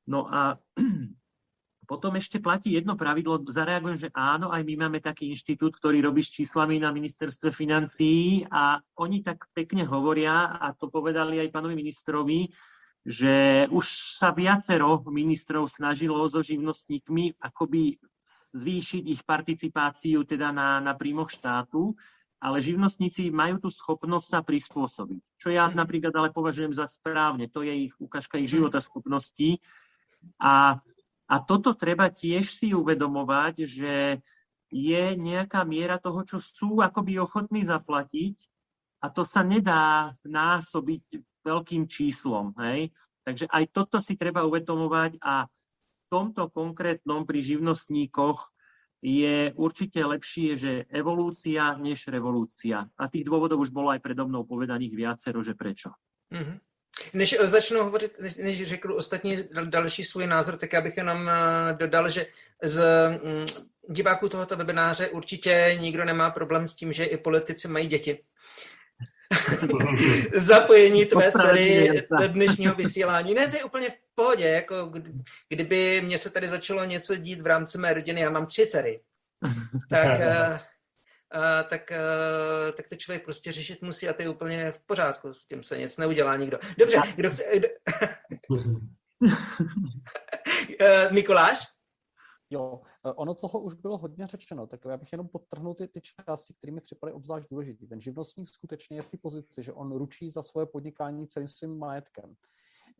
[0.08, 0.56] No a
[1.88, 6.20] Potom ešte platí jedno pravidlo, zareagujem, že áno, aj my máme taký inštitút, ktorý robí
[6.20, 11.80] s číslami na ministerstve financií a oni tak pekne hovoria, a to povedali aj pánovi
[11.80, 12.52] ministrovi,
[13.08, 17.96] že už sa viacero ministrov snažilo so živnostníkmi akoby
[18.52, 21.96] zvýšiť ich participáciu teda na, na príjmoch štátu.
[22.38, 25.20] ale živnostníci majú tú schopnosť sa prispôsobiť.
[25.42, 27.50] Čo ja napríklad ale považujem za správne.
[27.50, 29.58] To je ich ukážka ich života schopností.
[30.38, 30.78] A,
[31.28, 34.24] a toto treba tiež si uvedomovať, že
[34.68, 38.36] je nejaká miera toho, čo sú akoby ochotní zaplatiť
[39.04, 41.04] a to sa nedá násobiť
[41.44, 42.56] veľkým číslom.
[42.60, 42.92] Hej?
[43.24, 48.48] Takže aj toto si treba uvedomovať a v tomto konkrétnom pri živnostníkoch
[49.04, 52.88] je určite lepšie, že evolúcia než revolúcia.
[52.98, 55.94] A tých dôvodov už bolo aj predo mnou povedaných viacero, že prečo.
[56.34, 56.67] Mm-hmm.
[57.14, 61.72] Než začnu hovořit, než, než řeknu ostatní další svůj názor, tak já bych jenom eh,
[61.72, 62.26] dodal, že
[62.62, 63.44] z mm,
[63.90, 68.18] diváků tohoto webináře určitě nikdo nemá problém s tím, že i politici mají děti.
[70.34, 73.34] Zapojení tvé dcery do dnešního vysílání.
[73.34, 74.92] Ne, to je úplně v pohodě, jako
[75.48, 79.00] kdyby mě se tady začalo něco dít v rámci mé rodiny, já mám tři dcery,
[79.90, 80.58] tak, uh,
[81.68, 85.46] tak, uh, tak to člověk prostě řešit musí a to je úplně v pořádku, s
[85.46, 86.58] tím se nic neudělá nikdo.
[86.78, 87.44] Dobře, kdo chce...
[87.58, 87.68] Kdo...
[91.10, 91.78] Mikuláš?
[92.50, 96.00] Jo, eh, ono toho už bylo hodně řečeno, tak já bych jenom podtrhnul ty, ty
[96.00, 97.86] části, které mi připadají obzvlášť důležité.
[97.86, 101.78] Ten živnostník skutečně je v té pozici, že on ručí za svoje podnikání celým svým
[101.78, 102.34] majetkem.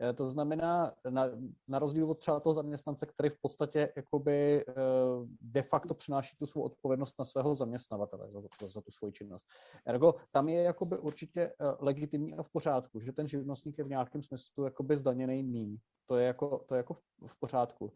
[0.00, 1.30] Eh, to znamená, na,
[1.68, 4.74] na rozdíl od třeba toho zaměstnance, který v podstatě jakoby eh,
[5.40, 9.46] de facto přináší tu svou odpovědnost na svého zaměstnavatele za, za, za tu svoji činnost.
[9.86, 13.88] Ergo, tam je jakoby určitě eh, legitimní a v pořádku, že ten živnostník je v
[13.88, 15.78] nějakém smyslu jakoby zdaněný míň.
[16.06, 17.92] To je jako, to je jako v, v pořádku.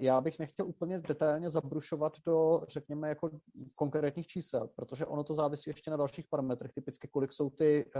[0.00, 3.30] Já bych nechtěl úplně detailně zabrušovat do, řekněme, jako
[3.74, 7.90] konkrétních čísel, protože ono to závisí ještě na dalších parametrech, typicky kolik jsou ty,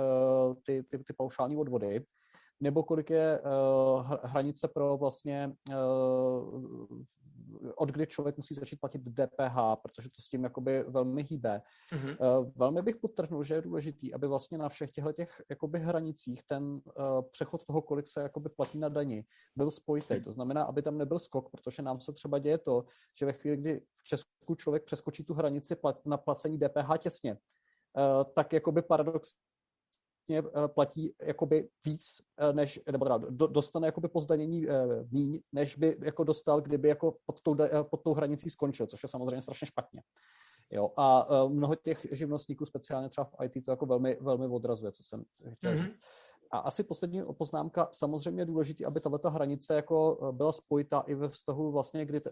[0.66, 2.05] ty, ty, ty paušální odvody,
[2.61, 7.03] nebo kolik je uh, hranice pro vlastně uh,
[7.77, 11.63] od kdy člověk musí začít platit DPH, protože to s tím jakoby velmi hýbe.
[11.93, 12.41] Mm-hmm.
[12.41, 16.43] Uh, velmi bych podtrhnul, že je důležitý, aby vlastně na všech těchto těch jakoby hranicích
[16.47, 16.81] ten uh,
[17.33, 19.25] přechod toho, kolik se jakoby platí na dani,
[19.57, 20.21] byl spojitý.
[20.25, 22.85] To znamená, aby tam nebyl skok, protože nám se třeba děje to,
[23.19, 27.33] že ve chvíli, kdy v Česku člověk přeskočí tu hranici plat, na placení DPH těsně,
[27.33, 29.35] uh, tak jakoby paradox
[30.39, 34.72] vlastně platí jakoby víc, eh, než, nebo teda dostane jakoby po zdanění eh,
[35.11, 37.57] míň, než by jako dostal, kdyby jako pod tou,
[37.91, 40.03] pod tou hranicí skončil, což je samozřejmě strašně špatně.
[40.72, 45.03] Jo, a mnoho těch živnostníků, speciálně třeba v IT, to jako velmi, velmi odrazuje, co
[45.03, 45.83] jsem chtěl mm-hmm.
[45.83, 46.01] říct.
[46.53, 51.14] A asi poslední poznámka, samozřejmě je důležité, aby tato hranice jako eh, byla spojita i
[51.14, 52.30] ve vztahu vlastně kdy, eh,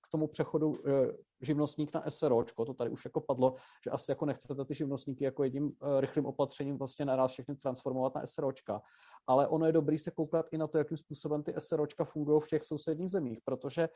[0.00, 3.54] k tomu přechodu eh, živnostník na SROčko, to tady už jako padlo,
[3.84, 8.26] že asi jako nechcete ty živnostníky jako jedním rychlým opatřením vlastně naraz všechny transformovat na
[8.26, 8.82] SROčka,
[9.26, 12.46] ale ono je dobrý se koukat i na to, jakým způsobem ty SROčka fungují v
[12.46, 13.88] těch sousedních zemích, protože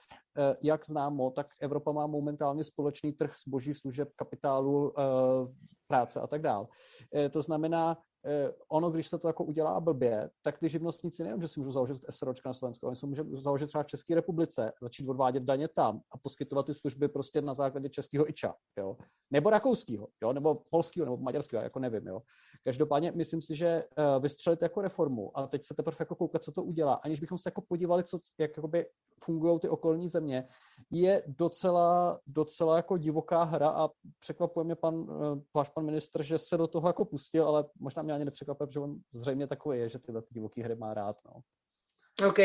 [0.63, 4.93] jak známo, tak Evropa má momentálně společný trh zboží, služeb, kapitálu,
[5.87, 6.67] práce a tak dále.
[7.31, 7.97] To znamená,
[8.69, 12.05] ono, když se to jako udělá blbě, tak ty živnostníci nejenom, že si můžou založit
[12.11, 16.01] SROčka na Slovensku, oni si můžou založit třeba v České republice, začít odvádět daně tam
[16.11, 18.97] a poskytovat ty služby prostě na základě českého IČA, jo?
[19.31, 20.33] nebo rakouského, jo?
[20.33, 22.07] nebo polského, nebo maďarského, jako nevím.
[22.07, 22.23] Jo?
[22.65, 26.53] Každopádně myslím si, že uh, vystřelit jako reformu a teď se teprve jako koukat, co
[26.53, 28.51] to udělá, aniž bychom se jako podívali, co, jak
[29.25, 30.49] fungují ty okolní země,
[30.91, 35.09] je docela, docela jako divoká hra a překvapuje mě pan, uh,
[35.55, 38.81] váš pan ministr, že se do toho jako pustil, ale možná mě ani nepřekvapuje, protože
[38.81, 41.17] on zřejmě takový je, že tyhle divoký hry má rád.
[41.25, 41.43] No.
[42.29, 42.45] OK, uh,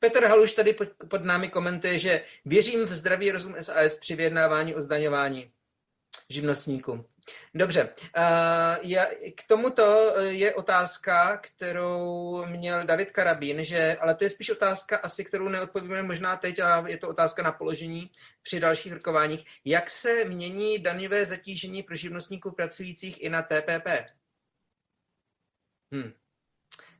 [0.00, 4.74] Petr Haluš tady pod, pod námi komentuje, že věřím v zdravý rozum SAS při vyjednávání
[4.74, 5.48] o zdaňování
[6.28, 7.04] živnostníků.
[7.54, 14.50] Dobře, uh, k tomuto je otázka, kterou měl David Karabín, že, ale to je spíš
[14.50, 18.10] otázka asi, kterou neodpovíme možná teď, a je to otázka na položení
[18.42, 19.44] při dalších rokováních.
[19.64, 23.88] Jak se mění daňové zatížení pro živnostníků pracujících i na TPP?
[25.94, 26.12] Hmm.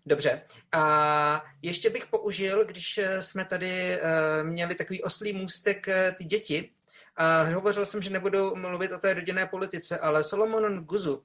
[0.06, 0.42] Dobře.
[0.72, 6.70] A ještě bych použil, když jsme tady uh, měli takový oslý můstek uh, ty děti,
[7.16, 11.24] a hovořil jsem, že nebudu mluvit o té rodinné politice, ale Solomon Guzu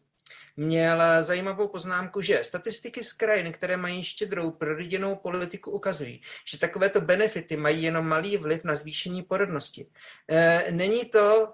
[0.57, 7.01] měl zajímavou poznámku, že statistiky z krajin, které mají štědrou prorodinnou politiku, ukazují, že takovéto
[7.01, 9.87] benefity mají jenom malý vliv na zvýšení porodnosti.
[10.69, 11.53] Není to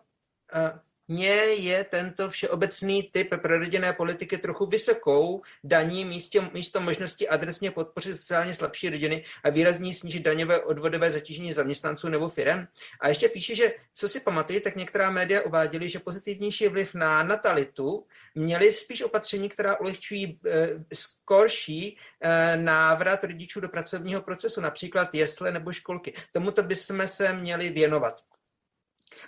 [1.08, 8.18] mně je tento všeobecný typ prorodinné politiky trochu vysokou daní místo, místo možnosti adresně podpořit
[8.18, 12.68] sociálně slabší rodiny a výrazně snížit daňové odvodové zatížení zaměstnanců nebo firem.
[13.00, 17.24] A ještě píše, že co si pamatuju, tak některá média uváděly, že pozitivnější vliv na
[17.24, 25.16] natalitu měly spíš opatření, která ulehčují e, skorší e, návrat rodičů do pracovního procesu, například
[25.16, 26.14] jesle nebo školky.
[26.32, 28.35] Tomuto bychom se měli věnovat.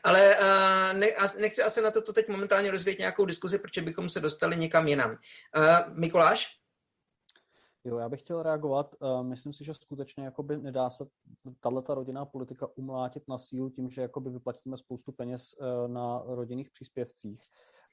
[0.04, 1.08] Ale uh, ne,
[1.40, 5.12] nechci asi na to teď momentálně rozvíjet nějakou diskuzi, protože bychom se dostali někam jinam.
[5.12, 5.18] Uh,
[6.00, 6.58] Mikuláš?
[7.84, 8.96] Jo, já bych chtěl reagovat.
[9.00, 11.06] Uh, myslím si, že skutečně jakoby nedá se
[11.60, 15.56] tato rodinná politika umlátit na sílu tím, že jakoby vyplatíme spoustu peněz
[15.88, 17.42] na rodinných příspěvcích.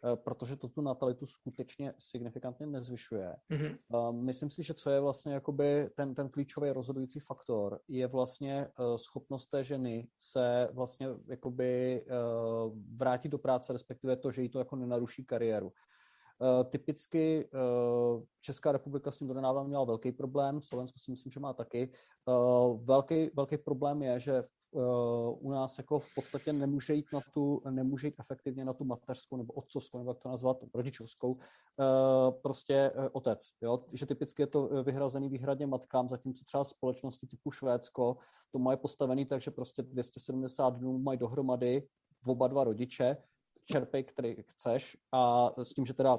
[0.04, 3.36] Eh, protože to tu natalitu skutečně signifikantně nezvyšuje.
[3.50, 4.12] Mm-hmm.
[4.12, 8.98] Myslím si, že co je vlastně jakoby ten, ten klíčový rozhodující faktor, je vlastně eh,
[8.98, 12.04] schopnost té ženy se vlastně jakoby
[12.96, 15.72] vrátit do práce, respektive to, že jí to jako nenaruší kariéru.
[16.70, 17.48] Typicky
[18.40, 21.92] Česká republika s tím donedávna měla velký problém, Slovensko si myslím, že má taky.
[22.76, 24.44] Velký, velký problém je, že
[25.38, 29.36] u nás jako v podstatě nemůže jít na tu, nemůže jít efektivně na tu mateřskou
[29.36, 31.38] nebo otcovskou, nebo jak to nazvat, rodičovskou,
[32.42, 33.48] prostě otec.
[33.60, 33.84] Jo?
[33.92, 38.16] Že typicky je to vyhrazený výhradně matkám, zatímco třeba společnosti typu Švédsko
[38.50, 41.88] to mají postavený tak, že prostě 270 dnů mají dohromady
[42.26, 43.16] oba dva rodiče
[43.66, 46.18] čerpej, který chceš a s tím, že teda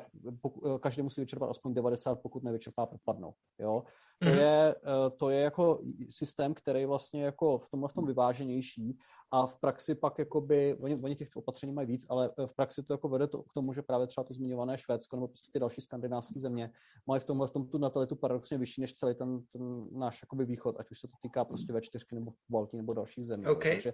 [0.80, 3.34] každý musí vyčerpat aspoň 90, pokud nevyčerpá, propadnou.
[3.60, 3.84] Jo?
[4.20, 4.38] To, mm-hmm.
[4.38, 8.98] je, eh, to je jako systém, který vlastně jako v tomhle v tom vyváženější
[9.32, 12.84] a v praxi pak jakoby, oni, oni těch opatření mají víc, ale eh, v praxi
[12.84, 15.60] to jako vede to, k tomu, že právě třeba to zmiňované Švédsko nebo prostě ty
[15.60, 16.72] další skandinávské země
[17.08, 20.46] mají v tomhle v tom tu natalitu paradoxně vyšší než celý ten, ten náš jakoby
[20.46, 23.48] východ, ať už se to týká prostě ve čtyřky nebo Baltii nebo dalších zemí.
[23.48, 23.72] Okay.
[23.72, 23.94] Takže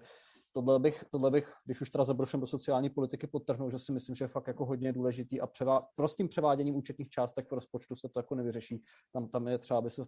[0.54, 4.16] tohle bych, tohle bych, když už teda zabrošem do sociální politiky, podtrhnul, že si myslím,
[4.16, 8.10] že je fakt jako hodně důležitý a převá, prostým převáděním účetních částek v rozpočtu se
[8.10, 8.84] to jako nevyřeší.
[9.14, 10.06] Tam, tam je třeba, aby se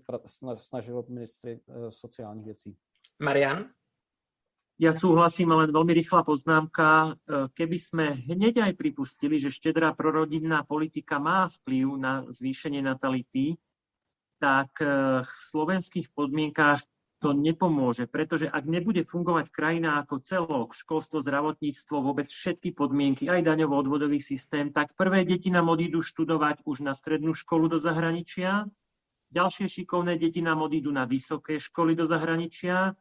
[0.56, 2.78] snažilo ministry uh, sociálních věcí.
[3.20, 3.70] Marian?
[4.82, 7.14] Ja súhlasím, ale veľmi rýchla poznámka.
[7.14, 13.54] Eh, keby sme hneď aj pripustili, že štedrá prorodinná politika má vplyv na zvýšenie natality,
[14.41, 16.82] tak eh, v slovenských podmienkách
[17.24, 23.47] to nepomôže, pretože ak nebude fungovať krajina ako celok, školstvo, zdravotníctvo, vôbec všetky podmienky, aj
[23.47, 28.67] daňovo-odvodový systém, tak prvé deti nám odídu študovať už na strednú školu do zahraničia,
[29.32, 32.91] ďalšie šikovné deti nám odídu na vysoké školy do zahraničia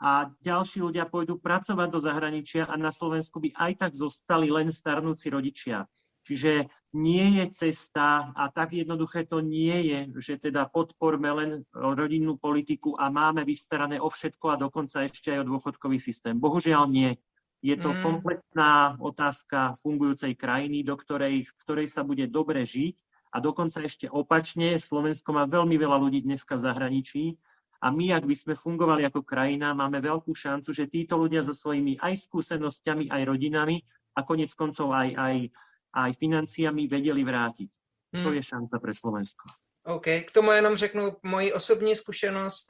[0.00, 4.72] a ďalší ľudia pôjdu pracovať do zahraničia a na Slovensku by aj tak zostali len
[4.72, 5.84] starnúci rodičia.
[6.30, 12.38] Čiže nie je cesta a tak jednoduché to nie je, že teda podporme len rodinnú
[12.38, 16.38] politiku a máme vystarané o všetko a dokonca ešte aj o dôchodkový systém.
[16.38, 17.18] Bohužiaľ nie.
[17.66, 17.98] Je to mm.
[18.06, 22.94] komplexná otázka fungujúcej krajiny, do ktorej, v ktorej sa bude dobre žiť
[23.34, 24.78] a dokonca ešte opačne.
[24.78, 27.24] Slovensko má veľmi veľa ľudí dneska v zahraničí
[27.82, 31.58] a my, ak by sme fungovali ako krajina, máme veľkú šancu, že títo ľudia so
[31.58, 33.82] svojimi aj skúsenosťami, aj rodinami
[34.14, 35.34] a konec koncov aj, aj
[35.94, 37.70] aj financiami vedeli vrátiť.
[38.14, 38.24] Hmm.
[38.24, 39.44] To je šanca pre Slovensko.
[39.84, 42.66] OK, k tomu jenom řeknu moji osobní zkušenost.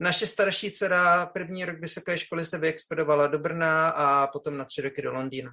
[0.00, 4.82] Naše starší dcera první rok vysoké školy se vyexpedovala do Brna a potom na tři
[4.82, 5.52] roky do Londýna.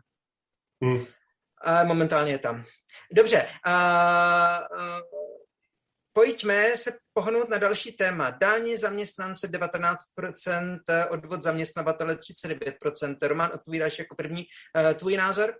[0.83, 1.05] Hmm.
[1.61, 2.65] A momentálně je tam.
[3.11, 5.01] Dobře, a, a,
[6.13, 8.29] pojďme se pohnout na další téma.
[8.29, 10.79] Dání zaměstnance 19%,
[11.09, 13.17] odvod zaměstnavatele 39%.
[13.21, 14.45] Roman, odpovídáš jako první.
[14.95, 15.55] Tvůj názor?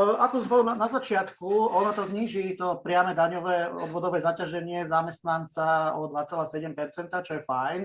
[0.00, 6.08] Ako som na, na začiatku, ono to zniží to priame daňové odvodové zaťaženie zamestnanca o
[6.08, 6.72] 2,7%,
[7.20, 7.80] čo je fajn,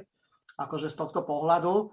[0.55, 1.91] akože z tohto pohľadu.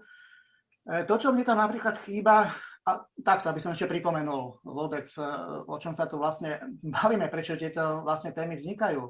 [0.86, 2.90] E, to, čo mne tam napríklad chýba, a
[3.22, 5.26] takto, aby som ešte pripomenul vôbec, e,
[5.66, 6.62] o čom sa tu vlastne
[7.02, 9.02] bavíme, prečo tieto vlastne témy vznikajú.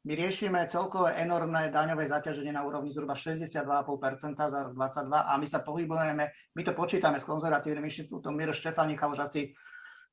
[0.00, 5.46] My riešime celkové enormné daňové zaťaženie na úrovni zhruba 62,5% za rok 2022 a my
[5.50, 9.52] sa pohybujeme, my to počítame s konzervatívnym inštitútom Miro Štefanika už asi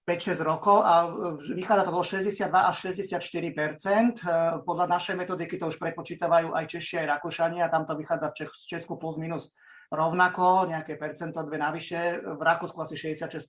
[0.07, 1.11] 5-6 rokov a
[1.51, 4.23] vychádza to bolo 62 až 64%
[4.63, 8.95] Podľa našej metodiky to už prepočítavajú aj Češi, aj Rakúšania tam to vychádza v Česku
[8.95, 9.51] plus minus
[9.91, 13.47] rovnako, nejaké percento, dve navyše, v Rakúsku asi 66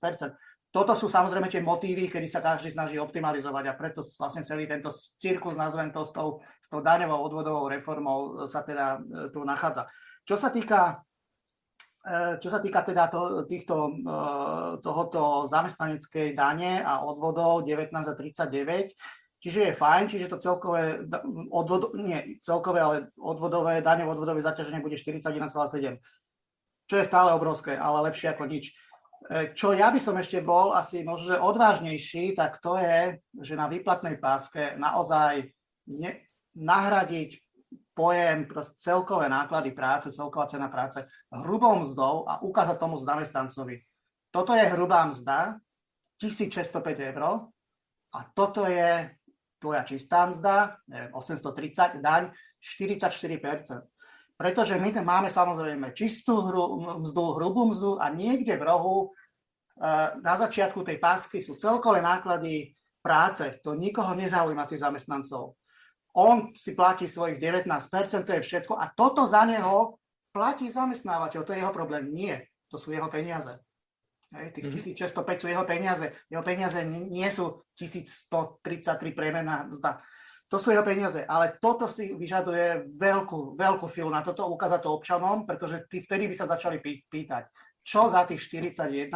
[0.71, 4.87] Toto sú samozrejme tie motívy, kedy sa každý snaží optimalizovať a preto vlastne celý tento
[5.19, 9.91] cirkus, nazvem to, s tou, s tou daňovou odvodovou reformou sa teda e, tu nachádza.
[10.23, 11.08] Čo sa týka E,
[12.39, 13.93] čo sa týka teda to, týchto, e,
[14.79, 18.95] tohoto zamestnaneckej dane a odvodov 19 a 39,
[19.43, 21.03] čiže je fajn, čiže to celkové,
[21.51, 25.99] odvod, nie celkové, ale odvodové, dane odvodové zaťaženie bude 41,7,
[26.87, 28.71] čo je stále obrovské, ale lepšie ako nič.
[29.27, 33.67] E, čo ja by som ešte bol asi možno odvážnejší, tak to je, že na
[33.67, 35.51] výplatnej páske naozaj
[35.91, 36.11] ne,
[36.55, 37.43] nahradiť
[37.93, 43.81] pojem celkové náklady práce, celková cena práce hrubou mzdou a ukázať tomu zamestnancovi.
[44.31, 45.57] Toto je hrubá mzda,
[46.21, 47.23] 1605 eur
[48.13, 49.09] a toto je
[49.59, 50.79] tvoja čistá mzda,
[51.11, 52.31] 830, daň
[52.79, 53.83] 44%.
[54.39, 60.39] Pretože my máme samozrejme čistú hru, mzdu, hrubú mzdu a niekde v rohu eh, na
[60.39, 62.71] začiatku tej pásky sú celkové náklady
[63.03, 63.43] práce.
[63.67, 65.58] To nikoho nezaujíma tých zamestnancov.
[66.17, 69.99] On si platí svojich 19%, to je všetko a toto za neho
[70.33, 71.41] platí zamestnávateľ.
[71.45, 72.09] To je jeho problém.
[72.13, 73.57] Nie, to sú jeho peniaze.
[74.29, 75.41] Hej, tých 1605 mhm.
[75.41, 76.05] sú jeho peniaze.
[76.29, 80.01] Jeho peniaze nie sú 1133 premená mzda.
[80.49, 84.89] To sú jeho peniaze, ale toto si vyžaduje veľkú, veľkú silu na toto ukázať to
[84.97, 87.53] občanom, pretože tí vtedy by sa začali pýtať,
[87.85, 89.13] čo za tých 41,7%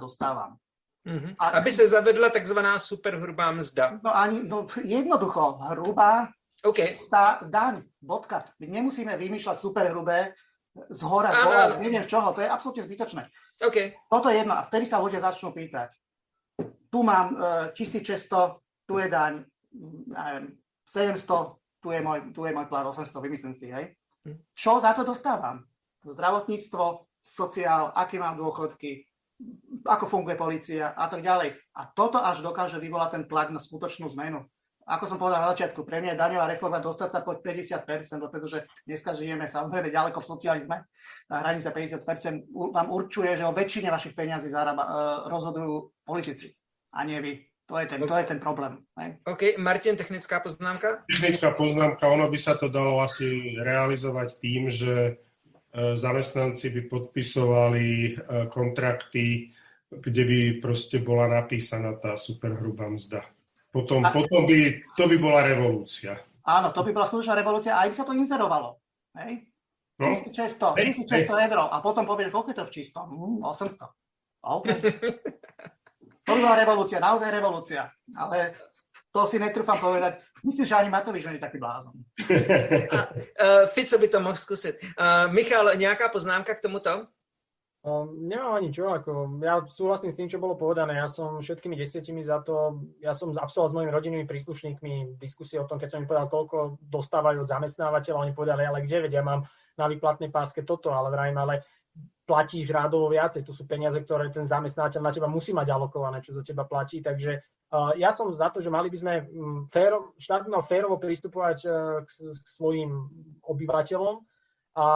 [0.00, 0.56] dostávam.
[1.04, 1.36] Mm-hmm.
[1.36, 4.00] A, Aby sa zavedla takzvaná superhrubá mzda.
[4.00, 6.32] No, ani, no jednoducho, hrubá
[6.64, 6.96] okay.
[7.12, 8.48] tá daň, bodka.
[8.56, 10.32] My nemusíme vymýšľať superhrubé
[10.74, 13.22] z hora, z hora, neviem z čoho, to je absolútne zbytočné.
[13.62, 13.94] Okay.
[14.10, 15.92] Toto je jedno a vtedy sa ľudia začnú pýtať.
[16.90, 17.36] Tu mám
[17.70, 19.44] e, 1600, tu je daň,
[20.10, 20.56] neviem,
[20.88, 21.22] 700,
[21.78, 23.94] tu je môj, tu je môj plat 800, vymyslím si, hej.
[24.26, 24.40] Hm.
[24.56, 25.62] Čo za to dostávam?
[26.02, 29.06] Zdravotníctvo, sociál, aké mám dôchodky,
[29.84, 31.58] ako funguje policia a tak ďalej.
[31.76, 34.46] A toto až dokáže vyvolať ten tlak na skutočnú zmenu.
[34.84, 38.68] Ako som povedal na začiatku, pre mňa je daňová reforma dostať sa pod 50%, pretože
[38.84, 40.76] dneska žijeme samozrejme ďaleko v socializme.
[41.32, 44.92] Hranica 50% vám určuje, že o väčšine vašich peňazí zarába, uh,
[45.32, 46.52] rozhodujú politici
[46.92, 47.32] a nie vy.
[47.64, 48.84] To je ten, to je ten problém.
[48.92, 49.24] Ne?
[49.24, 51.00] OK, Martin, technická poznámka?
[51.08, 55.12] Technická poznámka, ono by sa to dalo asi realizovať tým, že e,
[55.74, 58.10] zamestnanci by podpisovali e,
[58.46, 59.50] kontrakty,
[59.90, 63.26] kde by proste bola napísaná tá superhrubá mzda.
[63.74, 64.14] Potom, A...
[64.14, 66.14] potom by, to by bola revolúcia.
[66.46, 68.78] Áno, to by bola skutočná revolúcia a aj by sa to inzerovalo.
[69.18, 69.50] Hej?
[69.98, 70.14] No?
[70.14, 73.06] 1600, 1600 eur a potom povieš, koľko je to v čistom?
[73.10, 73.90] Hm, 800.
[74.44, 74.78] Okay.
[76.24, 77.82] To by bola revolúcia, naozaj revolúcia.
[78.16, 78.56] Ale
[79.14, 80.18] to si netrúfam povedať.
[80.42, 81.94] Myslím, že ani Matovič nie je taký blázon.
[81.94, 84.76] uh, Fico by to mohl zkusit.
[84.98, 87.06] Uh, Michal, nejaká poznámka k tomuto?
[87.84, 90.96] Um, nemám ani čo, ako, ja súhlasím s tým, čo bolo povedané.
[90.96, 95.68] Ja som všetkými desiatimi za to, ja som absolvoval s mojimi rodinnými príslušníkmi diskusie o
[95.68, 99.28] tom, keď som im povedal, koľko dostávajú od zamestnávateľa, oni povedali, ale kde, vedia, ja
[99.28, 99.44] mám
[99.76, 101.60] na výplatnej páske toto, ale vrajím, ale
[102.24, 103.44] platíš rádovo viacej.
[103.44, 107.04] To sú peniaze, ktoré ten zamestnávateľ na teba musí mať alokované, čo za teba platí.
[107.04, 110.96] Takže uh, ja som za to, že mali by sme um, féro, štát mal férovo
[110.96, 112.90] pristupovať uh, k, k svojim
[113.44, 114.24] obyvateľom
[114.74, 114.86] a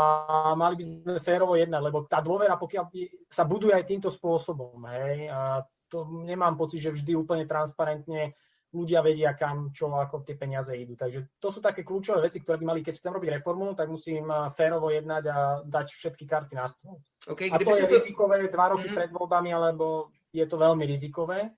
[0.58, 2.90] mali by sme férovo jednať, lebo tá dôvera, pokiaľ
[3.30, 8.34] sa buduje aj týmto spôsobom, hej, a to nemám pocit, že vždy úplne transparentne
[8.68, 10.92] ľudia vedia, kam, čo, ako tie peniaze idú.
[10.92, 14.28] Takže to sú také kľúčové veci, ktoré by mali, keď chcem robiť reformu, tak musím
[14.52, 17.00] férovo jednať a dať všetky karty na stôl.
[17.24, 17.96] Okay, a to je to...
[17.96, 18.94] rizikové dva roky mm.
[18.94, 21.48] pred voľbami, alebo je to veľmi rizikové,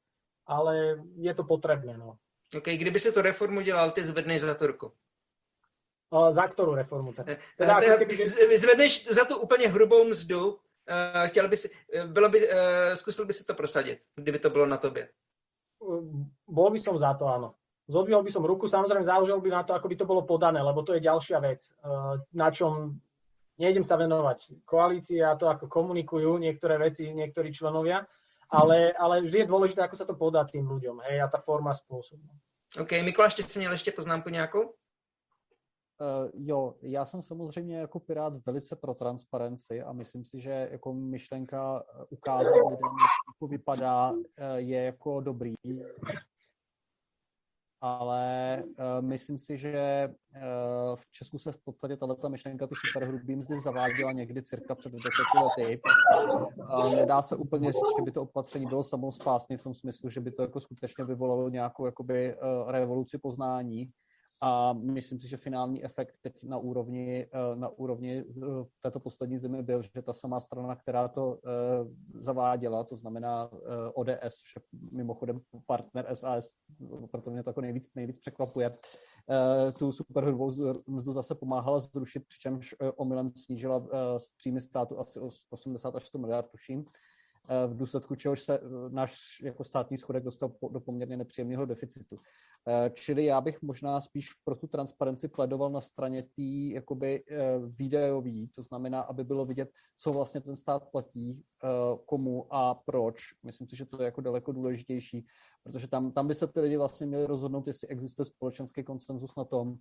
[0.47, 1.99] ale je to potrebné.
[1.99, 2.15] No.
[2.55, 4.93] OK, kdyby si to reformu dělal, ty zvedneš za Turku.
[6.11, 7.15] Uh, za ktorú reformu?
[7.15, 7.31] Tak?
[7.31, 8.27] Eh, teda, keby, že...
[8.59, 10.59] Zvedneš za tu úplně hrubou mzdu, uh,
[11.27, 11.71] chtěl by si,
[12.07, 12.55] bylo by, uh,
[12.95, 15.09] zkusil by si to prosadit, kdyby to bylo na tobě
[16.47, 17.57] bol by som za to, áno.
[17.91, 20.87] Zodvihol by som ruku, samozrejme záležalo by na to, ako by to bolo podané, lebo
[20.87, 23.01] to je ďalšia vec, eh, na čom
[23.59, 24.63] nejdem sa venovať.
[24.63, 28.07] Koalícia, to ako komunikujú niektoré veci, niektorí členovia,
[28.51, 31.75] ale, ale vždy je dôležité, ako sa to podá tým ľuďom, hej, a tá forma
[31.75, 32.25] spôsobu.
[32.79, 34.75] OK, Mikuláš, ty si měl ještě poznámku nějakou?
[36.01, 40.95] Uh, jo, já jsem samozřejmě jako Pirát velice pro transparenci a myslím si, že jako
[40.95, 42.89] myšlenka eh, ukázat lidem,
[43.41, 44.21] to vypadá, uh,
[44.57, 45.55] je jako dobrý.
[47.83, 53.37] Ale uh, myslím si, že uh, v Česku se v podstatě tato myšlenka ty superhrubý
[53.37, 55.81] mzdy zaváděla někdy cirka před deseti lety.
[56.97, 60.31] Nedá se úplně říct, že by to opatření bylo samospásné v tom smyslu, že by
[60.31, 62.37] to jako skutečně vyvolalo nějakou jakoby,
[62.67, 63.91] revoluci poznání
[64.43, 68.45] a myslím si, že finální efekt teď na úrovni, eh, na úrovni eh,
[68.83, 73.51] této poslední zimy byl, že ta samá strana, která to eh, zaváděla, to znamená
[73.95, 74.61] ODS, že
[74.93, 76.51] mimochodem partner SAS,
[77.11, 78.71] proto mě to jako nejvíc, nejvíc překvapuje,
[79.79, 80.51] tu superhrubou
[80.87, 83.87] mzdu zase pomáhala zrušit, přičemž omylem snížila
[84.37, 86.85] příjmy státu asi 80 až 100 miliard, tuším.
[87.49, 92.19] Eh, v důsledku čehož se eh, náš jako státní schodek dostal do poměrně nepříjemného deficitu.
[92.69, 96.43] Eh, čili já bych možná spíš pro tu transparenci pledoval na straně té
[96.75, 97.25] jakoby
[97.67, 101.45] videový, to znamená, aby bylo vidět, co vlastně ten stát platí,
[102.07, 103.23] komu a proč.
[103.43, 105.27] Myslím si, že to je jako daleko důležitější,
[105.63, 109.45] protože tam, tam by se ty lidi vlastně měli rozhodnout, jestli existuje společenský konsenzus na
[109.45, 109.77] tom,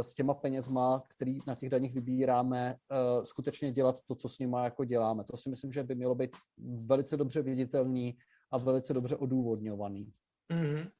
[0.00, 2.76] s těma penězma, který na těch daních vybíráme,
[3.24, 5.24] skutečně dělat to, co s nimi jako děláme.
[5.24, 6.36] To si myslím, že by mělo být
[6.86, 8.18] velice dobře viditelný
[8.50, 10.12] a velice dobře odůvodňovaný.
[10.52, 10.90] Mm-hmm.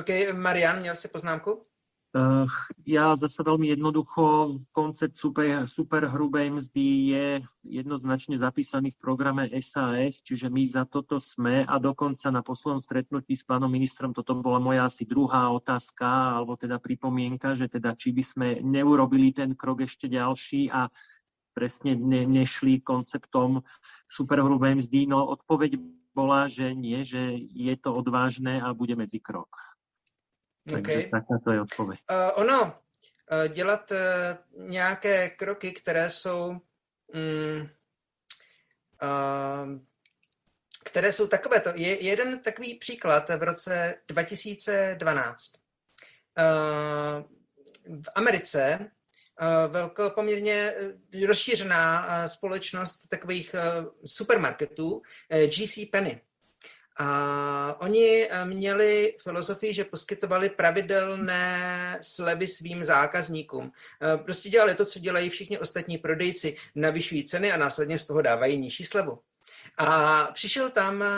[0.00, 1.66] OK, Marian, měl jsi poznámku?
[2.86, 7.28] Ja zase veľmi jednoducho, koncept super, super hrubej mzdy je
[7.66, 13.34] jednoznačne zapísaný v programe SAS, čiže my za toto sme a dokonca na poslednom stretnutí
[13.34, 18.14] s pánom ministrom toto bola moja asi druhá otázka, alebo teda pripomienka, že teda či
[18.14, 20.86] by sme neurobili ten krok ešte ďalší a
[21.52, 23.66] presne ne, nešli konceptom
[24.06, 25.10] superhrubej mzdy.
[25.10, 25.80] No odpoveď
[26.14, 29.48] bola, že nie, že je to odvážne a bude medzikrok.
[29.48, 29.65] Okay.
[30.70, 31.10] Takže
[31.44, 32.00] to je odpověď.
[32.10, 32.72] Uh, ono, uh,
[33.48, 33.98] dělat uh,
[34.68, 36.60] nějaké kroky, které jsou um,
[39.02, 39.80] uh,
[40.84, 41.70] které jsou takovéto.
[41.74, 45.52] Je jeden takový příklad v roce 2012.
[46.38, 47.24] Uh,
[48.02, 48.90] v Americe
[49.68, 50.74] velko poměrně
[51.26, 53.54] rozšířená společnost takových
[54.04, 55.02] supermarketů
[55.46, 56.20] GC Penny.
[56.98, 63.72] A oni eh, měli filozofii, že poskytovali pravidelné slevy svým zákazníkům.
[64.02, 68.22] Eh, prostě dělali to, co dělají všichni ostatní prodejci, navyšují ceny a následně z toho
[68.22, 69.18] dávají nižší slevu.
[69.78, 71.08] A přišel tam eh,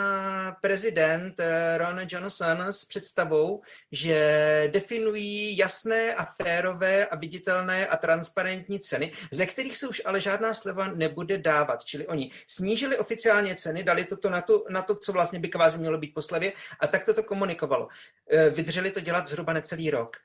[0.61, 3.63] prezident eh, Ron Johnson s představou,
[3.93, 10.21] že definují jasné a férové a viditelné a transparentní ceny, ze kterých se už ale
[10.21, 11.85] žádná sleva nebude dávat.
[11.85, 15.79] Čili oni snížili oficiálně ceny, dali toto na to, na to co vlastně by kvázi
[15.79, 17.89] mělo být po slevě a tak toto komunikovalo.
[18.31, 20.17] Eh, vydrželi to dělat zhruba necelý rok.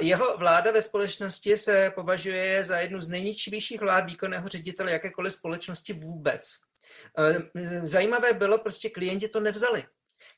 [0.00, 5.92] Jeho vláda ve společnosti se považuje za jednu z nejničivějších vlád výkonného ředitele jakékoliv společnosti
[5.92, 6.60] vůbec.
[7.18, 9.84] Eh, zajímavé bylo, prostě klienti to nevzali.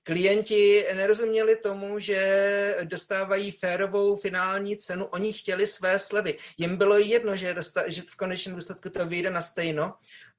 [0.02, 6.38] Klienti nerozuměli tomu, že dostávají férovou finální cenu, oni chtěli své slevy.
[6.58, 9.94] Jim bylo jedno, že, dosta, že v konečném důsledku to vyjde na stejno.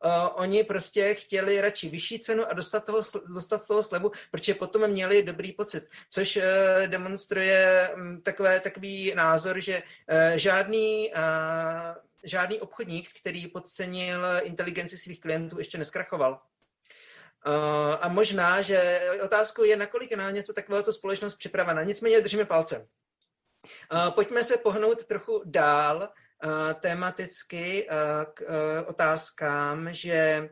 [0.05, 2.99] Uh, oni prostě chtěli radši vyšší cenu a dostat, toho,
[3.33, 6.43] dostat z toho slevu, protože potom měli dobrý pocit, což uh,
[6.87, 15.21] demonstruje um, takové, takový názor, že uh, žádný uh, žádný obchodník, který podcenil inteligenci svých
[15.21, 16.31] klientů, ještě neskrachoval.
[17.47, 21.83] Uh, a možná, že otázkou je, nakolik je na něco takového společnost připravena.
[21.83, 22.87] Nicméně držíme palce.
[23.91, 26.09] Uh, pojďme se pohnout trochu dál
[26.43, 27.87] uh, tematicky
[28.33, 28.43] k
[28.87, 30.49] otázkám, že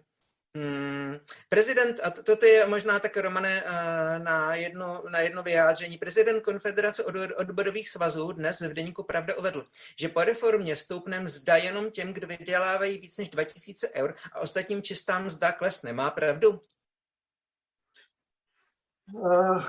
[0.57, 1.17] Hmm.
[1.49, 6.41] Prezident, a to, toto je možná tak, Romane, eh, na jedno, na jedno vyjádření, prezident
[6.41, 9.65] Konfederace od, odborových svazů dnes v Deníku Pravda uvedl,
[9.99, 14.81] že po reformě stoupne mzda jenom těm, kdo vydělávají víc než 2000 eur a ostatním
[14.81, 15.93] čistá mzda klesne.
[15.93, 16.61] Má pravdu?
[19.13, 19.63] Uh,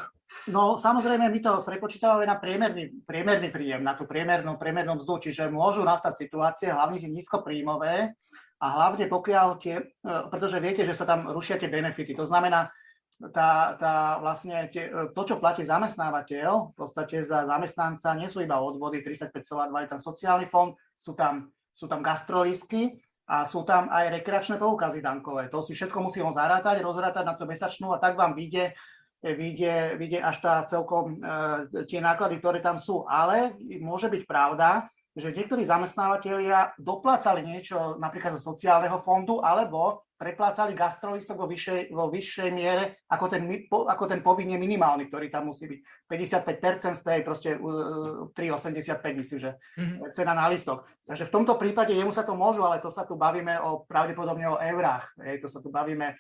[0.48, 5.48] no samozrejme, my to prepočítavame na priemerný, priemerný príjem, na tú priemernú, priemernú mzdu, čiže
[5.48, 8.15] môžu nastať situácie, hlavne tie nízkopríjmové,
[8.64, 9.84] a hlavne pokiaľ tie, e,
[10.32, 12.72] pretože viete, že sa tam rušia tie benefity, to znamená,
[13.20, 18.40] tá, tá vlastne tie, e, to, čo platí zamestnávateľ, v podstate za zamestnanca nie sú
[18.40, 22.96] iba odvody 35,2, je tam sociálny fond, sú tam, sú tam gastrolísky
[23.28, 25.52] a sú tam aj rekreačné poukazy dankové.
[25.52, 28.72] To si všetko musí on zarátať, rozrátať na to mesačnú a tak vám vyjde,
[29.20, 33.04] vyjde, vyjde až tá celkom e, tie náklady, ktoré tam sú.
[33.04, 40.74] Ale môže byť pravda, že niektorí zamestnávateľia doplácali niečo napríklad zo sociálneho fondu alebo preplácali
[40.74, 45.70] gastrolistok vo vyššej, vo vyššej miere ako ten, ako ten povinne minimálny, ktorý tam musí
[45.70, 45.80] byť.
[46.10, 50.10] 55% z tej proste 3,85 myslím, že mm-hmm.
[50.14, 50.86] cena na listok.
[51.06, 54.50] Takže v tomto prípade jemu sa to môžu, ale to sa tu bavíme o pravdepodobne
[54.50, 55.14] o eurách.
[55.22, 56.14] Hej, to sa tu bavíme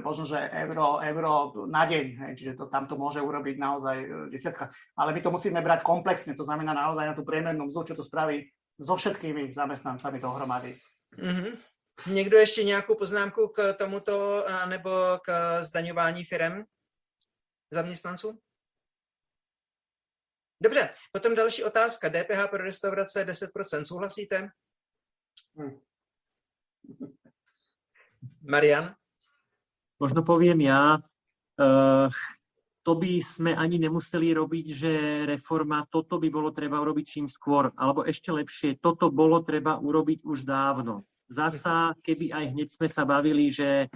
[0.00, 4.72] možno, že euro, euro na deň, čiže to, tam to môže urobiť naozaj e, desiatka.
[4.96, 8.02] Ale my to musíme brať komplexne, to znamená naozaj na tú priemernú mzdu, čo to
[8.02, 8.48] spraví
[8.80, 10.76] so všetkými zamestnancami dohromady.
[11.18, 11.58] Mm-hmm.
[12.06, 16.64] Někdo ještě nějakou poznámku k tomuto nebo k zdaňování firem
[17.70, 18.38] zaměstnanců?
[20.62, 22.08] Dobře, potom další otázka.
[22.08, 23.84] DPH pro restaurace 10%.
[23.84, 24.48] Souhlasíte?
[25.56, 25.80] Hmm.
[28.42, 28.94] Marian?
[29.98, 32.08] Možno poviem ja, uh,
[32.88, 34.92] to by sme ani nemuseli robiť, že
[35.28, 40.24] reforma, toto by bolo treba urobiť čím skôr, alebo ešte lepšie, toto bolo treba urobiť
[40.24, 41.04] už dávno.
[41.28, 43.92] Zasa, keby aj hneď sme sa bavili, že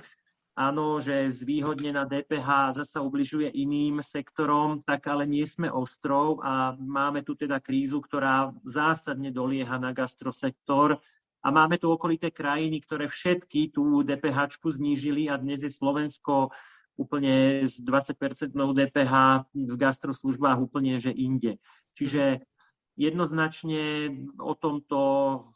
[0.53, 7.24] áno, že zvýhodnená DPH zasa ubližuje iným sektorom, tak ale nie sme ostrov a máme
[7.24, 11.01] tu teda krízu, ktorá zásadne dolieha na gastrosektor
[11.43, 16.55] a máme tu okolité krajiny, ktoré všetky tú DPH znížili a dnes je Slovensko
[16.94, 19.14] úplne s 20% DPH
[19.51, 21.59] v gastroslužbách úplne, že inde.
[21.98, 22.47] Čiže
[22.94, 25.01] jednoznačne o tomto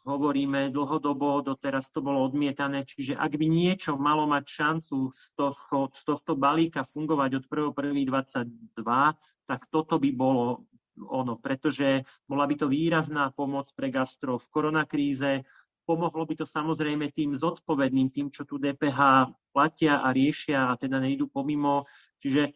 [0.03, 5.93] hovoríme dlhodobo, doteraz to bolo odmietané, čiže ak by niečo malo mať šancu z tohto,
[5.93, 8.83] z tohto balíka fungovať od 1.1.22,
[9.47, 15.45] tak toto by bolo ono, pretože bola by to výrazná pomoc pre gastro v koronakríze,
[15.87, 20.99] pomohlo by to samozrejme tým zodpovedným, tým, čo tu DPH platia a riešia a teda
[20.99, 21.87] nejdu pomimo.
[22.19, 22.51] Čiže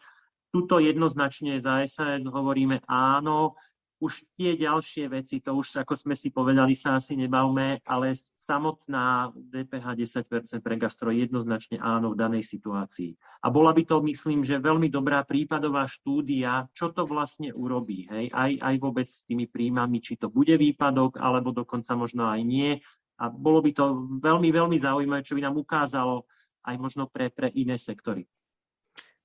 [0.51, 3.55] tuto jednoznačne za SAS hovoríme áno,
[4.01, 9.29] už tie ďalšie veci, to už ako sme si povedali, sa asi nebavme, ale samotná
[9.29, 13.13] DPH 10% pre gastro jednoznačne áno v danej situácii.
[13.45, 18.33] A bola by to, myslím, že veľmi dobrá prípadová štúdia, čo to vlastne urobí, hej?
[18.33, 22.81] Aj, aj vôbec s tými príjmami, či to bude výpadok, alebo dokonca možno aj nie.
[23.21, 23.85] A bolo by to
[24.17, 26.25] veľmi, veľmi zaujímavé, čo by nám ukázalo
[26.65, 28.25] aj možno pre, pre iné sektory.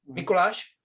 [0.04, 0.76] Mikuláš?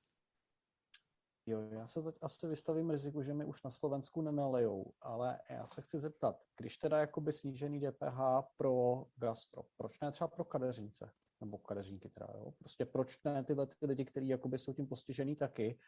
[1.46, 5.68] Jo, já se teď asi vystavím riziku, že mi už na Slovensku nenalejou, ale já
[5.68, 8.20] se chci zeptat, když teda jakoby snížený DPH
[8.58, 11.12] pro gastro, proč ne třeba pro kadeřnice?
[11.42, 12.52] Nebo kadeřníky teda, jo?
[12.60, 15.80] Prostě proč ne tyhle ty lidi, kteří jakoby jsou tím postižený taky,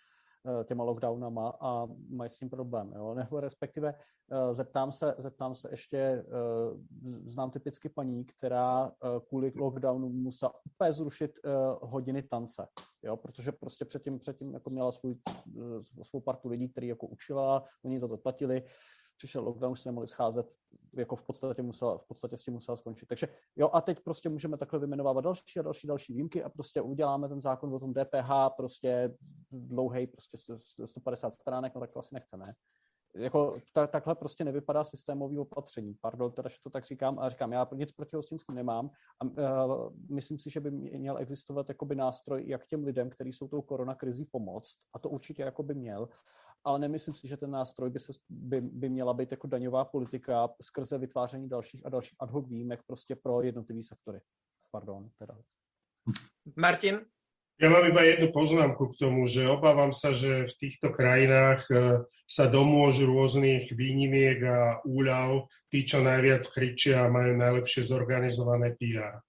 [0.63, 2.93] těma lockdownama a mají s tím problém.
[2.95, 3.13] Jo?
[3.15, 3.93] Nebo respektive
[4.31, 6.25] eh, zeptám se, zeptám se ještě, eh,
[7.25, 8.91] znám typicky paní, která
[9.27, 11.39] kvůli lockdownu musela úplně zrušit
[11.81, 12.67] hodiny tance,
[13.03, 13.17] jo?
[13.17, 15.15] protože prostě předtím, předtím jako měla svůj,
[16.01, 18.63] svou partu lidí, který jako učila, oni za to platili,
[19.17, 20.53] přišel lockdown, už se nemohli scházet,
[20.97, 23.05] jako v podstatě, musela, v podstatě s tím musela skončit.
[23.05, 26.81] Takže jo, a teď prostě můžeme takhle vymenovávat další a další, další výjimky a prostě
[26.81, 29.17] uděláme ten zákon o tom DPH prostě
[29.51, 30.37] dlouhý, prostě
[30.85, 32.53] 150 stránek, no tak to asi nechceme.
[33.15, 35.95] Jako, ta, takhle prostě nevypadá systémový opatření.
[36.01, 39.93] Pardon, teda, že to tak říkám, a říkám, já nic proti hostinským nemám a uh,
[40.09, 44.25] myslím si, že by měl existovat jakoby nástroj, jak těm lidem, kteří jsou tou koronakrizí
[44.25, 46.09] pomoct, a to určitě jako by měl,
[46.63, 50.49] ale nemyslím si, že ten nástroj by, se, by, by měla být jako daňová politika
[50.61, 54.19] skrze vytváření dalších a dalších ad hoc výjimek prostě pro jednotlivý sektory.
[54.71, 55.35] Pardon, teda.
[56.55, 57.05] Martin?
[57.61, 62.01] Ja mám iba jednu poznámku k tomu, že obávam sa, že v týchto krajinách e,
[62.25, 69.21] sa domôžu rôznych výnimiek a úľav tí, čo najviac kričia a majú najlepšie zorganizované PR.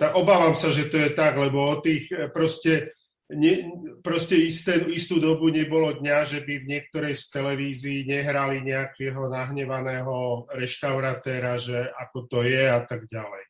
[0.00, 2.96] Tak obávam sa, že to je tak, lebo o tých e, proste
[3.32, 3.52] ne,
[4.04, 10.46] proste isté, istú dobu nebolo dňa, že by v niektorej z televízií nehrali nejakého nahnevaného
[10.52, 13.44] reštaurátéra, že ako to je a tak ďalej.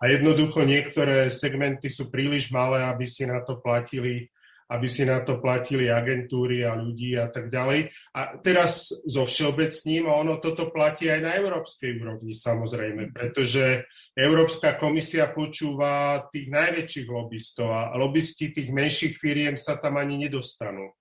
[0.00, 4.32] A jednoducho niektoré segmenty sú príliš malé, aby si na to platili
[4.70, 7.90] aby si na to platili agentúry a ľudí a tak ďalej.
[8.14, 14.78] A teraz zo všeobecním, a ono toto platí aj na európskej úrovni samozrejme, pretože Európska
[14.78, 20.94] komisia počúva tých najväčších lobbystov a lobbysti tých menších firiem sa tam ani nedostanú.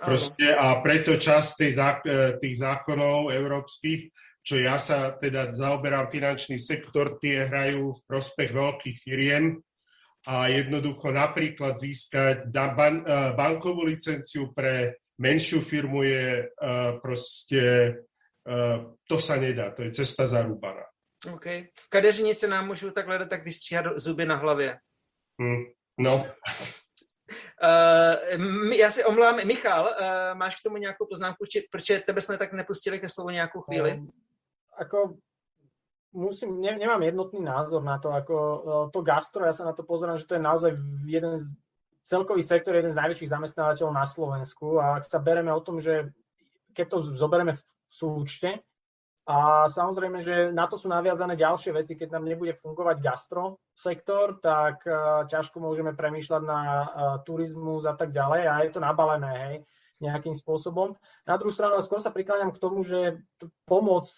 [0.00, 1.72] Proste, a preto časť tej,
[2.40, 4.08] tých zákonov európskych,
[4.40, 9.60] čo ja sa teda zaoberám finančný sektor, tie hrajú v prospech veľkých firiem,
[10.30, 17.92] a jednoducho napríklad získať ban, e, bankovú licenciu pre menšiu firmu je uh, proste,
[18.48, 20.88] uh, to sa nedá, to je cesta zarúbaná.
[21.28, 21.46] OK.
[21.88, 24.78] Kadeřinice nám můžou takhle tak vystříhat zuby na hlavě.
[25.40, 25.64] Hmm.
[25.98, 26.26] No.
[27.62, 32.38] Uh, já si omlám, Michal, uh, máš k tomu nějakou poznámku, či, proč tebe jsme
[32.38, 33.92] tak nepustili ke slovu nějakou chvíli?
[33.92, 34.10] Um,
[34.80, 35.20] ako
[36.12, 38.58] musím, ne, nemám jednotný názor na to, ako e,
[38.90, 40.72] to gastro, ja sa na to pozerám, že to je naozaj
[41.06, 41.54] jeden z
[42.02, 46.10] celkový sektor, jeden z najväčších zamestnávateľov na Slovensku a ak sa bereme o tom, že
[46.74, 48.62] keď to zoberieme v súčte
[49.30, 54.42] a samozrejme, že na to sú naviazané ďalšie veci, keď nám nebude fungovať gastro sektor,
[54.42, 56.84] tak uh, ťažko môžeme premýšľať na uh,
[57.22, 59.56] turizmus a tak ďalej a je to nabalené, hej,
[60.02, 60.96] nejakým spôsobom.
[61.28, 63.22] Na druhú stranu skôr sa prikláňam k tomu, že
[63.68, 64.08] pomoc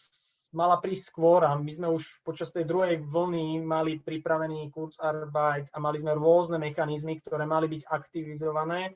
[0.53, 5.77] mala prísť skôr a my sme už počas tej druhej vlny mali pripravený Kurzarbeit a
[5.81, 8.93] mali sme rôzne mechanizmy, ktoré mali byť aktivizované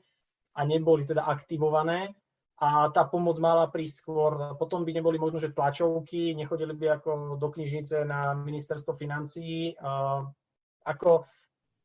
[0.57, 2.13] a neboli teda aktivované
[2.57, 4.57] a tá pomoc mala prísť skôr.
[4.57, 9.77] Potom by neboli možno, že tlačovky, nechodili by ako do knižnice na ministerstvo financií.
[10.81, 11.29] Ako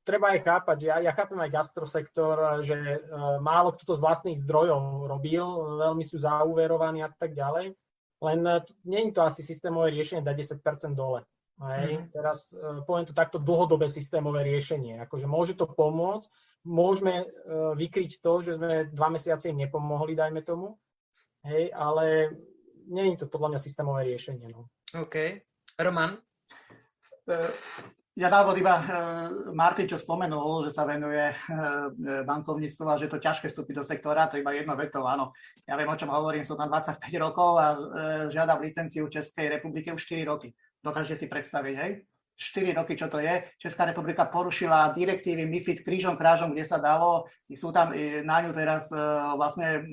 [0.03, 4.39] treba aj chápať, ja, ja chápem aj gastrosektor, že uh, málo kto to z vlastných
[4.43, 5.47] zdrojov robil,
[5.79, 7.75] veľmi sú zaúverovaní a tak ďalej.
[8.23, 11.27] Len e, nie je to asi systémové riešenie dať 10% dole.
[11.63, 12.01] Hej.
[12.01, 12.05] Mm.
[12.11, 14.99] Teraz uh, poviem to takto dlhodobé systémové riešenie.
[15.05, 16.27] Akože môže to pomôcť,
[16.67, 20.75] môžeme uh, vykryť to, že sme dva mesiace im nepomohli, dajme tomu,
[21.47, 22.35] hej, ale
[22.89, 24.51] nie je to podľa mňa systémové riešenie.
[24.51, 24.67] No.
[24.97, 25.45] OK.
[25.79, 26.19] Roman?
[28.13, 28.85] Ja návod iba
[29.57, 31.33] Martin, čo spomenul, že sa venuje
[32.29, 35.33] bankovníctvu a že je to ťažké vstúpiť do sektora, to iba jedno vetou, áno.
[35.65, 37.67] Ja viem, o čom hovorím, som tam 25 rokov a
[38.29, 40.53] žiadam licenciu Českej republike už 4 roky.
[40.85, 42.05] Dokážete si predstaviť, hej?
[42.37, 43.49] 4 roky, čo to je.
[43.57, 47.33] Česká republika porušila direktívy MIFID krížom krážom, kde sa dalo.
[47.49, 48.93] Sú tam na ňu teraz
[49.41, 49.89] vlastne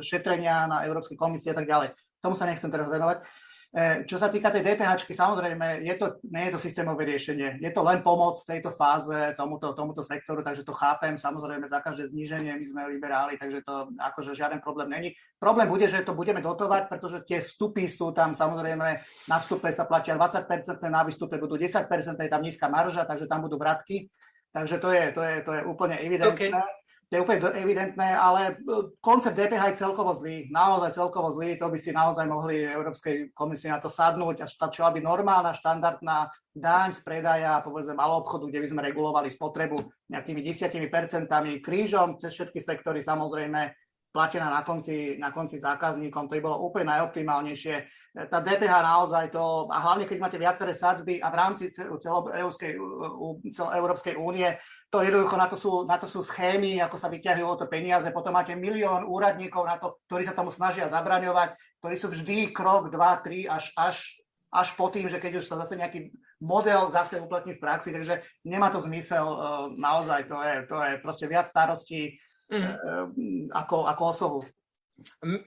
[0.00, 1.92] šetrenia na Európskej komisii a tak ďalej.
[2.22, 3.28] Tomu sa nechcem teraz venovať.
[3.72, 7.56] E, čo sa týka tej DPH, samozrejme, je to, nie je to systémové riešenie.
[7.56, 11.16] Je to len pomoc v tejto fáze tomuto, tomuto sektoru, takže to chápem.
[11.16, 15.16] Samozrejme, za každé zníženie my sme liberáli, takže to akože žiaden problém není.
[15.40, 19.00] Problém bude, že to budeme dotovať, pretože tie vstupy sú tam samozrejme,
[19.32, 21.88] na vstupe sa platia 20%, na výstupe budú 10%,
[22.20, 24.12] je tam nízka marža, takže tam budú vratky.
[24.52, 26.52] Takže to je, to je, to je úplne evidentné.
[26.52, 26.81] Okay
[27.12, 31.68] to je úplne evidentné, ale e, koncept DPH je celkovo zlý, naozaj celkovo zlý, to
[31.68, 36.96] by si naozaj mohli Európskej komisii na to sadnúť a stačila by normálna, štandardná daň
[36.96, 39.76] z predaja, povedzme malou obchodu, kde by sme regulovali spotrebu
[40.08, 43.76] nejakými 10 percentami krížom cez všetky sektory, samozrejme
[44.08, 47.92] platená na konci, na konci zákazníkom, to by bolo úplne najoptimálnejšie.
[48.28, 54.58] Tá DPH naozaj to, a hlavne keď máte viaceré sadzby a v rámci celoeurópskej únie,
[54.92, 58.36] to jednoducho na to, sú, na to sú schémy, ako sa vyťahujú to peniaze, potom
[58.36, 63.16] máte milión úradníkov na to, ktorí sa tomu snažia zabraňovať, ktorí sú vždy krok, dva,
[63.24, 64.20] tri, až, až,
[64.52, 66.12] až po tým, že keď už sa zase nejaký
[66.44, 69.38] model zase uplatní v praxi, takže nemá to zmysel, e,
[69.80, 72.20] naozaj to je, to je proste viac starostí
[72.52, 73.48] mm.
[73.48, 74.38] ako, ako osobu.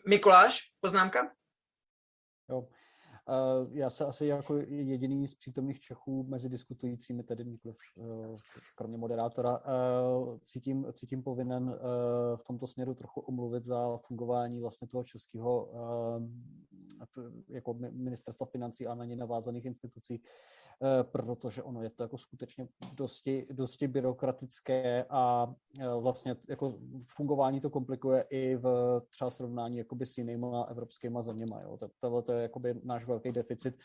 [0.10, 1.30] Mikuláš, poznámka?
[2.50, 2.66] Jo.
[3.72, 8.38] Já se asi jako jediný z přítomných Čechů mezi diskutujícími, tedy nikoliv eh,
[8.76, 14.88] kromě moderátora, eh, cítím, cítím povinen eh, v tomto směru trochu omluvit za fungování vlastně
[14.88, 15.70] toho českého
[17.50, 20.22] jako ministerstva financí a na ně navázaných institucí,
[21.04, 25.54] protože ono je to jako skutečně dosti, dosti byrokratické a
[26.00, 31.62] vlastně jako fungování to komplikuje i v třeba srovnání jakoby s jinýma evropskými zeměma.
[31.62, 31.78] Jo.
[32.00, 33.76] Tohle to je jakoby náš velký deficit.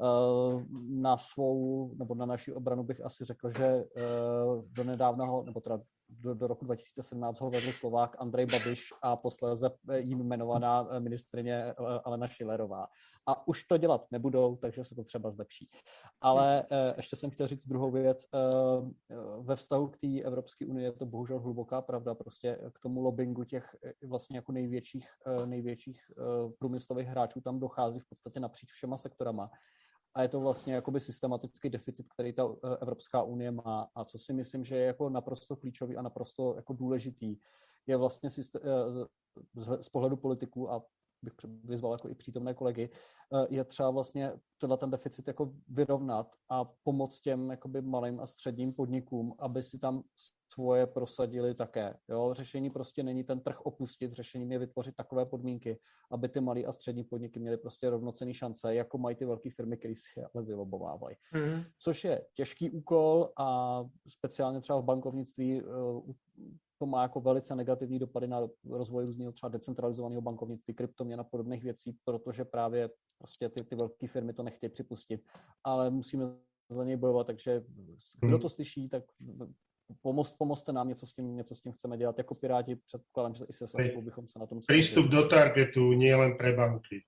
[0.00, 3.84] Eh, na svou, nebo na naši obranu bych asi řekl, že eh,
[4.62, 9.70] do nedávného, nebo teda do, do roku 2017 ho vedl Slovák Andrej Babiš a posléze
[9.96, 11.74] jim jmenovaná ministrině eh,
[12.04, 12.86] Alena Šilerová.
[13.26, 15.66] A už to dělat nebudou, takže se to třeba zlepší.
[16.20, 16.64] Ale
[16.96, 18.26] ještě jsem chtěl říct druhou věc.
[19.40, 22.14] Ve vztahu k té Evropské unii je to bohužel hluboká pravda.
[22.14, 25.08] Prostě k tomu lobbingu těch vlastně jako největších,
[25.44, 26.00] největších
[26.58, 29.50] průmyslových hráčů tam dochází v podstatě napříč všema sektorama
[30.18, 33.90] a je to vlastně jakoby systematický deficit, který ta eh, Evropská unie má.
[33.94, 37.36] A co si myslím, že je jako naprosto klíčový a naprosto jako důležitý,
[37.86, 38.60] je vlastně eh,
[39.82, 40.84] z pohledu politiků a
[41.22, 41.34] bych
[41.64, 42.90] vyzval jako i přítomné kolegy,
[43.34, 48.26] eh, je třeba vlastně tenhle ten deficit jako vyrovnat a pomoct těm jakoby malým a
[48.26, 50.02] středním podnikům, aby si tam
[50.52, 51.96] svoje prosadili také.
[52.08, 52.30] Jo?
[52.32, 55.80] Řešení prostě není ten trh opustit, řešením je vytvořit takové podmínky,
[56.10, 59.76] aby ty malé a střední podniky měly prostě rovnocený šance, jako mají ty velké firmy,
[59.76, 61.16] které si ale vylobovávají.
[61.34, 61.64] Mm-hmm.
[61.78, 65.62] Což je těžký úkol a speciálně třeba v bankovnictví
[66.78, 71.62] to má jako velice negativní dopady na rozvoj různého třeba decentralizovaného bankovnictví, kryptoměn a podobných
[71.62, 75.20] věcí, protože právě prostě ty, ty velké firmy to nechtějí připustit.
[75.64, 76.24] Ale musíme
[76.70, 77.64] za něj bojovat, takže
[78.20, 78.40] kdo hmm.
[78.40, 79.04] to slyší, tak
[80.02, 82.18] pomoz, pomozte nám, něco s, tím, něco s tím chceme dělat.
[82.18, 84.60] Jako Piráti předpokládám, že i se Saskou bychom se na tom...
[84.60, 87.02] Přístup do targetu, nie len pre banky.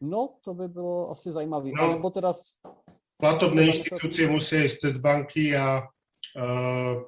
[0.00, 1.70] No, to by bylo asi zajímavé.
[1.76, 2.32] No, Alebo teda...
[3.20, 5.84] Platovné inštitúcie musia ísť cez banky a
[6.40, 7.04] uh,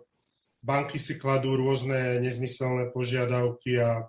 [0.62, 4.04] banky si kladú rôzne nezmyselné požiadavky a e,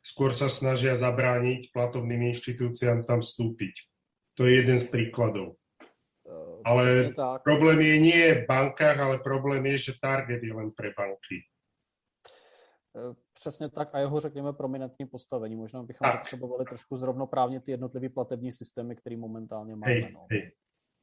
[0.00, 3.74] skôr sa snažia zabrániť platovným inštitúciám tam vstúpiť.
[4.40, 5.60] To je jeden z príkladov.
[6.24, 7.12] E, ale
[7.44, 11.44] problém je nie v bankách, ale problém je, že target je len pre banky.
[12.96, 15.56] E, přesně tak a jeho, řekněme, prominentní postavení.
[15.56, 16.20] Možná bychom tak.
[16.20, 19.92] potřebovali trošku zrovnoprávně ty jednotlivé platební systémy, které momentálně máme.
[19.92, 20.26] Hej, no.
[20.30, 20.52] hej.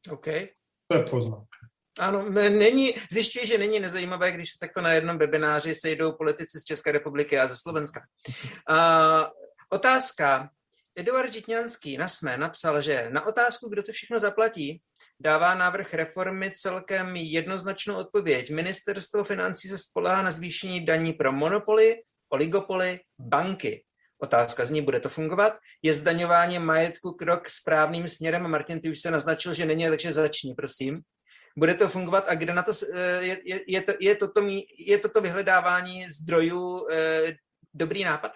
[0.09, 0.27] OK.
[0.87, 1.72] To je poznámka.
[1.99, 6.63] Ano, není, zjišťuji, že není nezajímavé, když se takto na jednom webináři sejdou politici z
[6.63, 8.01] České republiky a ze Slovenska.
[8.69, 8.75] Uh,
[9.69, 10.49] otázka.
[10.95, 14.81] Eduard Žitňanský na SME napsal, že na otázku, kdo to všechno zaplatí,
[15.19, 18.49] dává návrh reformy celkem jednoznačnou odpověď.
[18.49, 21.95] Ministerstvo financí se spolehá na zvýšení daní pro monopoly,
[22.29, 23.83] oligopoly, banky.
[24.21, 25.53] Otázka zní, bude to fungovat?
[25.81, 28.47] Je zdaňování majetku krok správným směrem?
[28.47, 31.03] Martin, ty už se naznačil, že není, takže začni, prosím
[31.55, 34.39] bude to fungovat a kde na to eh, je, je, je, to, je, toto,
[34.77, 37.35] je toto vyhledávání zdrojů eh,
[37.73, 38.31] dobrý nápad?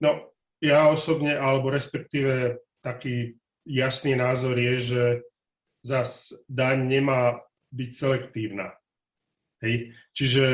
[0.00, 5.02] No, ja osobne, alebo respektíve taký jasný názor je, že
[5.80, 7.40] zas daň nemá
[7.72, 8.76] byť selektívna.
[9.64, 9.96] Hej?
[10.12, 10.44] Čiže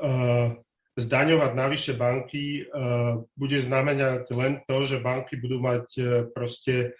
[0.00, 0.56] uh,
[0.98, 2.66] zdaňovať navyše banky
[3.38, 5.86] bude znamenať len to, že banky budú mať
[6.34, 6.98] proste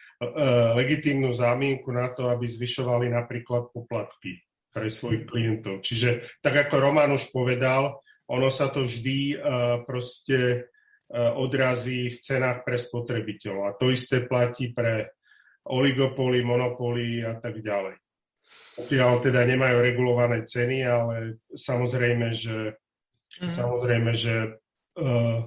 [0.78, 4.38] legitímnu zámienku na to, aby zvyšovali napríklad poplatky
[4.70, 5.82] pre svojich klientov.
[5.82, 7.98] Čiže tak ako Roman už povedal,
[8.30, 9.42] ono sa to vždy
[9.82, 10.70] proste
[11.12, 13.62] odrazí v cenách pre spotrebiteľov.
[13.66, 15.10] A to isté platí pre
[15.66, 17.96] oligopoly, monopoly a tak ďalej.
[18.78, 22.76] Pokiaľ teda nemajú regulované ceny, ale samozrejme, že,
[23.42, 23.48] mm.
[23.48, 24.56] samozrejme, že
[24.98, 25.38] uh,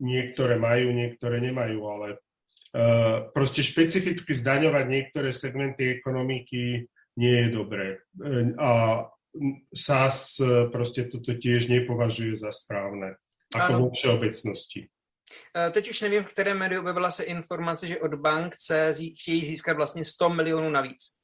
[0.00, 6.88] niektoré majú, niektoré nemajú, ale uh, proste špecificky zdaňovať niektoré segmenty ekonomiky
[7.18, 8.02] nie je dobré.
[8.16, 8.70] Uh, a
[9.70, 10.40] SAS
[10.72, 13.20] proste toto tiež nepovažuje za správne,
[13.54, 14.88] ako vo všeobecnosti.
[15.70, 19.76] Teď už nevím, v které médiu objevila se informace, že od bank se chtějí získat
[19.76, 21.17] vlastně 100 milionů navíc.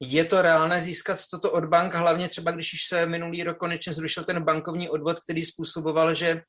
[0.00, 3.92] Je to reálné získat toto od bank, hlavně třeba když už se minulý rok konečně
[3.92, 6.42] zrušil ten bankovní odvod, který způsoboval, že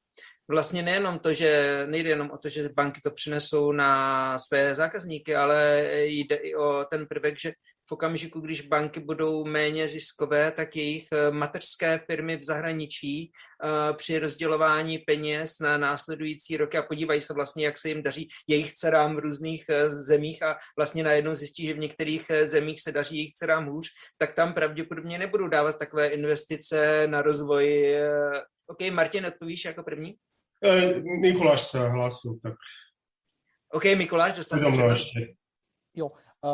[0.47, 5.35] vlastně nejenom to, že nejde jenom o to, že banky to přinesou na své zákazníky,
[5.35, 7.53] ale jde i o ten prvek, že
[7.89, 13.93] v okamžiku, když banky budou méně ziskové, tak jejich eh, mateřské firmy v zahraničí eh,
[13.93, 18.73] při rozdělování peněz na následující roky a podívají se vlastně, jak se jim daří jejich
[18.73, 23.17] dcerám v různých eh, zemích a vlastně najednou zjistí, že v některých zemích se daří
[23.17, 27.95] jejich dcerám hůř, tak tam pravděpodobně nebudou dávat takové investice na rozvoj.
[28.67, 30.15] OK, Martin, odpovíš jako první?
[31.21, 32.53] Mikuláš se hlasil, tak.
[33.71, 35.19] OK, Mikuláš, dostal se.
[35.95, 36.11] Jo,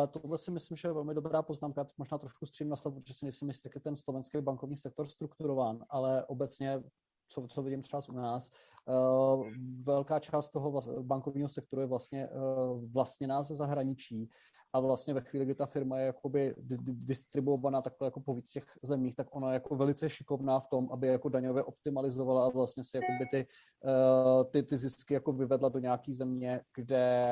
[0.09, 3.25] tohle si myslím, že je velmi dobrá poznámka, možná trošku střím na stavu, protože si
[3.25, 6.83] myslím, že je ten slovenský bankovní sektor strukturován, ale obecně
[7.31, 8.51] co, co vidím třeba u nás,
[8.85, 9.47] uh,
[9.83, 14.29] velká část toho bankovního sektoru je vlastně uh, vlastněná ze zahraničí
[14.73, 16.55] a vlastně ve chvíli, kdy ta firma je jakoby
[16.87, 20.89] distribuovaná takhle jako po víc těch zemích, tak ona je jako velice šikovná v tom,
[20.91, 23.47] aby jako daňově optimalizovala a vlastně si jakoby ty,
[23.83, 27.23] uh, ty, ty zisky jako vyvedla do nějaký země, kde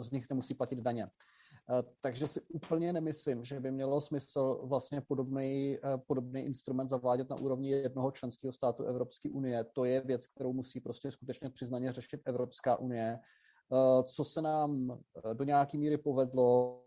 [0.00, 1.08] z nich nemusí platit daně.
[1.70, 7.30] Eh, takže si úplně nemyslím, že by mělo smysl vlastně podobný, eh, podobný instrument zavádět
[7.30, 9.64] na úrovni jednoho členského státu Evropské unie.
[9.64, 13.18] To je věc, kterou musí prostě skutečně přiznaně řešit Evropská unie.
[13.72, 14.98] Eh, co se nám
[15.32, 16.78] do nějaké míry povedlo,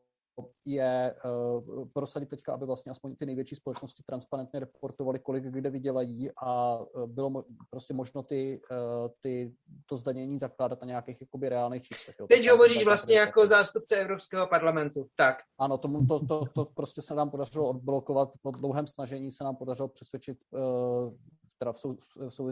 [0.66, 6.30] je uh, prosadit teďka, aby vlastně aspoň ty největší společnosti transparentně reportovaly, kolik kde vydělají
[6.44, 8.62] a bylo mo- prostě možno ty,
[9.22, 9.54] ty,
[9.86, 12.16] to zdanění zakládat na nějakých jakoby reálných číslech.
[12.30, 15.38] Teď hovoříš vlastně jako zástupce Evropského parlamentu, tak.
[15.58, 19.56] Ano, tomu to, to, to prostě se nám podařilo odblokovat, po dlouhém snažení se nám
[19.56, 21.14] podařilo přesvědčit uh,
[21.58, 22.52] teda v sou, v sou,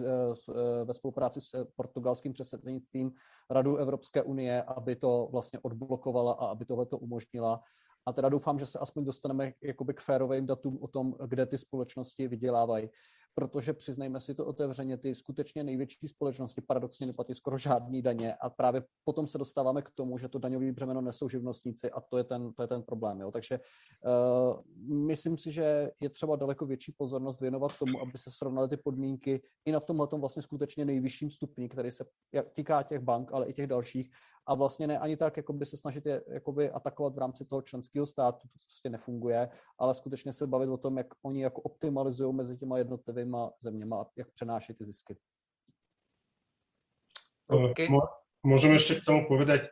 [0.84, 3.12] ve spolupráci s portugalským předsednictvím
[3.50, 7.64] Radu Evropské unie, aby to vlastně odblokovala a aby tohle to umožnila.
[8.06, 11.58] A teda doufám, že se aspoň dostaneme jakoby k férovým datům o tom, kde ty
[11.58, 12.90] společnosti vydělávají
[13.36, 18.50] protože přiznejme si to otevřeně, ty skutečně největší společnosti paradoxně neplatí skoro žádný daně a
[18.50, 22.24] právě potom se dostáváme k tomu, že to daňový břemeno nesou živnostníci a to je
[22.24, 23.22] ten, to je ten problém.
[23.22, 23.32] Jo.
[23.32, 28.70] Takže uh, myslím si, že je třeba daleko větší pozornost věnovat tomu, aby se srovnaly
[28.70, 32.06] ty podmínky i na tomhle vlastně skutečně nejvyšším stupni, který se
[32.54, 34.12] týká těch bank, ale i těch dalších
[34.48, 38.06] a vlastně ne ani tak jakoby se snažit je jakoby atakovat v rámci toho členského
[38.06, 39.50] státu, to prostě nefunguje,
[39.80, 44.06] ale skutečně se bavit o tom, jak oni jako optimalizují mezi těma jednotlivými zeměma a
[44.16, 45.18] jak přenáší ty zisky.
[47.48, 47.88] Okay.
[48.44, 49.72] Môžem ešte k tomu povedať,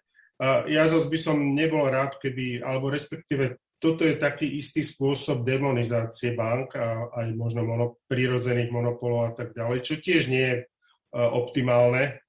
[0.71, 6.37] ja zase by som nebol rád, keby, alebo respektíve toto je taký istý spôsob demonizácie
[6.37, 10.57] bank a aj možno mono, prírodzených monopolov a tak ďalej, čo tiež nie je
[11.11, 12.20] optimálne,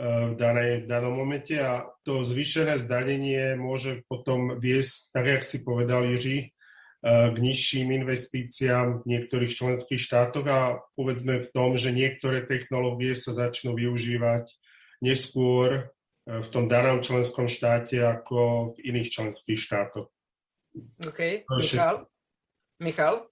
[0.00, 5.60] v, danej, v danom momente a to zvýšené zdanenie môže potom viesť, tak jak si
[5.60, 6.56] povedal Jiří,
[7.04, 13.32] k nižším investíciám v niektorých členských štátoch a povedzme v tom, že niektoré technológie sa
[13.32, 14.52] začnú využívať
[15.00, 15.92] neskôr
[16.28, 20.12] v tom danom členskom štáte ako v iných členských štátoch.
[21.08, 21.48] OK.
[21.56, 22.04] Michal?
[22.80, 23.28] Michal?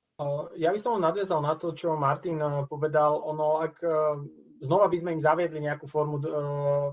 [0.57, 3.21] Ja by som nadviazal na to, čo Martin povedal.
[3.21, 3.85] Ono, ak
[4.61, 6.91] znova by sme im zaviedli nejakú formu, uh,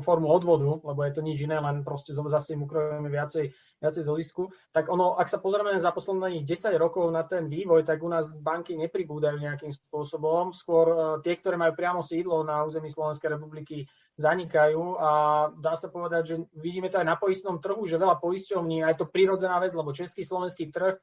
[0.00, 3.52] formu odvodu, lebo je to nič iné, len proste zase im ukrojujeme viacej,
[3.84, 4.42] viacej zo zisku,
[4.72, 8.32] tak ono, ak sa pozrieme za posledných 10 rokov na ten vývoj, tak u nás
[8.32, 10.56] banky nepribúdajú nejakým spôsobom.
[10.56, 13.84] Skôr uh, tie, ktoré majú priamo sídlo na území Slovenskej republiky,
[14.18, 15.10] zanikajú a
[15.54, 19.06] dá sa povedať, že vidíme to aj na poistnom trhu, že veľa poisťovní, aj to
[19.06, 20.98] prírodzená vec, lebo český slovenský trh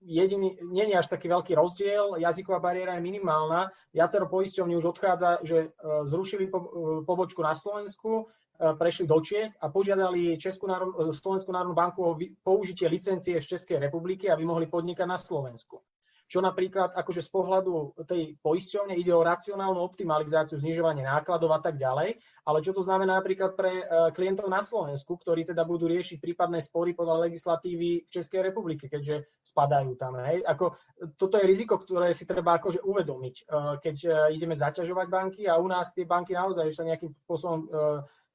[0.00, 3.70] jediný, nie je až taký veľký rozdiel, jazyková bariéra je minimálna.
[3.92, 5.68] Viacero poisťovní už odchádza, že e,
[6.08, 6.50] zrušili e,
[7.04, 12.16] pobočku na Slovensku, e, prešli do Čech a požiadali Českú národ, Slovenskú národnú banku o
[12.40, 15.84] použitie licencie z Českej republiky, aby mohli podnikať na Slovensku.
[16.30, 21.74] Čo napríklad akože z pohľadu tej poisťovne ide o racionálnu optimalizáciu, znižovanie nákladov a tak
[21.74, 23.82] ďalej, ale čo to znamená napríklad pre
[24.14, 29.26] klientov na Slovensku, ktorí teda budú riešiť prípadné spory podľa legislatívy v Českej republike, keďže
[29.42, 30.22] spadajú tam.
[30.22, 30.46] Hej.
[30.46, 30.78] Ako,
[31.18, 33.50] toto je riziko, ktoré si treba akože uvedomiť,
[33.82, 33.96] keď
[34.30, 37.66] ideme zaťažovať banky a u nás tie banky naozaj sa nejakým spôsobom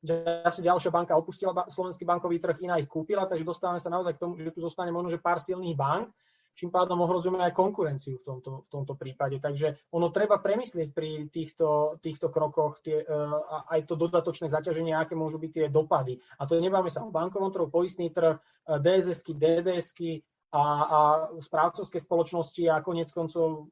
[0.06, 4.22] že ďalšia banka opustila slovenský bankový trh, iná ich kúpila, takže dostávame sa naozaj k
[4.22, 6.14] tomu, že tu zostane možno, že pár silných bank,
[6.56, 9.38] čím pádom ohrozujeme aj konkurenciu v tomto, v tomto prípade.
[9.44, 15.14] Takže ono treba premyslieť pri týchto, týchto krokoch tie, uh, aj to dodatočné zaťaženie, aké
[15.14, 16.18] môžu byť tie dopady.
[16.40, 20.12] A to nebáme sa o bankovom trhu, poistný trh, DSS-ky, DDS-ky
[20.56, 21.00] a, a
[21.38, 23.70] správcovské spoločnosti a konec koncov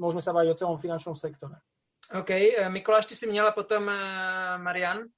[0.00, 1.60] môžeme sa baviť o celom finančnom sektore.
[2.14, 3.94] OK, eh, Mikuláš, ty si měla potom uh,
[4.58, 5.08] Marian.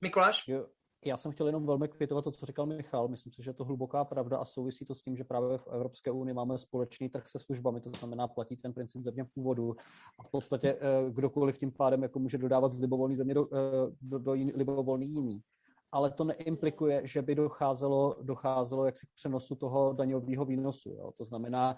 [0.00, 0.48] Mikuláš?
[0.48, 0.66] Jo,
[1.06, 3.08] já jsem chtěl jenom velmi kvitovat to, co říkal Michal.
[3.08, 5.66] Myslím si, že je to hluboká pravda a souvisí to s tím, že právě v
[5.66, 9.76] Evropské unii máme společný trh se službami, to znamená platí ten princip země původu
[10.18, 13.92] a v podstatě eh, kdokoliv tím pádem jako může dodávat z libovolný země do, eh,
[14.00, 15.40] do, do jiný, libovolný jiný.
[15.92, 20.90] Ale to neimplikuje, že by docházelo, docházelo jaksi k přenosu toho daňového výnosu.
[20.90, 21.12] Jo.
[21.16, 21.76] To znamená,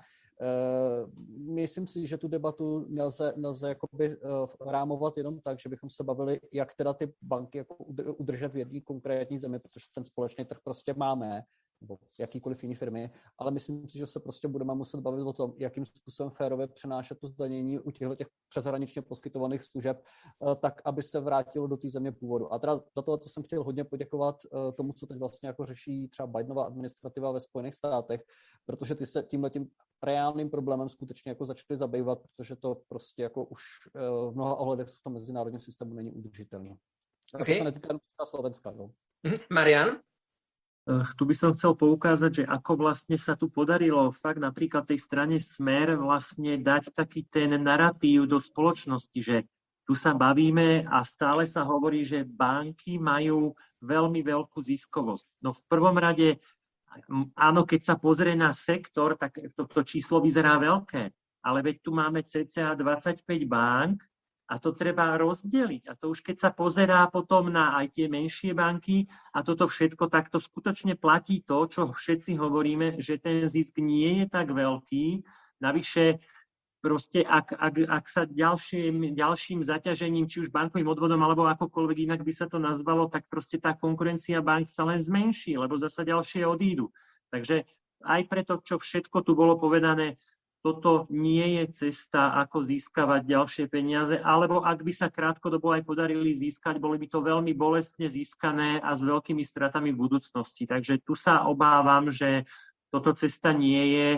[1.39, 6.05] myslím si, že tu debatu nelze, nelze jakoby uh, rámovat jenom tak, že bychom se
[6.05, 7.74] bavili, jak teda ty banky jako
[8.16, 11.43] udržet v jedné konkrétní zemi, protože ten společný trh prostě máme,
[11.80, 15.55] nebo jakýkoliv jiný firmy, ale myslím si, že se prostě budeme muset bavit o tom,
[15.59, 20.02] jakým způsobem férově přenášet to zdanění u těchto těch přeshraničně poskytovaných služeb,
[20.38, 22.52] uh, tak, aby se vrátilo do té země původu.
[22.52, 25.66] A teda za to, to jsem chtěl hodně poděkovat uh, tomu, co teď vlastně jako
[25.66, 28.24] řeší třeba Bidenová administrativa ve Spojených státech,
[28.66, 29.70] protože ty se tímhle tím
[30.02, 33.60] reálným problémem skutečně jako začali zabývat, protože to prostě jako už
[33.94, 36.76] eh, v mnoha ohledech v tom mezinárodním systému není udržitelné.
[37.34, 37.55] Okay.
[37.55, 38.72] To sa netýka Slovenska.
[38.72, 38.88] No.
[39.52, 40.00] Marian?
[40.89, 44.97] Eh, tu by som chcel poukázať, že ako vlastne sa tu podarilo fakt napríklad tej
[44.97, 49.44] strane Smer vlastne dať taký ten narratív do spoločnosti, že
[49.85, 53.52] tu sa bavíme a stále sa hovorí, že banky majú
[53.85, 55.44] veľmi veľkú ziskovosť.
[55.44, 56.40] No v prvom rade
[57.36, 61.12] áno, keď sa pozrie na sektor, tak to, to číslo vyzerá veľké,
[61.44, 64.07] ale veď tu máme cca 25 bank
[64.49, 65.93] a to treba rozdeliť.
[65.93, 69.05] A to už keď sa pozerá potom na aj tie menšie banky
[69.37, 74.25] a toto všetko, tak to skutočne platí to, čo všetci hovoríme, že ten zisk nie
[74.25, 75.20] je tak veľký.
[75.61, 76.25] Navyše
[76.81, 82.20] proste ak, ak, ak sa ďalším, ďalším zaťažením, či už bankovým odvodom alebo akokoľvek inak
[82.25, 86.47] by sa to nazvalo, tak proste tá konkurencia bank sa len zmenší, lebo zasa ďalšie
[86.47, 86.89] odídu.
[87.29, 87.66] Takže
[88.07, 90.16] aj preto, čo všetko tu bolo povedané,
[90.59, 96.35] toto nie je cesta, ako získavať ďalšie peniaze, alebo ak by sa krátkodobo aj podarili
[96.35, 100.66] získať, boli by to veľmi bolestne získané a s veľkými stratami v budúcnosti.
[100.66, 102.43] Takže tu sa obávam, že
[102.90, 104.10] toto cesta nie je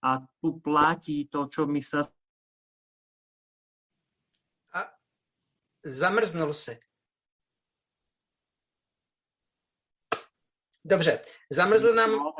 [0.00, 2.06] a tu platí to, čo my sa...
[4.72, 4.80] A
[5.82, 6.89] zamrznul se.
[10.84, 11.20] Dobře,
[11.50, 12.10] zamrzl nám...
[12.10, 12.30] No,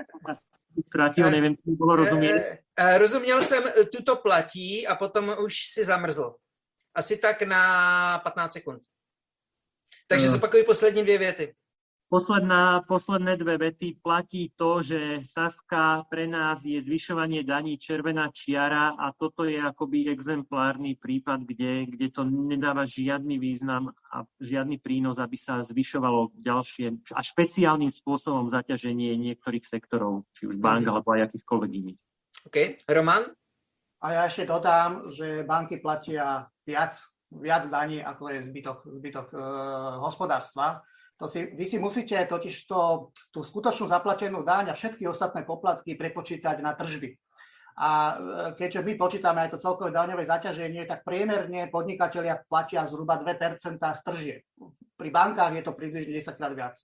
[1.27, 2.33] eh, nevím, co bylo rozumět.
[2.33, 3.65] Eh, eh, rozuměl jsem,
[3.97, 6.35] tuto platí a potom už si zamrzl.
[6.95, 8.83] Asi tak na 15 sekund.
[10.09, 11.55] Takže zopakuju poslední dvě věty.
[12.11, 18.99] Posledná, posledné dve vety platí to, že Saska pre nás je zvyšovanie daní červená čiara
[18.99, 25.23] a toto je akoby exemplárny prípad, kde, kde to nedáva žiadny význam a žiadny prínos,
[25.23, 30.91] aby sa zvyšovalo ďalšie a špeciálnym spôsobom zaťaženie niektorých sektorov, či už bank mm.
[30.91, 31.99] alebo aj akýchkoľvek iných.
[32.51, 32.57] OK.
[32.91, 33.23] Roman?
[34.03, 36.99] A ja ešte dodám, že banky platia viac,
[37.31, 39.39] viac daní, ako je zbytok, zbytok e,
[40.03, 40.83] hospodárstva
[41.21, 45.93] to si, vy si musíte totiž to, tú skutočnú zaplatenú daň a všetky ostatné poplatky
[45.93, 47.13] prepočítať na tržby.
[47.77, 48.15] A e,
[48.57, 54.01] keďže my počítame aj to celkové daňové zaťaženie, tak priemerne podnikatelia platia zhruba 2% z
[54.01, 54.37] tržie.
[54.97, 56.77] Pri bankách je to približne 10 krát viac.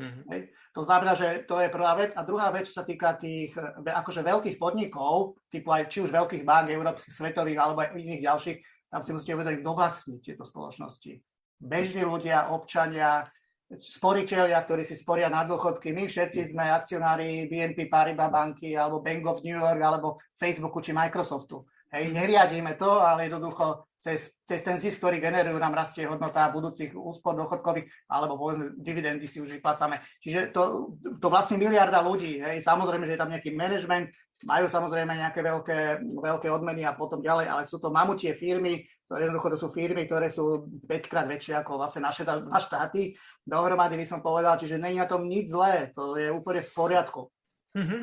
[0.00, 0.24] Mm-hmm.
[0.72, 2.16] To znamená, že to je prvá vec.
[2.16, 3.52] A druhá vec, čo sa týka tých
[3.84, 8.58] akože veľkých podnikov, typu aj či už veľkých bank, európskych, svetových alebo aj iných ďalších,
[8.88, 11.20] tam si musíte uvedomiť, kto vlastní tieto spoločnosti.
[11.62, 13.28] Bežní ľudia, občania,
[13.76, 15.92] sporiteľia, ktorí si sporia na dôchodky.
[15.92, 20.92] My všetci sme akcionári BNP Paribas banky alebo Bank of New York alebo Facebooku či
[20.92, 21.64] Microsoftu.
[21.92, 26.96] Hej, neriadíme to, ale jednoducho cez, cez ten zisk, ktorý generujú, nám rastie hodnota budúcich
[26.96, 30.00] úspor dôchodkových, alebo povedzme dividendy si už vyplácame.
[30.24, 32.40] Čiže to, to vlastne miliarda ľudí.
[32.40, 32.64] Hej.
[32.64, 34.08] Samozrejme, že je tam nejaký management,
[34.42, 35.78] majú samozrejme nejaké veľké,
[36.18, 38.82] veľké odmeny a potom ďalej, ale sú to mamutie firmy,
[39.18, 43.16] jednoducho to sú firmy, ktoré sú 5 krát väčšie ako vlastne naše dva štáty.
[43.44, 47.28] Dohromady by som povedal, čiže není na tom nič zlé, to je úplne v poriadku.
[47.76, 48.02] Mm-hmm.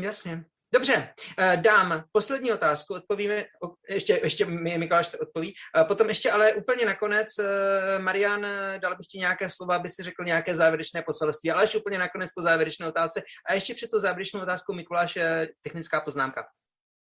[0.00, 0.44] Jasne.
[0.74, 3.44] Dobře, eh, dám poslední otázku, odpovíme,
[3.88, 5.54] ještě, ještě Mikuláš odpoví,
[5.88, 8.46] potom ještě ale úplně nakonec, eh, Marian,
[8.78, 12.30] dal bych ti nějaké slova, aby si řekl nějaké závěrečné poselství, ale ještě úplně nakonec
[12.36, 15.18] po závěrečné otázce a ještě před tou závěrečnou otázkou Mikuláš
[15.62, 16.44] technická poznámka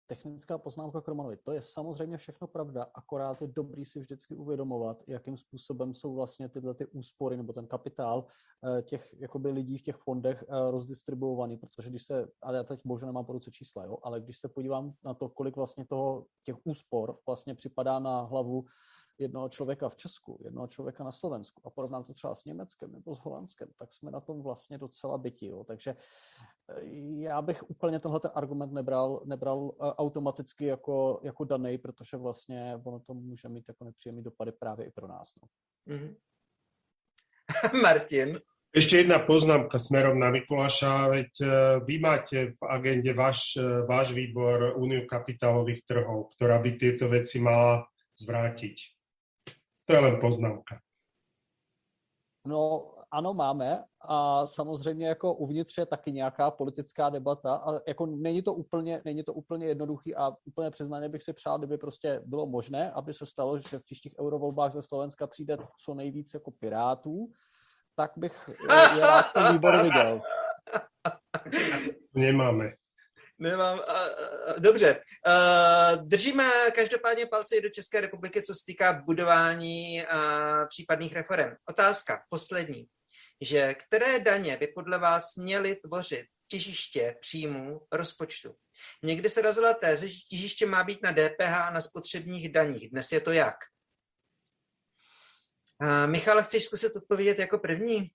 [0.07, 1.37] technická poznámka k Romanovi.
[1.37, 6.49] To je samozřejmě všechno pravda, akorát je dobrý si vždycky uvědomovat, jakým způsobem jsou vlastně
[6.49, 8.25] tyhle ty úspory nebo ten kapitál
[8.63, 12.79] eh, těch jakoby lidí v těch fondech eh, rozdistribuovaný, protože když se, ale já teď
[12.85, 16.25] bohužel nemám po ruce čísla, jo, ale když se podívám na to, kolik vlastně toho
[16.43, 18.65] těch úspor vlastně připadá na hlavu
[19.17, 23.15] jednoho člověka v Česku, jednoho člověka na Slovensku a porovnám to třeba s Německem nebo
[23.15, 25.45] s Holandskem, tak jsme na tom vlastně docela byti.
[25.45, 25.63] Jo.
[25.63, 26.85] Takže eh,
[27.21, 32.79] já bych úplně tenhle ten argument nebral, nebral eh, automaticky jako, jako daný, protože vlastně
[32.83, 35.27] ono to může mít jako nepříjemný dopady právě i pro nás.
[35.41, 35.47] No.
[35.95, 36.15] Mm-hmm.
[37.81, 38.39] Martin.
[38.75, 41.47] Ešte jedna poznámka smerom na Mikuláša, veď eh,
[41.87, 43.55] vy máte v agende váš,
[43.87, 47.87] váš výbor Úniu kapitálových trhov, ktorá by tieto veci mala
[48.19, 48.94] zvrátiť.
[49.85, 50.79] To je len poznámka.
[52.47, 58.41] No, ano, máme a samozřejmě jako uvnitř je taky nějaká politická debata a jako není
[58.41, 62.45] to úplně, není to úplně jednoduchý a úplně přiznaně bych si přál, kdyby prostě bylo
[62.45, 67.31] možné, aby se stalo, že v příštích eurovolbách ze Slovenska přijde co nejvíc jako pirátů,
[67.95, 68.49] tak bych
[68.95, 70.21] je rád ten výbor viděl.
[72.13, 72.73] Nemáme.
[73.37, 73.81] Nemám.
[74.57, 75.03] Dobře.
[76.01, 80.03] Držíme každopádně palce i do České republiky, co se týká budování
[80.69, 81.55] případných reform.
[81.69, 82.87] Otázka, poslední.
[83.41, 88.55] Že které daně by podle vás měly tvořit těžiště příjmů rozpočtu?
[89.03, 92.89] Někdy se razila téze, že těžiště má být na DPH a na spotřebních daních.
[92.89, 93.55] Dnes je to jak?
[96.05, 98.11] Michal, chceš zkusit odpovědět jako první?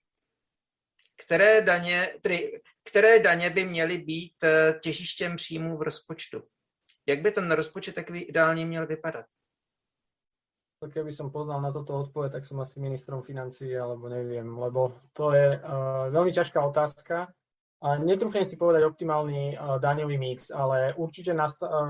[1.24, 2.60] Které daně, tedy
[2.90, 6.42] které daně by měly být eh, těžištěm příjmů v rozpočtu.
[7.06, 9.26] Jak by ten rozpočet takový ideálně měl vypadat?
[10.80, 15.36] Keby som poznal na toto odpoveď, tak som asi ministrom financí, alebo neviem, lebo to
[15.36, 17.28] je uh, veľmi ťažká otázka.
[17.84, 21.84] A netrúfnem si povedať optimálny uh, daňový mix, ale určite nasta- uh,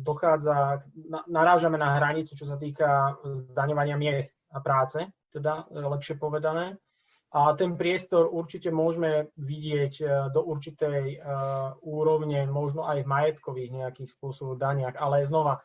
[0.00, 3.20] dochádza, na, narážame na hranicu, čo sa týka
[3.52, 6.80] zdaňovania miest a práce, teda lepšie povedané
[7.30, 10.04] a ten priestor určite môžeme vidieť e,
[10.34, 11.16] do určitej e,
[11.86, 15.62] úrovne, možno aj v majetkových nejakých spôsobov daniach, ale znova,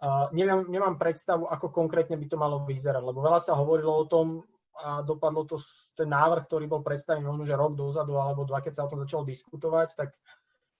[0.00, 4.08] e, neviem, nemám predstavu, ako konkrétne by to malo vyzerať, lebo veľa sa hovorilo o
[4.08, 4.40] tom
[4.72, 5.60] a dopadlo to,
[5.92, 9.04] ten návrh, ktorý bol predstavený možno, že rok dozadu alebo dva, keď sa o tom
[9.04, 10.16] začalo diskutovať, tak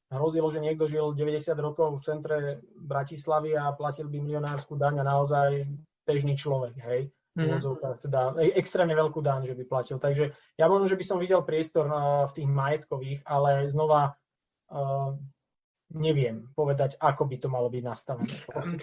[0.08, 2.38] hrozilo, že niekto žil 90 rokov v centre
[2.80, 5.68] Bratislavy a platil by milionárskú daň a naozaj
[6.08, 7.60] bežný človek, hej mm.
[8.02, 9.98] teda e, extrémne veľkú daň, že by platil.
[9.98, 11.88] Takže ja možno, že by som videl priestor
[12.28, 14.12] v tých majetkových, ale znova
[14.72, 15.16] uh,
[15.94, 18.32] nevím povedať, ako by to malo být nastavené.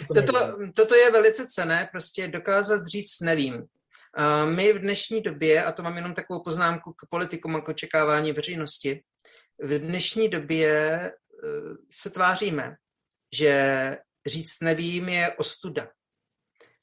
[0.07, 0.39] To toto,
[0.73, 3.55] toto je velice cené, prostě dokázat říct nevím.
[3.55, 7.69] Uh, my v dnešní době, a to mám jenom takovou poznámku k politikům a k
[7.69, 9.03] očekávání veřejnosti,
[9.61, 11.01] v dnešní době
[11.43, 12.75] uh, se tváříme,
[13.35, 15.87] že říct nevím je ostuda.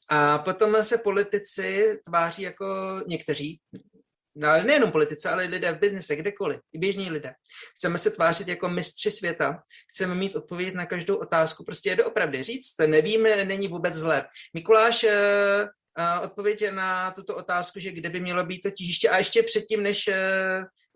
[0.09, 2.66] A potom se politici tváří jako
[3.07, 3.61] někteří,
[4.37, 7.33] no, ale nejenom politici, ale lidé v biznise, kdekoliv, i běžní lidé.
[7.77, 9.62] Chceme se tvářit jako mistři světa,
[9.95, 14.27] chceme mít odpověď na každou otázku, prostě je doopravdy říct, nevíme, není vůbec zlé.
[14.55, 19.09] Mikuláš uh, uh, odpověď na tuto otázku, že kde by mělo být to těžiště.
[19.09, 20.09] A ještě předtím, než,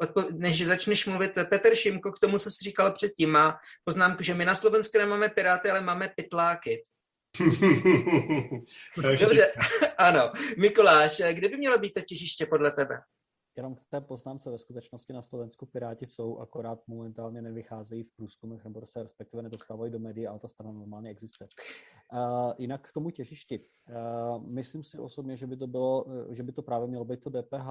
[0.02, 4.34] odpo- než začneš mluvit, Petr Šimko k tomu, co jsi říkal předtím, má poznámku, že
[4.34, 6.82] my na Slovensku nemáme piráty, ale máme pytláky.
[9.20, 9.52] Dobře,
[9.98, 10.32] ano.
[10.58, 13.00] Mikuláš, kde by mělo být to těžiště podle tebe?
[13.56, 18.64] Jenom k té poznámce ve skutečnosti na Slovensku Piráti jsou, akorát momentálně nevycházejí v průzkumech,
[18.64, 21.48] nebo se respektive nedostávají do médií, ale ta strana normálně existuje.
[22.12, 23.60] Uh, jinak k tomu těžišti.
[23.60, 27.30] Uh, myslím si osobně, že by to bylo, že by to právě mělo být to
[27.30, 27.68] DPH.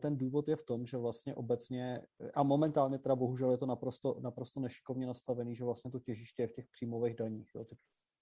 [0.00, 2.02] Ten důvod je v tom, že vlastně obecně,
[2.34, 6.48] a momentálně teda bohužel je to naprosto, naprosto nešikovně nastavený, že vlastně to těžiště je
[6.48, 7.50] v těch příjmových daních.
[7.54, 7.64] Jo.
[7.64, 7.76] Ty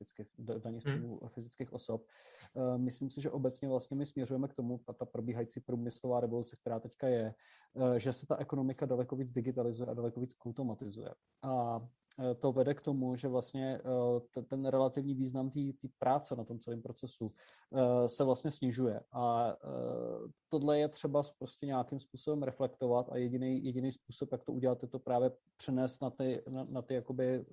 [0.05, 1.29] fyzických, daní z příjmu hmm.
[1.29, 2.07] fyzických osob.
[2.57, 6.57] Eh, myslím si, že obecně vlastně my směřujeme k tomu, ta, ta probíhající průmyslová revoluce,
[6.57, 7.35] která teďka je,
[7.77, 11.15] eh, že se ta ekonomika daleko víc digitalizuje a daleko víc automatizuje.
[11.43, 11.81] A
[12.21, 13.81] eh, to vede k tomu, že vlastně
[14.49, 17.27] ten relativní význam té práce na tom celém procesu
[18.07, 19.01] se vlastně snižuje.
[19.13, 19.57] A
[20.49, 24.89] tohle je třeba prostě nějakým způsobem reflektovat a jediný, jediný způsob, jak to udělat, je
[24.89, 27.45] to právě přenést na ty, na, na ty jakoby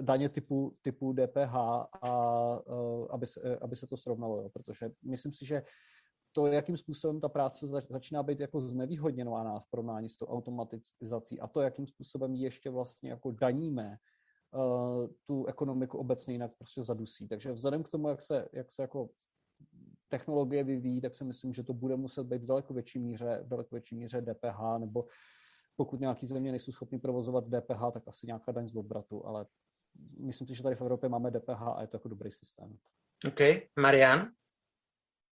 [0.00, 1.54] daně typu, typu DPH
[2.02, 4.48] a eh, aby se, aby se to srovnalo, jo.
[4.48, 5.62] protože myslím si, že
[6.32, 11.46] to, jakým způsobem ta práce začíná být jako znevýhodněná v porovnání s tou automatizací a
[11.46, 13.96] to, jakým způsobem ještě vlastně jako daníme
[14.54, 17.28] uh, tu ekonomiku obecně jinak prostě zadusí.
[17.28, 19.08] Takže vzhledem k tomu, jak se, jak se jako
[20.08, 23.48] technologie vyvíjí, tak si myslím, že to bude muset být v daleko větší míře, v
[23.48, 25.04] daleko větší míře DPH, nebo
[25.76, 29.46] pokud nějaký země nejsou schopni provozovat DPH, tak asi nějaká daň z obratu, ale
[30.18, 32.78] myslím si, že tady v Evropě máme DPH a je to jako dobrý systém.
[33.26, 33.40] OK.
[33.78, 34.30] Marian?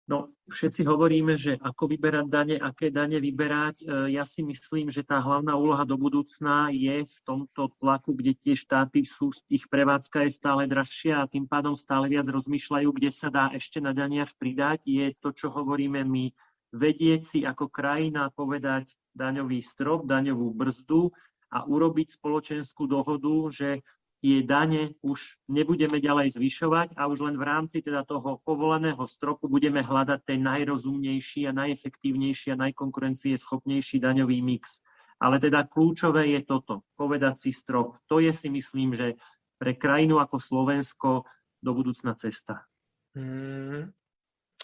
[0.07, 3.83] No, všetci hovoríme, že ako vyberať dane, aké dane vyberať.
[3.83, 8.39] E, ja si myslím, že tá hlavná úloha do budúcna je v tomto tlaku, kde
[8.39, 13.11] tie štáty sú, ich prevádzka je stále drahšia a tým pádom stále viac rozmýšľajú, kde
[13.11, 14.87] sa dá ešte na daniach pridať.
[14.87, 16.31] Je to, čo hovoríme my,
[16.71, 21.11] vedieť si ako krajina povedať daňový strop, daňovú brzdu
[21.51, 23.83] a urobiť spoločenskú dohodu, že
[24.21, 29.47] tie dane už nebudeme ďalej zvyšovať a už len v rámci teda toho povoleného stropu
[29.47, 34.81] budeme hľadať ten najrozumnejší a najefektívnejší a najkonkurencieschopnejší daňový mix.
[35.17, 37.97] Ale teda kľúčové je toto, povedať si strop.
[38.09, 39.17] To je si myslím, že
[39.57, 41.25] pre krajinu ako Slovensko
[41.61, 42.69] do budúcna cesta.
[43.17, 43.97] Hmm.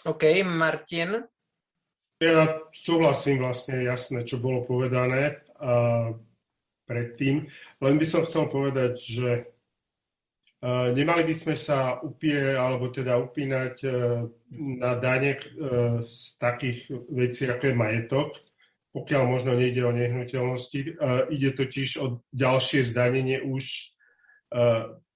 [0.05, 1.25] OK, Martin?
[2.21, 6.13] Ja súhlasím vlastne jasné, čo bolo povedané uh,
[6.85, 7.47] predtým.
[7.79, 9.29] Len by som chcel povedať, že
[10.63, 13.91] Eh, nemali by sme sa upie, alebo teda upínať eh,
[14.79, 18.29] na dane eh, z takých vecí, ako je majetok,
[18.95, 21.01] pokiaľ možno nejde o nehnuteľnosti.
[21.33, 23.89] Ide totiž o ďalšie zdanenie už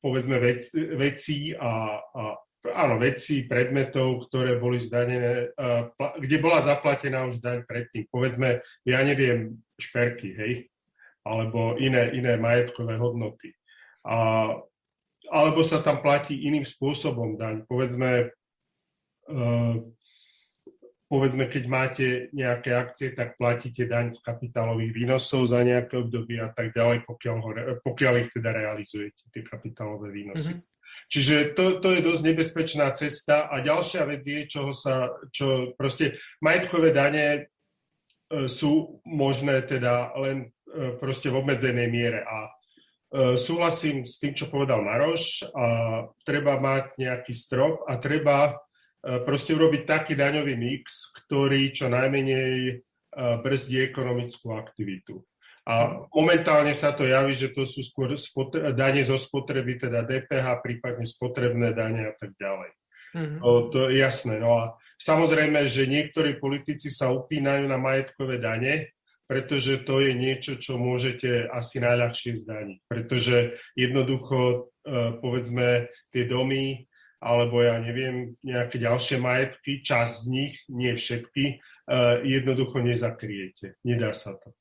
[0.02, 0.66] povedzme vec,
[0.98, 2.42] vecí a, a
[2.74, 5.54] áno, veci, predmetov, ktoré boli zdanené,
[5.94, 8.10] kde bola zaplatená už daň predtým.
[8.10, 10.74] Povedzme, ja neviem, šperky, hej,
[11.28, 13.52] alebo iné, iné majetkové hodnoty.
[14.08, 14.50] A
[15.28, 17.68] alebo sa tam platí iným spôsobom daň.
[17.68, 18.32] Povedzme,
[19.28, 19.76] uh,
[21.08, 26.52] povedzme, keď máte nejaké akcie, tak platíte daň z kapitálových výnosov za nejaké obdobie a
[26.52, 27.50] tak ďalej, pokiaľ, ho,
[27.84, 30.56] pokiaľ ich teda realizujete, tie kapitálové výnosy.
[30.56, 30.76] Mm-hmm.
[31.08, 33.48] Čiže to, to je dosť nebezpečná cesta.
[33.48, 37.42] A ďalšia vec je, čoho sa, čo proste majetkové dane e,
[38.52, 40.48] sú možné teda len e,
[41.00, 42.22] proste v obmedzenej miere.
[42.28, 42.52] A
[43.08, 45.48] E, súhlasím s tým, čo povedal Maroš.
[45.56, 45.66] A
[46.28, 48.54] treba mať nejaký strop a treba e,
[49.24, 52.74] proste urobiť taký daňový mix, ktorý čo najmenej e,
[53.16, 55.24] brzdí ekonomickú aktivitu.
[55.68, 60.64] A momentálne sa to javí, že to sú skôr spotre- dane zo spotreby, teda DPH,
[60.64, 62.72] prípadne spotrebné dane a tak ďalej.
[63.12, 63.40] Mm-hmm.
[63.44, 64.40] To, to je jasné.
[64.40, 64.64] No a
[64.96, 68.96] samozrejme, že niektorí politici sa upínajú na majetkové dane,
[69.28, 72.80] pretože to je niečo, čo môžete asi najľahšie zdaniť.
[72.88, 76.88] Pretože jednoducho, e, povedzme, tie domy,
[77.20, 81.56] alebo ja neviem, nejaké ďalšie majetky, časť z nich, nie všetky, e,
[82.24, 83.76] jednoducho nezakriete.
[83.84, 84.56] Nedá sa to.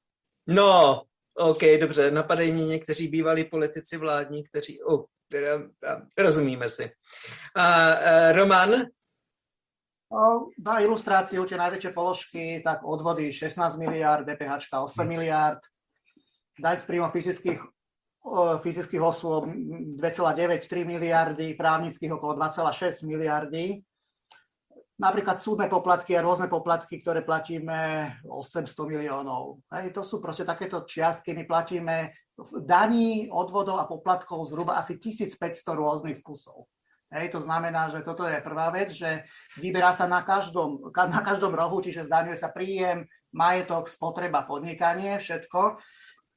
[0.47, 1.02] No,
[1.38, 5.05] OK, dobře, napadají mě někteří bývalí politici vládní, kteří, oh,
[6.18, 6.90] rozumíme si.
[7.56, 8.70] A, uh, Roman,
[10.62, 15.58] na ilustráciu tie najväčšie položky, tak odvody 16 miliard, DPH 8 miliard,
[16.56, 17.60] daň z príjmov fyzických,
[18.62, 19.50] fyzických osôb
[19.98, 23.82] 2,93 miliardy, právnických okolo 2,6 miliardy.
[24.96, 29.60] Napríklad súdne poplatky a rôzne poplatky, ktoré platíme 800 miliónov.
[29.68, 31.36] Hej, to sú proste takéto čiastky.
[31.36, 32.16] My platíme
[32.64, 35.36] daní, odvodov a poplatkov zhruba asi 1500
[35.76, 36.64] rôznych kusov.
[37.06, 39.22] Hej, to znamená, že toto je prvá vec, že
[39.62, 45.78] vyberá sa na každom, na každom rohu, čiže zdaňuje sa príjem, majetok, spotreba, podnikanie, všetko.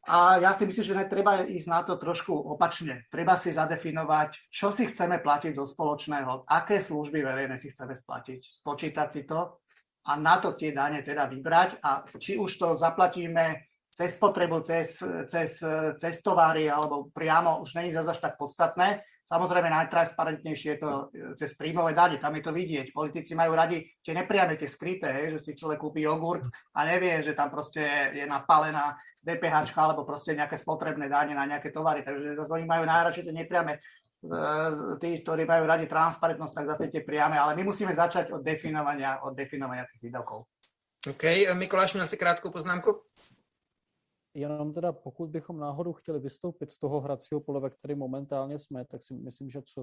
[0.09, 3.09] A ja si myslím, že treba ísť na to trošku opačne.
[3.09, 8.39] Treba si zadefinovať, čo si chceme platiť zo spoločného, aké služby verejné si chceme splatiť,
[8.61, 9.59] spočítať si to
[10.05, 11.81] a na to tie dane teda vybrať.
[11.81, 15.51] A či už to zaplatíme cez spotrebu, cez, cez,
[15.99, 21.38] cez tovary alebo priamo, už není zase až tak podstatné, Samozrejme, najtransparentnejšie je to e,
[21.38, 22.89] cez príjmové dane, tam je to vidieť.
[22.89, 27.22] Politici majú radi tie nepriame, tie skryté, hej, že si človek kúpi jogurt a nevie,
[27.22, 32.01] že tam proste je napálená DPH alebo proste nejaké spotrebné dane na nejaké tovary.
[32.01, 33.77] Takže zase oni majú najradšej tie nepriame.
[34.99, 37.39] Tí, ktorí majú radi transparentnosť, tak zase tie priame.
[37.39, 40.43] Ale my musíme začať od definovania, od definovania tých výdavkov.
[41.07, 41.23] OK.
[41.53, 42.99] Mikuláš, měl si krátkou poznámku?
[44.34, 48.85] Jenom teda pokud bychom náhodou chtěli vystoupit z toho hracího pole, ve kterém momentálně jsme,
[48.85, 49.81] tak si myslím, že co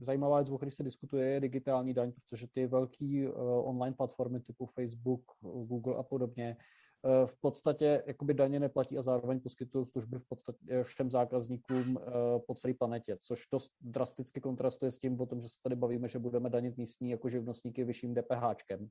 [0.00, 4.40] zajímavá věc, o které se diskutuje, je digitální daň, protože ty velké uh, online platformy
[4.40, 6.56] typu Facebook, Google a podobně
[7.02, 11.98] uh, v podstatě jakoby daně neplatí a zároveň poskytují služby v podstatě eh, všem zákazníkům
[12.46, 16.08] po celé planetě, což dost drasticky kontrastuje s tím o tom, že se tady bavíme,
[16.08, 18.88] že budeme danit místní jako živnostníky vyšším DPHčkem.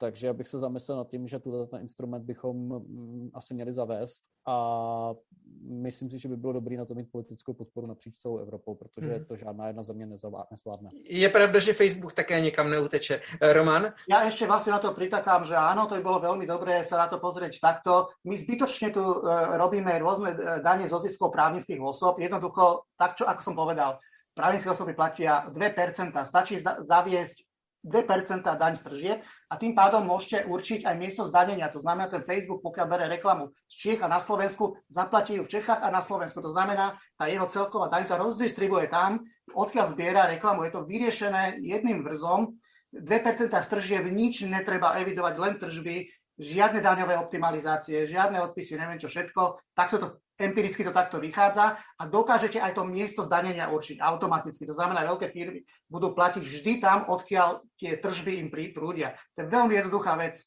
[0.00, 3.72] Takže já bych se zamyslel nad tím, že tuto ten instrument bychom mm, asi měli
[3.72, 5.14] zavést a
[5.62, 9.14] myslím si, že by bylo dobré na to mít politickou podporu napříč celou Evropou, protože
[9.14, 9.24] hmm.
[9.24, 10.90] to žádná jedna země nezvládne.
[11.04, 13.20] Je pravda, že Facebook také někam neuteče.
[13.52, 13.92] Roman?
[14.08, 17.06] Ja ešte vlastne na to pritakám, že áno, to by bolo veľmi dobré sa na
[17.12, 18.08] to pozrieť takto.
[18.24, 20.32] My zbytočne tu uh, robíme rôzne
[20.64, 22.16] dane zo ziskov právnických osob.
[22.16, 24.00] Jednoducho, tak čo, ako som povedal,
[24.32, 26.16] právnické osoby platia 2%.
[26.24, 27.49] Stačí zaviesť
[27.80, 31.72] 2% daň z tržieb a tým pádom môžete určiť aj miesto zdanenia.
[31.72, 35.52] To znamená, ten Facebook, pokiaľ bere reklamu z Čech a na Slovensku, zaplatí ju v
[35.52, 36.44] Čechách a na Slovensku.
[36.44, 39.24] To znamená, tá jeho celková daň sa rozdistribuje tam,
[39.56, 40.68] odkiaľ zbiera reklamu.
[40.68, 42.60] Je to vyriešené jedným vrzom.
[42.92, 49.12] 2% z tržieb nič netreba evidovať, len tržby, žiadne daňové optimalizácie, žiadne odpisy, neviem čo
[49.12, 49.60] všetko.
[49.76, 50.06] Takto to
[50.40, 54.64] empiricky to takto vychádza a dokážete aj to miesto zdanenia určiť automaticky.
[54.66, 59.14] To znamená, veľké firmy budú platiť vždy tam, odkiaľ tie tržby im prúdia.
[59.36, 60.40] To je veľmi jednoduchá vec.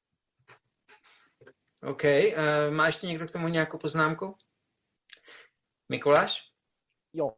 [1.83, 2.03] OK.
[2.03, 4.35] Uh, má ještě někdo k tomu nějakou poznámku?
[5.89, 6.41] Mikuláš?
[7.13, 7.29] Jo,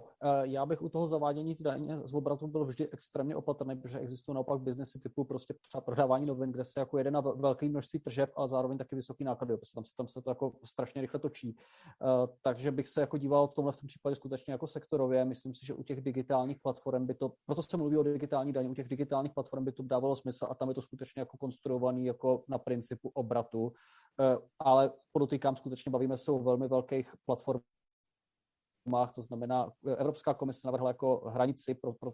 [0.44, 4.62] já bych u toho zavádění daně z obratu byl vždy extrémně opatrný, protože existují naopak
[4.62, 8.48] biznesy typu prostě třeba prodávání novin, kde se jako jede na velké množství tržeb a
[8.48, 11.58] zároveň taky vysoký náklady, protože tam se, tam se to jako strašně rychle točí.
[12.02, 15.26] Uh, takže bych se jako díval v tomhle v tom případě skutečně jako sektorově.
[15.26, 18.70] Myslím si, že u těch digitálních platform by to, proto se mluví o digitální daní,
[18.70, 22.06] u těch digitálních platform by to dávalo smysl a tam je to skutečně jako konstruovaný
[22.06, 23.64] jako na principu obratu.
[23.64, 23.72] Uh,
[24.60, 27.60] ale podotýkám, skutečně bavíme se o velmi velkých platform
[28.86, 32.12] firmách, to znamená, Evropská komise navrhla jako hranici pro, pro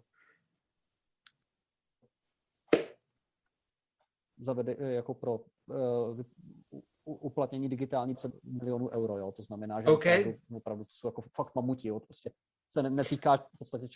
[4.38, 6.20] zavede, jako pro uh,
[7.04, 9.32] uplatnění digitální milionů euro, jo?
[9.32, 10.18] to znamená, že okay.
[10.20, 12.00] opravdu, opravdu to jsou jako fakt mamuti, jo?
[12.00, 12.32] prostě
[12.68, 13.88] se netýká v podstatě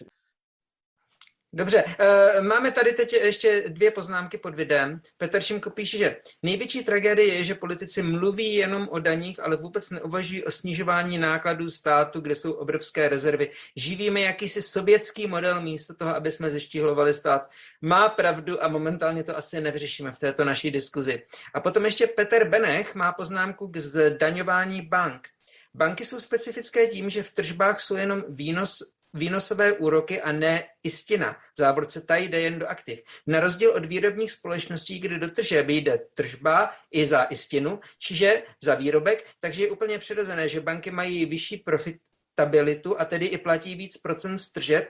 [1.56, 5.00] Dobře, uh, máme tady teď ještě dvě poznámky pod videem.
[5.18, 9.90] Petr Šimko píše, že největší tragédie je, že politici mluví jenom o daních, ale vůbec
[9.90, 13.50] neuvažují o snižování nákladů státu, kde jsou obrovské rezervy.
[13.76, 17.50] Živíme jakýsi sovětský model místo toho, aby jsme zeštihlovali stát.
[17.82, 21.22] Má pravdu a momentálně to asi nevyřešíme v této naší diskuzi.
[21.54, 25.28] A potom ještě Petr Benech má poznámku k zdaňování bank.
[25.74, 28.82] Banky jsou specifické tím, že v tržbách jsou jenom výnos
[29.16, 31.32] výnosové úroky a ne istina.
[31.32, 33.02] V závorce ta jde jen do aktiv.
[33.26, 38.74] Na rozdíl od výrobních společností, kde do tržeb jde tržba i za istinu, čiže za
[38.74, 43.96] výrobek, takže je úplně přirozené, že banky mají vyšší profitabilitu a tedy i platí víc
[43.96, 44.88] procent z tržeb,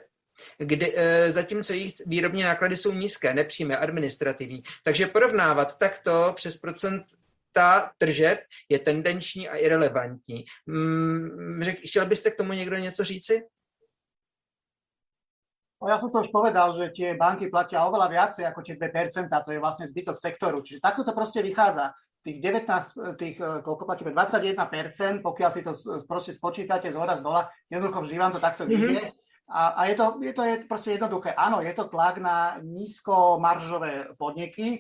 [0.59, 4.63] kdy, e, zatímco jejich výrobní náklady jsou nízké, nepřímé, administrativní.
[4.85, 7.05] Takže porovnávat takto přes procent
[7.57, 8.39] ta tržeb
[8.69, 10.45] je tendenční a irrelevantní.
[10.69, 13.43] Hmm, chtěl byste k tomu někdo něco říci?
[15.87, 19.31] No ja som to už povedal, že tie banky platia oveľa viacej ako tie 2%,
[19.31, 20.59] to je vlastne zbytok sektoru.
[20.59, 21.95] Čiže takto to proste vychádza.
[22.27, 25.79] Tých 19, tých, e, koľko platíme, 21%, pokiaľ si to
[26.11, 28.71] proste spočítate z hora z dola, jednoducho vždy vám to takto mhm.
[28.75, 28.99] vyjde.
[28.99, 29.25] Mm-hmm.
[29.47, 31.31] A, a je, to, je to je proste jednoduché.
[31.39, 34.79] Áno, je to tlak na nízkomaržové podniky, e,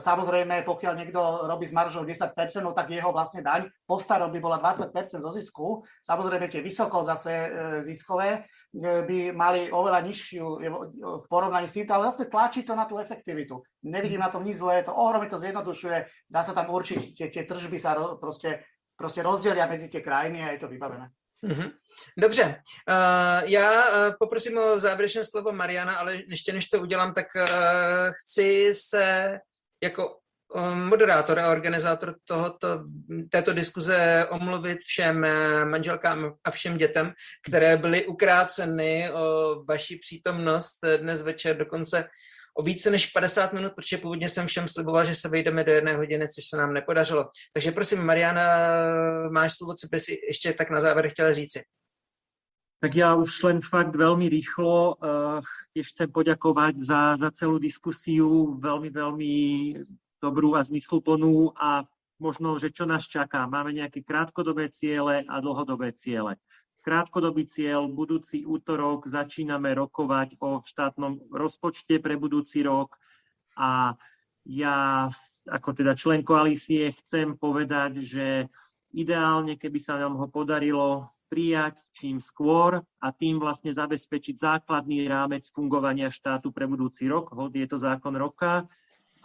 [0.00, 2.24] Samozrejme, pokiaľ niekto robí s maržou 10%,
[2.64, 5.84] no tak jeho vlastne daň po starom by bola 20% zo zisku.
[6.00, 7.48] Samozrejme, tie vysoko zase e,
[7.84, 10.44] ziskové by mali oveľa nižšiu
[11.00, 13.64] v porovnaní s týmto, ale zase tlačí to na tú efektivitu.
[13.82, 17.42] Nevidím na tom nič zlé, to ohromne to zjednodušuje, dá sa tam určiť, tie, tie
[17.48, 21.08] tržby sa ro, proste, proste rozdelia medzi tie krajiny a je to vybavené.
[21.46, 21.70] Mm-hmm.
[22.18, 27.26] Dobře, uh, já uh, poprosím o závěrečné slovo Mariana, ale ještě než to udělám, tak
[27.36, 27.44] uh,
[28.12, 29.38] chci se
[29.82, 30.18] jako
[30.74, 32.84] moderátor a organizátor tohoto,
[33.30, 37.12] této diskuze omluvit všem eh, manželkám a všem dětem,
[37.48, 42.08] které byly ukráceny o vaši přítomnost dnes večer, dokonce
[42.58, 45.96] o více než 50 minut, protože původně jsem všem sliboval, že se vejdeme do jedné
[45.96, 47.28] hodiny, což se nám nepodařilo.
[47.52, 48.46] Takže prosím, Mariana,
[49.32, 51.62] máš slovo, co bys ještě tak na závěr chtěla říci?
[52.78, 55.42] Tak ja už len fakt veľmi rýchlo uh,
[55.74, 58.54] tiež chcem poďakovať za, za celú diskusiu.
[58.54, 59.34] Veľmi, veľmi
[60.18, 61.86] dobrú a zmysluplnú a
[62.18, 63.46] možno, že čo nás čaká.
[63.46, 66.36] Máme nejaké krátkodobé ciele a dlhodobé ciele.
[66.82, 72.96] Krátkodobý cieľ, budúci útorok začíname rokovať o štátnom rozpočte pre budúci rok
[73.58, 73.94] a
[74.48, 75.10] ja
[75.44, 78.26] ako teda člen koalície chcem povedať, že
[78.96, 85.44] ideálne, keby sa nám ho podarilo prijať čím skôr a tým vlastne zabezpečiť základný rámec
[85.52, 87.36] fungovania štátu pre budúci rok.
[87.36, 88.64] Hod je to zákon roka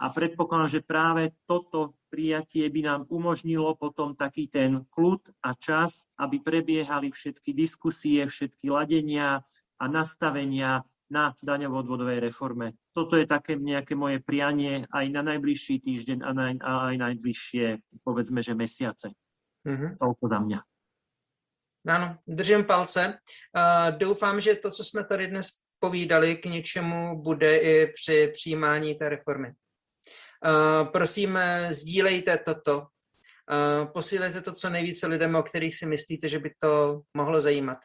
[0.04, 6.04] a predpokladám, že práve toto prijatie by nám umožnilo potom taký ten kľud a čas,
[6.20, 9.40] aby prebiehali všetky diskusie, všetky ladenia
[9.80, 12.76] a nastavenia na daňovo-odvodovej reforme.
[12.92, 17.64] Toto je také nejaké moje prianie aj na najbližší týždeň a, na, a aj najbližšie,
[18.04, 19.08] povedzme, že mesiace.
[19.64, 19.96] Mm-hmm.
[20.04, 20.60] Toľko za mňa.
[21.88, 23.20] Ano, držím palce.
[23.56, 25.46] Uh, doufám, že to, co jsme tady dnes
[25.78, 29.52] povídali, k něčemu bude i při přijímání té reformy.
[30.44, 31.38] Uh, prosím,
[31.70, 32.78] sdílejte toto.
[32.78, 37.78] Uh, posílejte to co nejvíce lidem, o kterých si myslíte, že by to mohlo zajímat.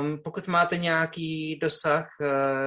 [0.00, 2.08] Um, pokud máte nějaký dosah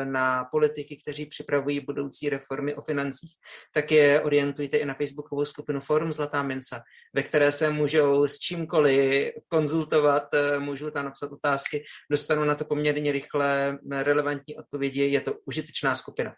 [0.03, 3.31] na politiky, kteří připravují budoucí reformy o financích,
[3.73, 6.81] tak je orientujte i na facebookovou skupinu Forum Zlatá minca,
[7.13, 12.65] ve které se můžou s čímkoliv konzultovat, uh, můžou tam napsat otázky, dostanou na to
[12.65, 16.33] poměrně rychle relevantní odpovědi, je to užitečná skupina.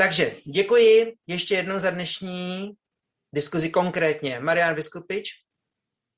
[0.00, 2.72] Takže děkuji ještě jednou za dnešní
[3.34, 4.40] diskuzi konkrétně.
[4.40, 5.30] Marian Vyskupič.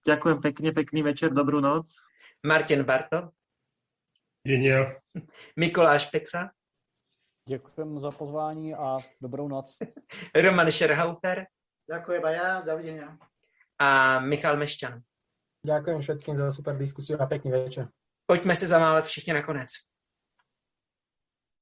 [0.06, 1.92] Ďakujem pekne, pekný večer, dobrú noc.
[2.46, 3.32] Martin Barto.
[4.44, 5.00] Denia.
[5.56, 6.50] Mikuláš Peksa.
[7.48, 9.76] Děkujem za pozvání a dobrou noc.
[10.34, 11.46] Roman Šerhaufer.
[11.88, 13.18] Ďakujem aj ja, dovidenia.
[13.80, 15.00] A Michal Mešťan.
[15.66, 17.88] Ďakujem všetkým za super diskusiu a pekný večer.
[18.26, 19.89] Pojďme si zamávat všichni nakonec.